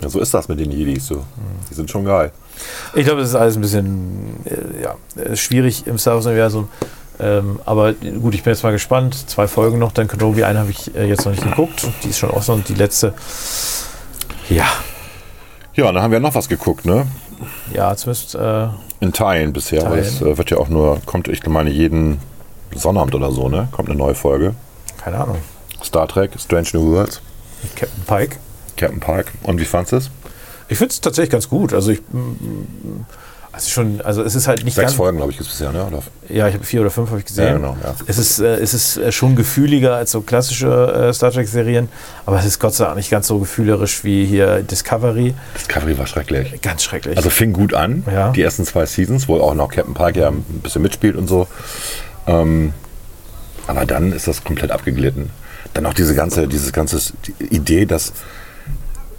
[0.00, 1.24] ja, so ist das mit den Jedis so.
[1.70, 2.32] Die sind schon geil.
[2.94, 6.68] Ich glaube, das ist alles ein bisschen äh, ja, äh, schwierig im Star Wars-Universum.
[7.20, 9.28] Ähm, aber gut, ich bin jetzt mal gespannt.
[9.28, 11.86] Zwei Folgen noch, dann Kenobi, eine habe ich äh, jetzt noch nicht geguckt.
[12.02, 13.14] Die ist schon offen und die letzte.
[14.48, 14.66] Ja,
[15.74, 17.06] Ja, dann haben wir noch was geguckt, ne?
[17.72, 18.34] ja, zumindest.
[18.34, 18.68] Äh,
[19.00, 19.80] In Teilen bisher.
[19.86, 20.04] Aber Teilen.
[20.06, 22.18] es äh, wird ja auch nur, kommt, ich meine, jeden
[22.74, 23.68] Sonnabend oder so, ne?
[23.72, 24.54] Kommt eine neue Folge.
[25.02, 25.38] keine Ahnung.
[25.84, 27.20] Star Trek, Strange New Worlds.
[27.76, 28.36] Captain Pike.
[28.76, 29.26] Captain Pike.
[29.42, 30.10] Und wie fandest du es?
[30.72, 31.72] Ich finde es tatsächlich ganz gut.
[31.72, 32.00] Also ich.
[32.10, 33.04] mm,
[33.54, 34.94] Also schon, also es ist halt nicht Sechs.
[34.94, 35.84] Folgen, glaube ich, gibt es bisher, ne?
[35.84, 36.02] Oder?
[36.30, 37.44] Ja, ich habe vier oder fünf habe ich gesehen.
[37.44, 37.94] Ja, genau, ja.
[38.06, 40.68] Es ist, äh, es ist äh, schon gefühliger als so klassische
[41.10, 41.90] äh, Star Trek-Serien,
[42.24, 45.34] aber es ist Gott sei Dank nicht ganz so gefühlerisch wie hier Discovery.
[45.54, 46.62] Discovery war schrecklich.
[46.62, 47.18] Ganz schrecklich.
[47.18, 48.30] Also fing gut an, Ja.
[48.30, 51.46] die ersten zwei Seasons, wo auch noch Captain Pike ja ein bisschen mitspielt und so.
[52.26, 52.72] Ähm,
[53.66, 55.28] aber dann ist das komplett abgeglitten.
[55.74, 58.14] Dann auch diese ganze, dieses ganze die Idee, dass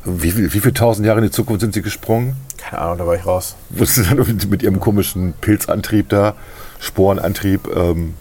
[0.05, 2.35] wie, viel- wie viele tausend Jahre in die Zukunft sind sie gesprungen?
[2.57, 3.55] Keine Ahnung, da war ich raus.
[3.69, 4.17] Wo sie dann
[4.49, 6.35] mit ihrem komischen Pilzantrieb da,
[6.79, 8.13] Sporenantrieb, ähm,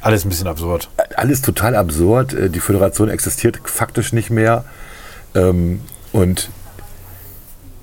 [0.00, 0.88] Alles ein bisschen absurd.
[1.16, 2.32] alles total absurd.
[2.34, 4.64] Äh, Die Föderation existiert faktisch nicht mehr.
[5.34, 5.80] Ähm,
[6.12, 6.50] Und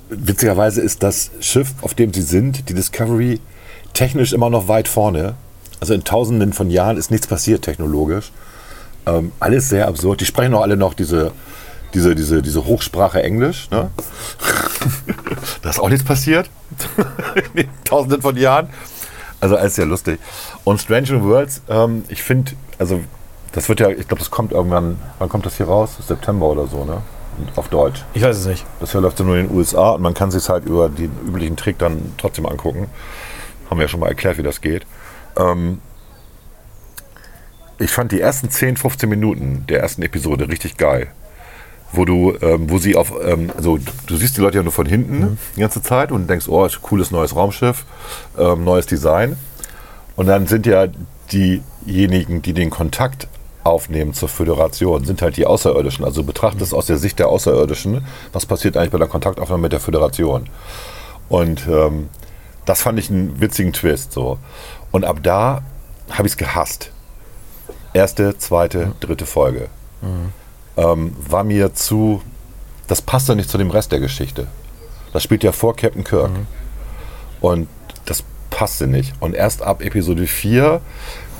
[0.08, 3.40] witzigerweise ist das Schiff, auf dem sie sind, die Discovery,
[3.92, 5.34] technisch immer noch weit vorne.
[5.80, 8.32] Also in tausenden von Jahren ist nichts passiert technologisch.
[9.06, 10.20] Ähm, alles sehr absurd.
[10.20, 11.32] Die sprechen auch alle noch diese,
[11.94, 13.70] diese, diese, diese Hochsprache Englisch.
[13.70, 13.90] Ne?
[15.62, 16.50] da ist auch nichts passiert.
[17.54, 18.68] in tausenden von Jahren.
[19.40, 20.20] Also alles sehr lustig.
[20.64, 23.00] Und Strange New Worlds, ähm, ich finde, also
[23.52, 25.96] das wird ja, ich glaube, das kommt irgendwann, wann kommt das hier raus?
[26.06, 27.02] September oder so, ne?
[27.56, 28.04] Auf Deutsch.
[28.12, 28.66] Ich weiß es nicht.
[28.80, 31.10] Das hier läuft ja nur in den USA und man kann sich halt über den
[31.26, 32.88] üblichen Trick dann trotzdem angucken.
[33.70, 34.84] Haben wir ja schon mal erklärt, wie das geht.
[35.38, 35.80] Ähm,
[37.78, 41.08] ich fand die ersten 10, 15 Minuten der ersten Episode richtig geil.
[41.92, 44.86] Wo du, ähm, wo sie auf, ähm, also du siehst die Leute ja nur von
[44.86, 47.84] hinten die ganze Zeit und denkst, oh, cooles neues Raumschiff,
[48.38, 49.36] ähm, neues Design.
[50.14, 50.86] Und dann sind ja
[51.32, 53.26] diejenigen, die den Kontakt
[53.64, 56.04] aufnehmen zur Föderation, sind halt die Außerirdischen.
[56.04, 59.80] Also betrachtest aus der Sicht der Außerirdischen, was passiert eigentlich bei der Kontaktaufnahme mit der
[59.80, 60.48] Föderation.
[61.28, 62.08] Und ähm,
[62.64, 64.12] das fand ich einen witzigen Twist.
[64.12, 64.38] So.
[64.90, 65.62] Und ab da
[66.10, 66.90] habe ich es gehasst.
[67.92, 69.68] Erste, zweite, dritte Folge.
[70.76, 72.22] Ähm, war mir zu.
[72.86, 74.46] Das passte nicht zu dem Rest der Geschichte.
[75.12, 76.30] Das spielt ja vor Captain Kirk.
[77.40, 77.68] Und
[78.04, 79.12] das passte nicht.
[79.20, 80.80] Und erst ab Episode 4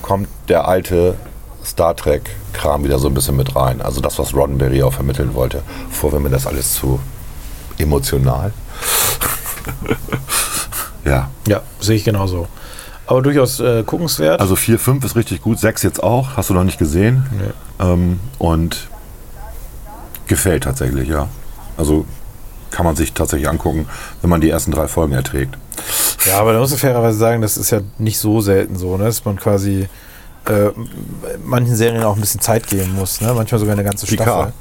[0.02, 1.16] kommt der alte
[1.64, 3.80] Star Trek-Kram wieder so ein bisschen mit rein.
[3.82, 5.62] Also das, was Roddenberry auch vermitteln wollte.
[5.90, 7.00] Vor wenn mir das alles zu
[7.78, 8.52] emotional.
[11.04, 11.30] ja.
[11.46, 12.48] Ja, sehe ich genauso.
[13.06, 14.40] Aber durchaus äh, guckenswert.
[14.40, 17.24] Also 4, 5 ist richtig gut, 6 jetzt auch, hast du noch nicht gesehen.
[17.80, 18.88] Ähm, und
[20.30, 21.28] gefällt tatsächlich, ja.
[21.76, 22.06] Also
[22.70, 23.86] kann man sich tatsächlich angucken,
[24.22, 25.58] wenn man die ersten drei Folgen erträgt.
[26.26, 29.04] Ja, aber da muss ich fairerweise sagen, das ist ja nicht so selten so, ne?
[29.04, 29.88] dass man quasi
[30.46, 30.70] äh,
[31.44, 33.20] manchen Serien auch ein bisschen Zeit geben muss.
[33.20, 33.32] Ne?
[33.34, 34.28] Manchmal sogar eine ganze Picard.
[34.28, 34.52] Staffel.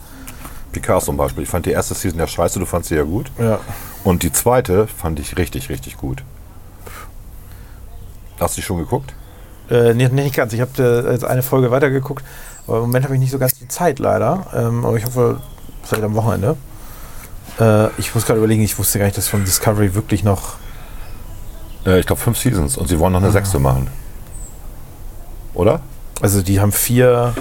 [0.72, 1.44] Picard zum Beispiel.
[1.44, 3.32] Ich fand die erste Season ja scheiße, du fandst sie ja gut.
[3.38, 3.60] Ja.
[4.04, 6.24] Und die zweite fand ich richtig, richtig gut.
[8.40, 9.14] Hast du die schon geguckt?
[9.70, 10.54] Äh, nee, nicht ganz.
[10.54, 12.24] Ich habe äh, jetzt eine Folge weitergeguckt,
[12.66, 14.48] aber im Moment habe ich nicht so ganz die Zeit leider.
[14.56, 15.42] Ähm, aber ich hoffe,
[15.90, 16.56] vielleicht am Wochenende.
[17.60, 20.58] Äh, ich muss gerade überlegen, ich wusste gar nicht, dass von Discovery wirklich noch.
[21.86, 23.88] Äh, ich glaube fünf Seasons und sie wollen noch eine sechste machen.
[25.54, 25.82] Oder?
[26.22, 27.34] Also die haben vier,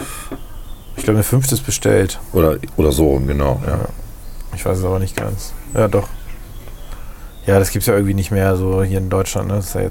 [0.97, 2.19] ich glaube, eine fünfte ist bestellt.
[2.33, 3.61] Oder, oder so, genau.
[3.67, 3.81] Ja.
[4.55, 5.53] Ich weiß es aber nicht ganz.
[5.75, 6.09] Ja, doch.
[7.47, 9.49] Ja, das gibt es ja irgendwie nicht mehr so hier in Deutschland.
[9.49, 9.55] Ne?
[9.55, 9.89] Das ja.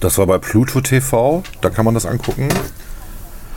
[0.00, 2.48] Das war bei Pluto TV, da kann man das angucken.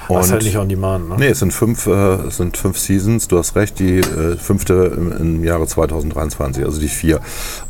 [0.07, 1.15] Und ist halt nicht on demand, ne?
[1.17, 1.91] Nee, es sind fünf, äh,
[2.27, 6.79] es sind fünf Seasons, du hast recht, die äh, fünfte im, im Jahre 2023, also
[6.79, 7.19] die vier.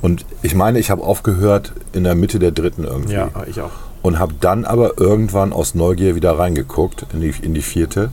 [0.02, 3.14] Und ich meine, ich habe aufgehört in der Mitte der dritten irgendwie.
[3.14, 3.72] Ja, ich auch.
[4.02, 8.12] Und habe dann aber irgendwann aus Neugier wieder reingeguckt in die, in die vierte.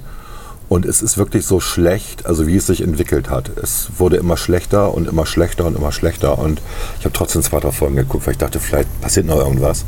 [0.69, 3.51] Und es ist wirklich so schlecht, also wie es sich entwickelt hat.
[3.62, 6.39] Es wurde immer schlechter und immer schlechter und immer schlechter.
[6.39, 6.62] Und
[6.99, 9.85] ich habe trotzdem zwei, drei Folgen geguckt, weil ich dachte, vielleicht passiert noch irgendwas.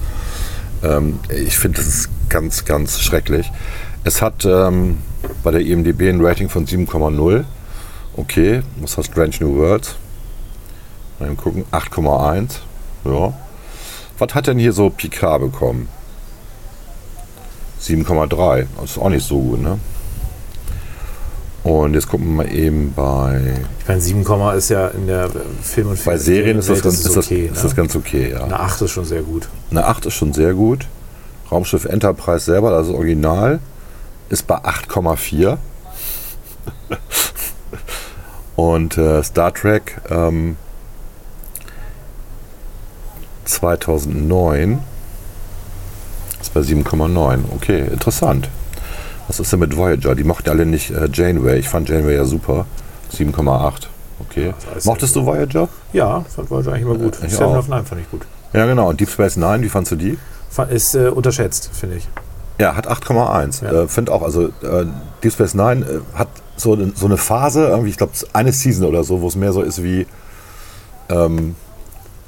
[0.83, 3.51] Ähm, ich finde, das ist ganz, ganz schrecklich.
[4.07, 4.99] Es hat ähm,
[5.43, 7.45] bei der IMDB ein Rating von 7,0.
[8.17, 9.97] Okay, was hat Strange New Worlds?
[11.19, 12.59] Mal gucken, 8,1.
[13.07, 13.33] Ja.
[14.19, 15.89] Was hat denn hier so Picard bekommen?
[17.81, 18.67] 7,3.
[18.79, 19.79] Das ist auch nicht so gut, ne?
[21.63, 23.55] Und jetzt gucken wir mal eben bei.
[23.81, 24.23] Ich meine, 7,
[24.55, 25.31] ist ja in der
[25.63, 27.47] Film- und Bei Serien ist das, ganz, ist, das, okay.
[27.47, 27.77] ist das ne?
[27.77, 28.45] ganz okay, ja.
[28.45, 29.49] Eine 8 ist schon sehr gut.
[29.71, 30.87] Eine 8 ist schon sehr gut.
[31.51, 33.61] Raumschiff Enterprise selber, das ist Original,
[34.29, 35.59] ist bei 8,4.
[38.57, 40.57] Und äh, Star Trek ähm,
[43.45, 44.81] 2009
[46.41, 47.41] ist bei 7,9.
[47.55, 48.49] Okay, interessant.
[49.27, 50.15] Was ist denn mit Voyager?
[50.15, 51.59] Die mochten alle nicht äh, Janeway.
[51.59, 52.67] Ich fand Janeway ja super.
[53.13, 53.87] 7,8.
[54.21, 54.55] Okay.
[54.55, 55.69] das heißt Mochtest du Voyager?
[55.93, 57.19] Ja, fand Voyager eigentlich immer gut.
[57.27, 58.23] Ich Seven of Nine fand ich gut.
[58.53, 58.91] Ja, genau.
[58.91, 60.19] Und Deep Space Nine, wie fandst du die?
[60.71, 62.09] Ist äh, unterschätzt, finde ich.
[62.59, 63.65] Ja, hat 8,1.
[63.65, 63.83] Ja.
[63.83, 64.87] Äh, Finde auch, also äh,
[65.23, 69.03] Deep Space Nine äh, hat so, so eine Phase, irgendwie, ich glaube, eine Season oder
[69.05, 70.07] so, wo es mehr so ist wie,
[71.09, 71.57] ähm,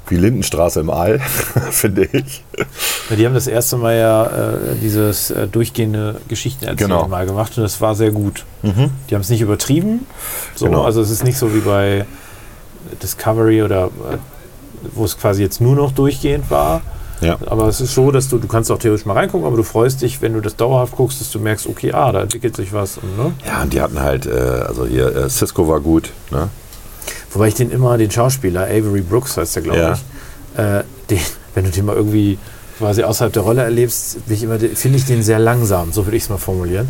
[0.07, 1.19] wie Lindenstraße im All,
[1.71, 2.43] finde ich.
[3.09, 7.07] Ja, die haben das erste Mal ja äh, dieses äh, durchgehende Geschichtenerzählen Genau.
[7.07, 8.45] mal gemacht und das war sehr gut.
[8.63, 10.05] Die haben es nicht übertrieben.
[10.55, 10.83] So, Genau.
[10.83, 12.05] Also es ist nicht so wie bei
[13.01, 14.17] Discovery oder äh,
[14.93, 16.81] wo es quasi jetzt nur noch durchgehend war.
[17.21, 17.37] Ja.
[17.47, 20.01] Aber es ist so, dass du, du kannst auch theoretisch mal reingucken, aber du freust
[20.01, 22.97] dich, wenn du das dauerhaft guckst, dass du merkst, okay, ah, da entwickelt sich was.
[22.97, 23.33] Und, ne?
[23.45, 26.49] Ja, und die hatten halt, äh, also hier, äh, Cisco war gut, ne?
[27.31, 29.93] Wobei ich den immer, den Schauspieler, Avery Brooks heißt der, glaube Ja.
[29.93, 31.19] ich, äh, den,
[31.55, 32.37] wenn du den mal irgendwie
[32.77, 36.37] quasi außerhalb der Rolle erlebst, finde ich den sehr langsam, so würde ich es mal
[36.37, 36.87] formulieren.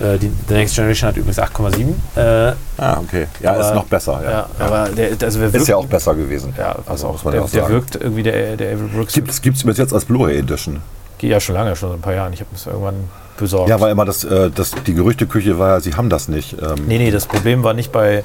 [0.00, 1.94] Äh, die, The Next Generation hat übrigens 8,7.
[2.16, 3.26] Äh, Ah, okay.
[3.40, 4.30] Ja, ist Aber- noch besser, ja.
[4.30, 6.54] ja, aber der, also wirkt, Ist ja auch besser gewesen.
[6.56, 7.74] ja, also, auch, muss man der, ja auch der sagen.
[7.74, 10.80] wirkt irgendwie, der, der Avery Brooks, Gibt es jetzt als Blu-ray Edition?
[11.20, 12.32] ja schon lange, schon seit ein paar Jahren.
[12.32, 12.94] Ich habe es irgendwann
[13.36, 13.68] besorgt.
[13.70, 16.54] Ja, war immer das, äh, das, die Gerüchteküche war sie haben das nicht.
[16.62, 18.18] Ähm, nee, nee, das Problem war nicht bei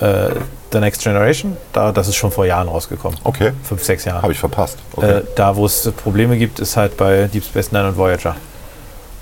[0.00, 0.28] äh,
[0.72, 3.18] The Next Generation, da, das ist schon vor Jahren rausgekommen.
[3.24, 4.22] Okay, Fünf, sechs Jahren.
[4.22, 4.76] habe ich verpasst.
[4.96, 5.18] Okay.
[5.18, 8.36] Äh, da, wo es Probleme gibt, ist halt bei Deep Space Nine und Voyager.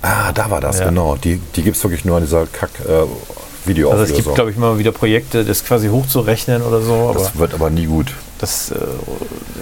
[0.03, 0.87] Ah, da war das, ja.
[0.87, 1.17] genau.
[1.17, 4.79] Die, die gibt es wirklich nur an dieser Kack-Video Also es gibt, glaube ich, immer
[4.79, 8.13] wieder Projekte, das quasi hochzurechnen oder so, aber das wird aber nie gut.
[8.39, 8.77] das, äh,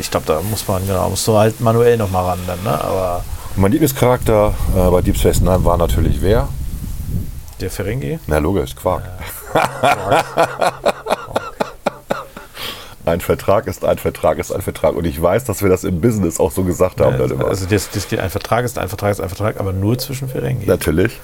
[0.00, 2.82] ich glaube, da muss man, genau, musst du halt manuell noch mal ran dann, ne?
[2.82, 3.24] Aber
[3.56, 6.48] Mein Lieblingscharakter äh, bei Deep Space Nine war natürlich wer?
[7.60, 9.02] der Ferengi, Na logisch, Quark.
[13.10, 14.94] Ein Vertrag ist ein Vertrag ist ein Vertrag.
[14.94, 17.18] Und ich weiß, dass wir das im Business auch so gesagt haben.
[17.18, 17.48] dann immer.
[17.48, 20.28] also das, das geht, ein Vertrag ist ein Vertrag ist ein Vertrag, aber nur zwischen
[20.28, 20.66] Ferengi.
[20.66, 21.18] Natürlich.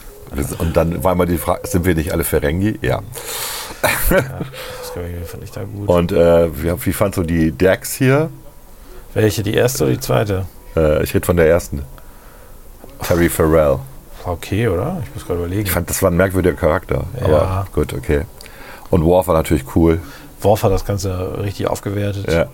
[0.59, 2.79] Und dann war immer die Frage, sind wir nicht alle Ferengi?
[2.83, 3.03] Ja.
[3.83, 5.89] Das glaub ich, fand ich da gut.
[5.89, 8.31] Und äh, wie, wie fandst du die Dax hier?
[9.15, 10.47] Welche, die erste oder die zweite?
[10.75, 11.83] Äh, ich rede von der ersten.
[13.03, 13.79] Terry Farrell.
[14.25, 15.01] Okay, oder?
[15.05, 15.63] Ich muss gerade überlegen.
[15.63, 17.05] Ich fand, das war ein merkwürdiger Charakter.
[17.21, 17.27] Ja.
[17.27, 18.23] Aber gut, okay.
[18.91, 20.01] Und Worf war natürlich cool.
[20.41, 22.31] Worf hat das Ganze richtig aufgewertet.
[22.31, 22.47] Ja.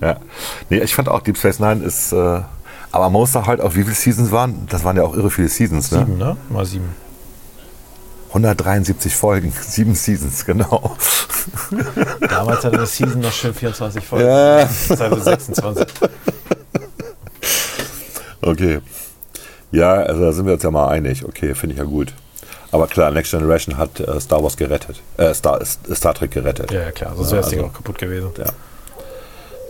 [0.00, 0.16] ja.
[0.68, 2.12] Nee, ich fand auch Deep Space Nine ist.
[2.12, 2.40] Äh,
[2.92, 4.66] aber man muss da halt auch, wie viele Seasons waren?
[4.68, 5.98] Das waren ja auch irre viele Seasons, ne?
[5.98, 6.36] Sieben, ne?
[6.48, 6.88] Mal sieben.
[8.28, 10.96] 173 Folgen, sieben Seasons, genau.
[12.28, 14.26] Damals hatte eine Season noch schön 24 Folgen.
[14.26, 14.68] Ja.
[14.88, 15.86] Teilweise 26.
[18.42, 18.80] Okay.
[19.72, 21.24] Ja, also da sind wir uns ja mal einig.
[21.24, 22.12] Okay, finde ich ja gut.
[22.72, 25.00] Aber klar, Next Generation hat äh, Star Wars gerettet.
[25.16, 26.70] Äh, Star, Star Trek gerettet.
[26.70, 28.30] Ja, ja, klar, sonst wäre das Ding also- auch kaputt gewesen.
[28.38, 28.46] Ja.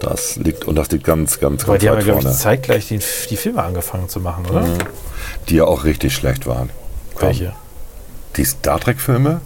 [0.00, 2.88] Das liegt, und das liegt ganz, ganz, Weil ganz die haben ja, glaube ich, zeitgleich
[2.88, 4.64] die, die Filme angefangen zu machen, oder?
[5.48, 6.70] Die ja auch richtig schlecht waren.
[7.14, 7.52] Komm, Welche?
[8.36, 9.40] Die Star Trek-Filme?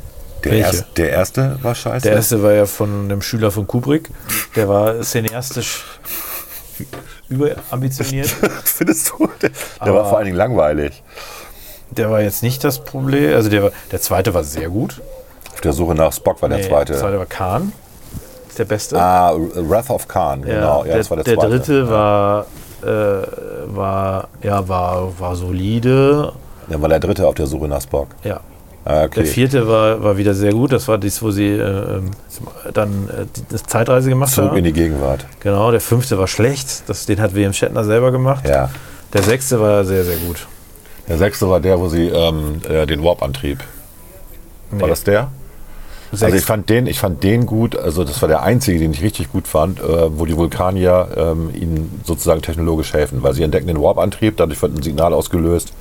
[0.44, 2.02] Der, erst, der erste war scheiße.
[2.06, 4.10] Der erste war ja von einem Schüler von Kubrick.
[4.54, 5.84] Der war cineastisch
[7.28, 8.28] überambitioniert.
[8.64, 9.28] Findest du?
[9.42, 11.02] Der, der war Aber- vor allen Dingen langweilig.
[11.96, 13.34] Der war jetzt nicht das Problem.
[13.34, 15.00] Also der, der zweite war sehr gut.
[15.52, 16.92] Auf der Suche nach Spock war der Nee, zweite.
[16.92, 17.72] Der zweite war Khan.
[18.48, 19.00] Ist der beste.
[19.00, 20.80] Ah, Wrath of Khan, genau.
[20.80, 21.50] Ja, der, das war der, der zweite.
[21.50, 22.46] dritte war,
[22.82, 22.86] äh,
[23.74, 26.32] war, ja, war, war solide.
[26.68, 28.08] Dann war der dritte auf der Suche nach Spock.
[28.22, 28.40] Ja.
[28.86, 29.22] Ah, okay.
[29.22, 30.72] Der vierte war, war wieder sehr gut.
[30.72, 32.10] Das war dies, wo sie äh, ähm,
[32.74, 34.64] dann äh, die- das Zeitreise gemacht Zurück in haben.
[34.64, 35.24] die Gegenwart.
[35.40, 35.70] Genau.
[35.70, 36.82] Der fünfte war schlecht.
[36.86, 38.46] Das, den hat William Shatner selber gemacht.
[38.46, 38.68] Ja.
[39.14, 40.46] Der sechste war sehr, sehr gut.
[41.08, 43.58] Der sechste war der, wo sie ähm, äh, den Warp-Antrieb.
[44.70, 45.28] War Nee, das der?
[46.12, 47.76] Also sechs- ich fand den, ich fand den gut.
[47.76, 51.50] Also das war der einzige, den ich richtig gut fand, äh, wo die Vulkanier ähm,
[51.54, 55.72] ihnen sozusagen technologisch helfen, weil sie entdecken den Warp-Antrieb, dadurch wird ein Signal ausgelöst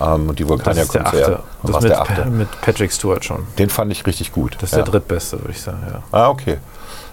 [0.00, 2.24] ähm, und die das Vulkanier ist kommen zu Das mit, der achte?
[2.30, 3.40] mit Patrick Stewart schon.
[3.58, 4.54] Den fand ich richtig gut.
[4.60, 4.82] Das ist ja.
[4.82, 5.78] der drittbeste, würde ich sagen.
[5.86, 6.02] Ja.
[6.12, 6.58] Ah, okay.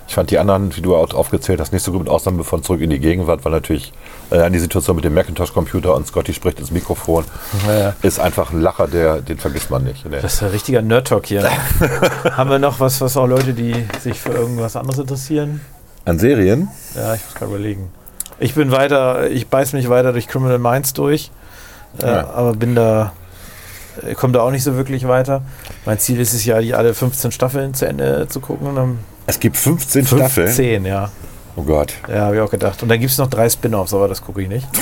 [0.07, 2.63] Ich fand die anderen, wie du auch aufgezählt hast, nicht so gut mit Ausnahme von
[2.63, 3.93] Zurück in die Gegenwart, weil natürlich
[4.31, 7.25] äh, an die Situation mit dem Macintosh-Computer und Scotty spricht ins Mikrofon,
[7.67, 7.93] Ja.
[8.01, 10.05] ist einfach ein Lacher, der, den vergisst man nicht.
[10.09, 10.19] Ne?
[10.21, 11.49] Das ist ein richtiger Nerd-Talk hier.
[12.37, 15.61] Haben wir noch was, was auch Leute, die sich für irgendwas anderes interessieren?
[16.05, 16.69] An Serien?
[16.95, 17.91] Ja, ich muss gerade überlegen.
[18.39, 21.29] Ich bin weiter, ich beiß mich weiter durch Criminal Minds durch,
[22.01, 22.29] äh, Ja.
[22.29, 23.11] aber bin da,
[24.05, 25.41] äh, komme da auch nicht so wirklich weiter.
[25.85, 28.67] Mein Ziel ist es ja, die alle 15 Staffeln zu Ende zu gucken.
[28.67, 30.47] Und dann Es gibt 15 Staffeln.
[30.47, 31.09] 15, ja.
[31.59, 31.93] Oh Gott.
[32.07, 32.81] Ja, habe ich auch gedacht.
[32.81, 34.67] Und dann gibt es noch drei Spin-Offs, aber das gucke ich nicht.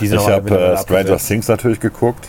[0.00, 1.16] Ich habe äh, Stranger.
[1.16, 2.28] Things natürlich geguckt.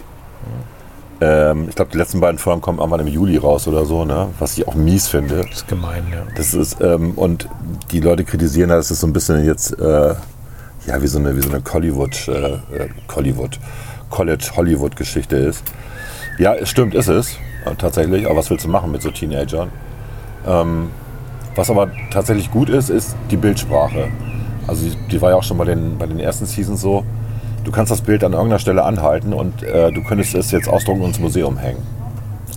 [1.20, 4.30] Ähm, ich glaube, die letzten beiden Folgen kommen irgendwann im Juli raus oder so, ne?
[4.38, 5.38] was ich auch mies finde.
[5.38, 6.24] Das ist gemein, ja.
[6.36, 7.50] Das ist, ähm, und
[7.92, 10.14] die Leute kritisieren, dass es so ein bisschen jetzt, äh,
[10.86, 13.60] ja, wie so eine, wie so eine Hollywood, äh, äh, Hollywood,
[14.12, 15.64] College Hollywood Geschichte ist.
[16.38, 18.28] Ja, es stimmt, ist es, äh, tatsächlich.
[18.28, 19.70] Aber was willst du machen mit so Teenagern?
[20.46, 20.92] Ähm,
[21.56, 24.08] was aber tatsächlich gut ist, ist die Bildsprache.
[24.68, 27.04] Also die, die war ja auch schon bei den, bei den ersten Seasons so.
[27.64, 31.02] Du kannst das Bild an irgendeiner Stelle anhalten und äh, du könntest es jetzt ausdrucken
[31.02, 31.82] und ins Museum hängen.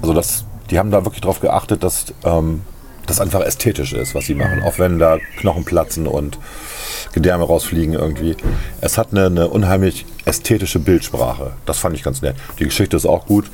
[0.03, 2.63] Also das die haben da wirklich drauf geachtet, dass ähm,
[3.07, 4.63] das einfach ästhetisch ist, was sie machen.
[4.65, 6.39] Auch wenn da Knochen platzen und
[7.13, 8.37] Gedärme rausfliegen irgendwie.
[8.81, 11.53] Es hat eine, eine unheimlich ästhetische Bildsprache.
[11.67, 12.37] Das fand ich ganz nett.
[12.59, 13.51] Die Geschichte ist auch gut.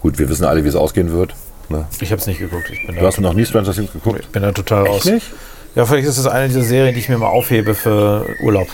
[0.00, 1.34] Gut, wir wissen alle, wie es ausgehen wird.
[1.68, 1.86] Ne?
[2.00, 2.70] Ich habe es nicht geguckt.
[2.88, 4.20] Du hast noch nie Stranger Things geguckt?
[4.20, 5.04] ich bin da total raus.
[5.04, 5.26] nicht?
[5.74, 8.68] Ja, vielleicht ist es eine dieser Serien, die ich mir mal aufhebe für Urlaub.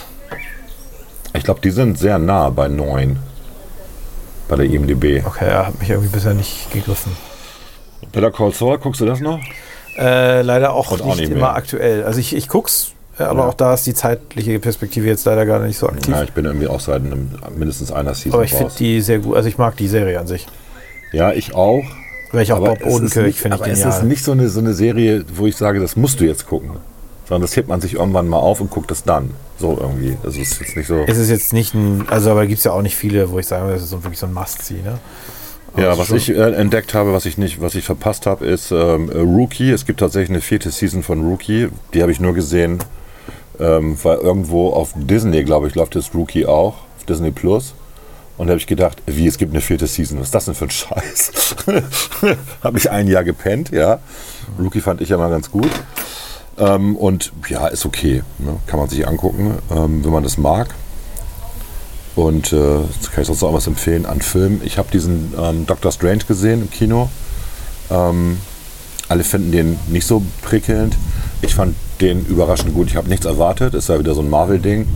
[1.33, 3.17] Ich glaube, die sind sehr nah bei 9.
[4.47, 5.25] Bei der IMDB.
[5.25, 7.15] Okay, ja, hat mich irgendwie bisher nicht gegriffen.
[8.11, 9.39] Better Call Saul, guckst du das noch?
[9.97, 12.03] Äh, leider auch Und nicht, auch nicht immer aktuell.
[12.03, 13.47] Also ich, ich guck's, äh, aber Ja.
[13.47, 16.13] auch da ist die zeitliche Perspektive jetzt leider gar nicht so aktiv.
[16.13, 19.19] Ja, ich bin irgendwie auch seit einem, mindestens einer Season aber ich finde die sehr
[19.19, 19.35] gut.
[19.37, 20.47] Also ich mag die Serie an sich.
[21.13, 21.83] Ja, ich auch.
[22.31, 23.89] Weil ich auch Bob es nicht- finde ich aber es genial.
[23.99, 26.71] ist nicht so eine, so eine Serie, wo ich sage, das musst du jetzt gucken.
[27.27, 29.31] Sondern das hebt man sich irgendwann mal auf und guckt es dann.
[29.59, 30.17] So irgendwie.
[30.23, 31.03] Das ist jetzt nicht so.
[31.07, 33.47] es ist jetzt nicht ein, also aber gibt es ja auch nicht viele, wo ich
[33.47, 34.97] sage, das ist so wirklich so ein Must-See, ne?
[35.77, 38.71] Ja, Also was ich äh, entdeckt habe, was ich nicht, was ich verpasst habe, ist
[38.71, 39.71] ähm, äh, Rookie.
[39.71, 41.69] Es gibt tatsächlich eine vierte Season von Rookie.
[41.93, 42.79] Die habe ich nur gesehen,
[43.59, 47.73] ähm, weil irgendwo auf Disney, glaube ich, läuft das Rookie auch, auf Disney Plus.
[48.37, 50.19] Und da habe ich gedacht, wie, es gibt eine vierte Season.
[50.19, 51.31] Was ist das denn für ein Scheiß?
[52.63, 53.99] habe ich ein Jahr gepennt, ja.
[54.59, 55.69] Rookie fand ich ja mal ganz gut.
[56.57, 58.23] Ähm, und ja, ist okay.
[58.39, 58.57] Ne?
[58.67, 60.73] Kann man sich angucken, ähm, wenn man das mag.
[62.15, 62.57] Und äh,
[63.13, 64.61] kann ich sonst noch was empfehlen an Filmen.
[64.65, 67.09] Ich habe diesen ähm, Doctor Strange gesehen im Kino.
[67.89, 68.37] Ähm,
[69.07, 70.95] alle finden den nicht so prickelnd.
[71.41, 72.87] Ich fand den überraschend gut.
[72.87, 73.73] Ich habe nichts erwartet.
[73.73, 74.87] Ist ja wieder so ein Marvel-Ding.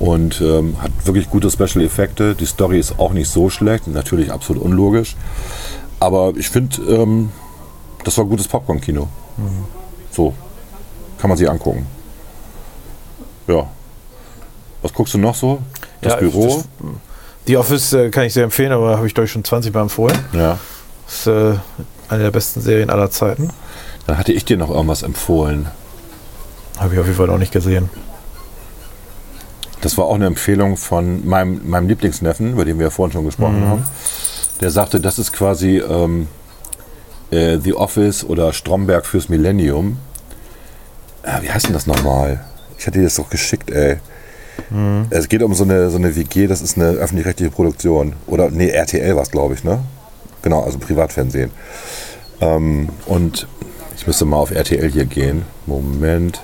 [0.00, 2.34] Und ähm, hat wirklich gute Special Effekte.
[2.34, 3.86] Die Story ist auch nicht so schlecht.
[3.86, 5.14] Natürlich absolut unlogisch.
[6.00, 7.30] Aber ich finde, ähm,
[8.04, 9.06] das war gutes Popcorn-Kino.
[10.10, 10.34] So.
[11.18, 11.86] Kann man sich angucken.
[13.46, 13.68] Ja.
[14.82, 15.60] Was guckst du noch so?
[16.00, 16.46] Das Ja, Büro?
[16.46, 16.64] das-
[17.46, 19.82] The Office äh, kann ich sehr empfehlen, aber habe ich glaube ich schon 20 Mal
[19.82, 20.18] empfohlen.
[20.32, 20.58] ja.
[21.06, 21.54] Das ist äh,
[22.08, 23.50] eine der besten Serien aller Zeiten.
[24.06, 25.66] Dann hatte ich dir noch irgendwas empfohlen.
[26.78, 27.90] Habe ich auf jeden Fall noch nicht gesehen.
[29.80, 33.24] Das war auch eine Empfehlung von meinem, meinem Lieblingsneffen, über den wir ja vorhin schon
[33.24, 33.84] gesprochen haben.
[34.60, 36.28] Der sagte, das ist quasi ähm,
[37.30, 39.98] äh, The Office oder Stromberg fürs Millennium.
[41.22, 42.44] Ah, wie heißt denn das nochmal?
[42.78, 43.98] Ich hatte dir das doch geschickt, ey.
[45.10, 48.14] Es geht um so eine, so eine WG, das ist eine öffentlich-rechtliche Produktion.
[48.26, 49.80] Oder, nee, RTL war es, glaube ich, ne?
[50.42, 51.50] Genau, also Privatfernsehen.
[52.40, 53.46] Ähm, und
[53.96, 55.42] ich müsste mal auf RTL hier gehen.
[55.66, 56.42] Moment.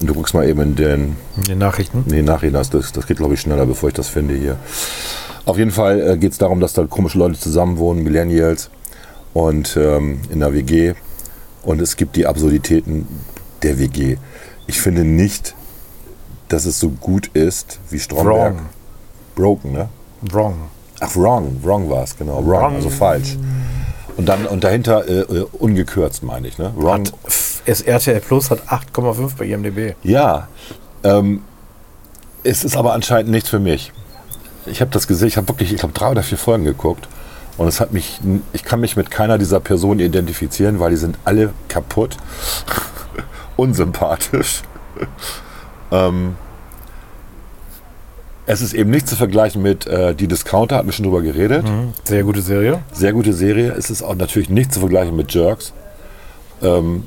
[0.00, 2.04] Du guckst mal eben in den In den Nachrichten.
[2.06, 4.56] Nee, Nachrichten, das, das, geht glaube ich schneller, bevor ich das finde hier.
[5.44, 8.70] Auf jeden Fall äh, geht es darum, dass da komische Leute zusammenwohnen, Millennials
[9.34, 10.94] und ähm, in der WG.
[11.62, 13.06] Und es gibt die Absurditäten
[13.62, 14.16] der WG.
[14.66, 15.54] Ich finde nicht,
[16.48, 18.54] dass es so gut ist wie Stromberg.
[18.54, 18.68] Wrong.
[19.34, 19.88] Broken, ne?
[20.32, 20.54] Wrong.
[21.00, 21.60] Ach, wrong.
[21.62, 22.36] Wrong war es, genau.
[22.36, 22.74] Wrong, Wrong.
[22.76, 23.36] also falsch.
[24.16, 26.72] Und dann und dahinter äh, äh, ungekürzt, meine ich, ne?
[26.76, 27.06] Wrong.
[27.06, 27.12] Hat,
[27.80, 29.94] RTL Plus hat 8,5 bei IMDb.
[30.02, 30.48] Ja,
[31.04, 31.42] ähm,
[32.42, 33.92] es ist aber anscheinend nichts für mich.
[34.66, 37.08] Ich habe das gesehen, ich habe wirklich, ich glaube, drei oder vier Folgen geguckt.
[37.56, 38.20] Und es hat mich,
[38.52, 42.16] ich kann mich mit keiner dieser Personen identifizieren, weil die sind alle kaputt,
[43.56, 44.62] unsympathisch.
[45.92, 46.36] ähm,
[48.46, 51.64] es ist eben nicht zu vergleichen mit äh, Die Discounter, hatten wir schon drüber geredet.
[52.04, 52.82] Sehr gute Serie.
[52.92, 53.72] Sehr gute Serie.
[53.72, 55.72] Es ist auch natürlich nicht zu vergleichen mit Jerks.
[56.62, 57.04] Ähm,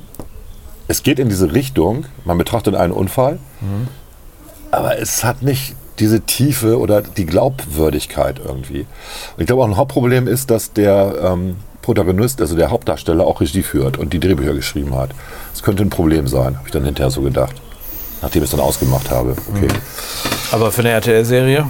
[0.88, 2.06] es geht in diese Richtung.
[2.26, 3.40] Man betrachtet einen Unfall.
[4.72, 8.82] Aber es hat nicht diese Tiefe oder die Glaubwürdigkeit irgendwie.
[8.82, 13.42] Und ich glaube auch ein Hauptproblem ist, dass der ähm, Protagonist, also der Hauptdarsteller, auch
[13.42, 15.12] Regie führt und die Drehbücher geschrieben hat.
[15.52, 17.56] Das könnte ein Problem sein, habe ich dann hinterher so gedacht.
[18.22, 19.36] Nachdem ich es dann ausgemacht habe.
[19.54, 19.68] Okay.
[20.52, 21.68] Aber für eine RTL-Serie?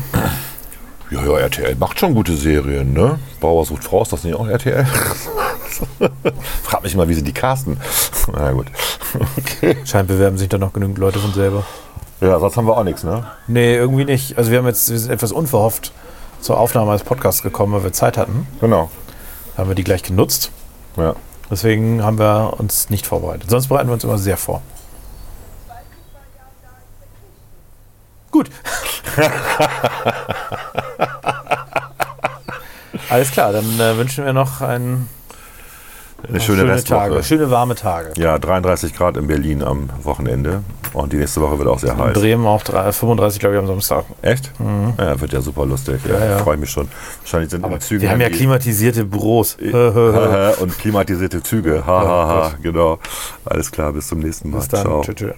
[1.10, 3.19] Ja, ja, RTL macht schon gute Serien, ne?
[3.40, 4.85] Bauer sucht Frau, ist das nicht auch RTL?
[6.64, 7.80] Frag mich mal, wie sie die casten.
[8.32, 8.68] Na gut.
[9.38, 9.78] Okay.
[9.86, 11.64] Scheint bewerben sich da noch genügend Leute von selber.
[12.22, 13.26] Ja, sonst haben wir auch nichts, ne?
[13.48, 14.38] Nee, irgendwie nicht.
[14.38, 15.92] Also wir haben jetzt wir sind etwas unverhofft
[16.42, 18.48] zur Aufnahme eines Podcasts gekommen, weil wir Zeit hatten.
[18.60, 18.90] Genau.
[19.58, 20.52] Haben wir die gleich genutzt.
[20.98, 21.16] Ja.
[21.50, 23.50] Deswegen haben wir uns nicht vorbereitet.
[23.50, 24.62] Sonst bereiten wir uns immer sehr vor.
[28.32, 28.50] Gut.
[33.10, 35.08] Alles klar, dann äh, wünschen wir noch ein,
[36.28, 37.00] Eine schöne, Restwoche.
[37.10, 38.12] Tage, schöne warme Tage.
[38.18, 40.64] Ja, 33 Grad in Berlin am Wochenende.
[40.94, 42.14] Und die nächste Woche wird auch sehr In heiß.
[42.14, 44.06] Bremen auch drei- 35, glaube ich, am Samstag.
[44.22, 44.52] Echt?
[44.98, 46.00] Ja, wird ja super lustig.
[46.08, 46.38] Ja, Ja, ja.
[46.38, 46.88] Freue mich schon.
[47.22, 48.02] Wahrscheinlich sind in Zügen.
[48.02, 49.58] Wir haben ja klimatisierte Büros.
[50.60, 51.84] und klimatisierte Züge.
[51.86, 52.52] Ha, ha, ha.
[52.62, 53.00] Genau.
[53.45, 54.60] Alles klar, bis zum nächsten Mal.
[54.60, 54.82] Bis dann.
[54.82, 55.02] Ciao.
[55.02, 55.34] Tschö, tschö.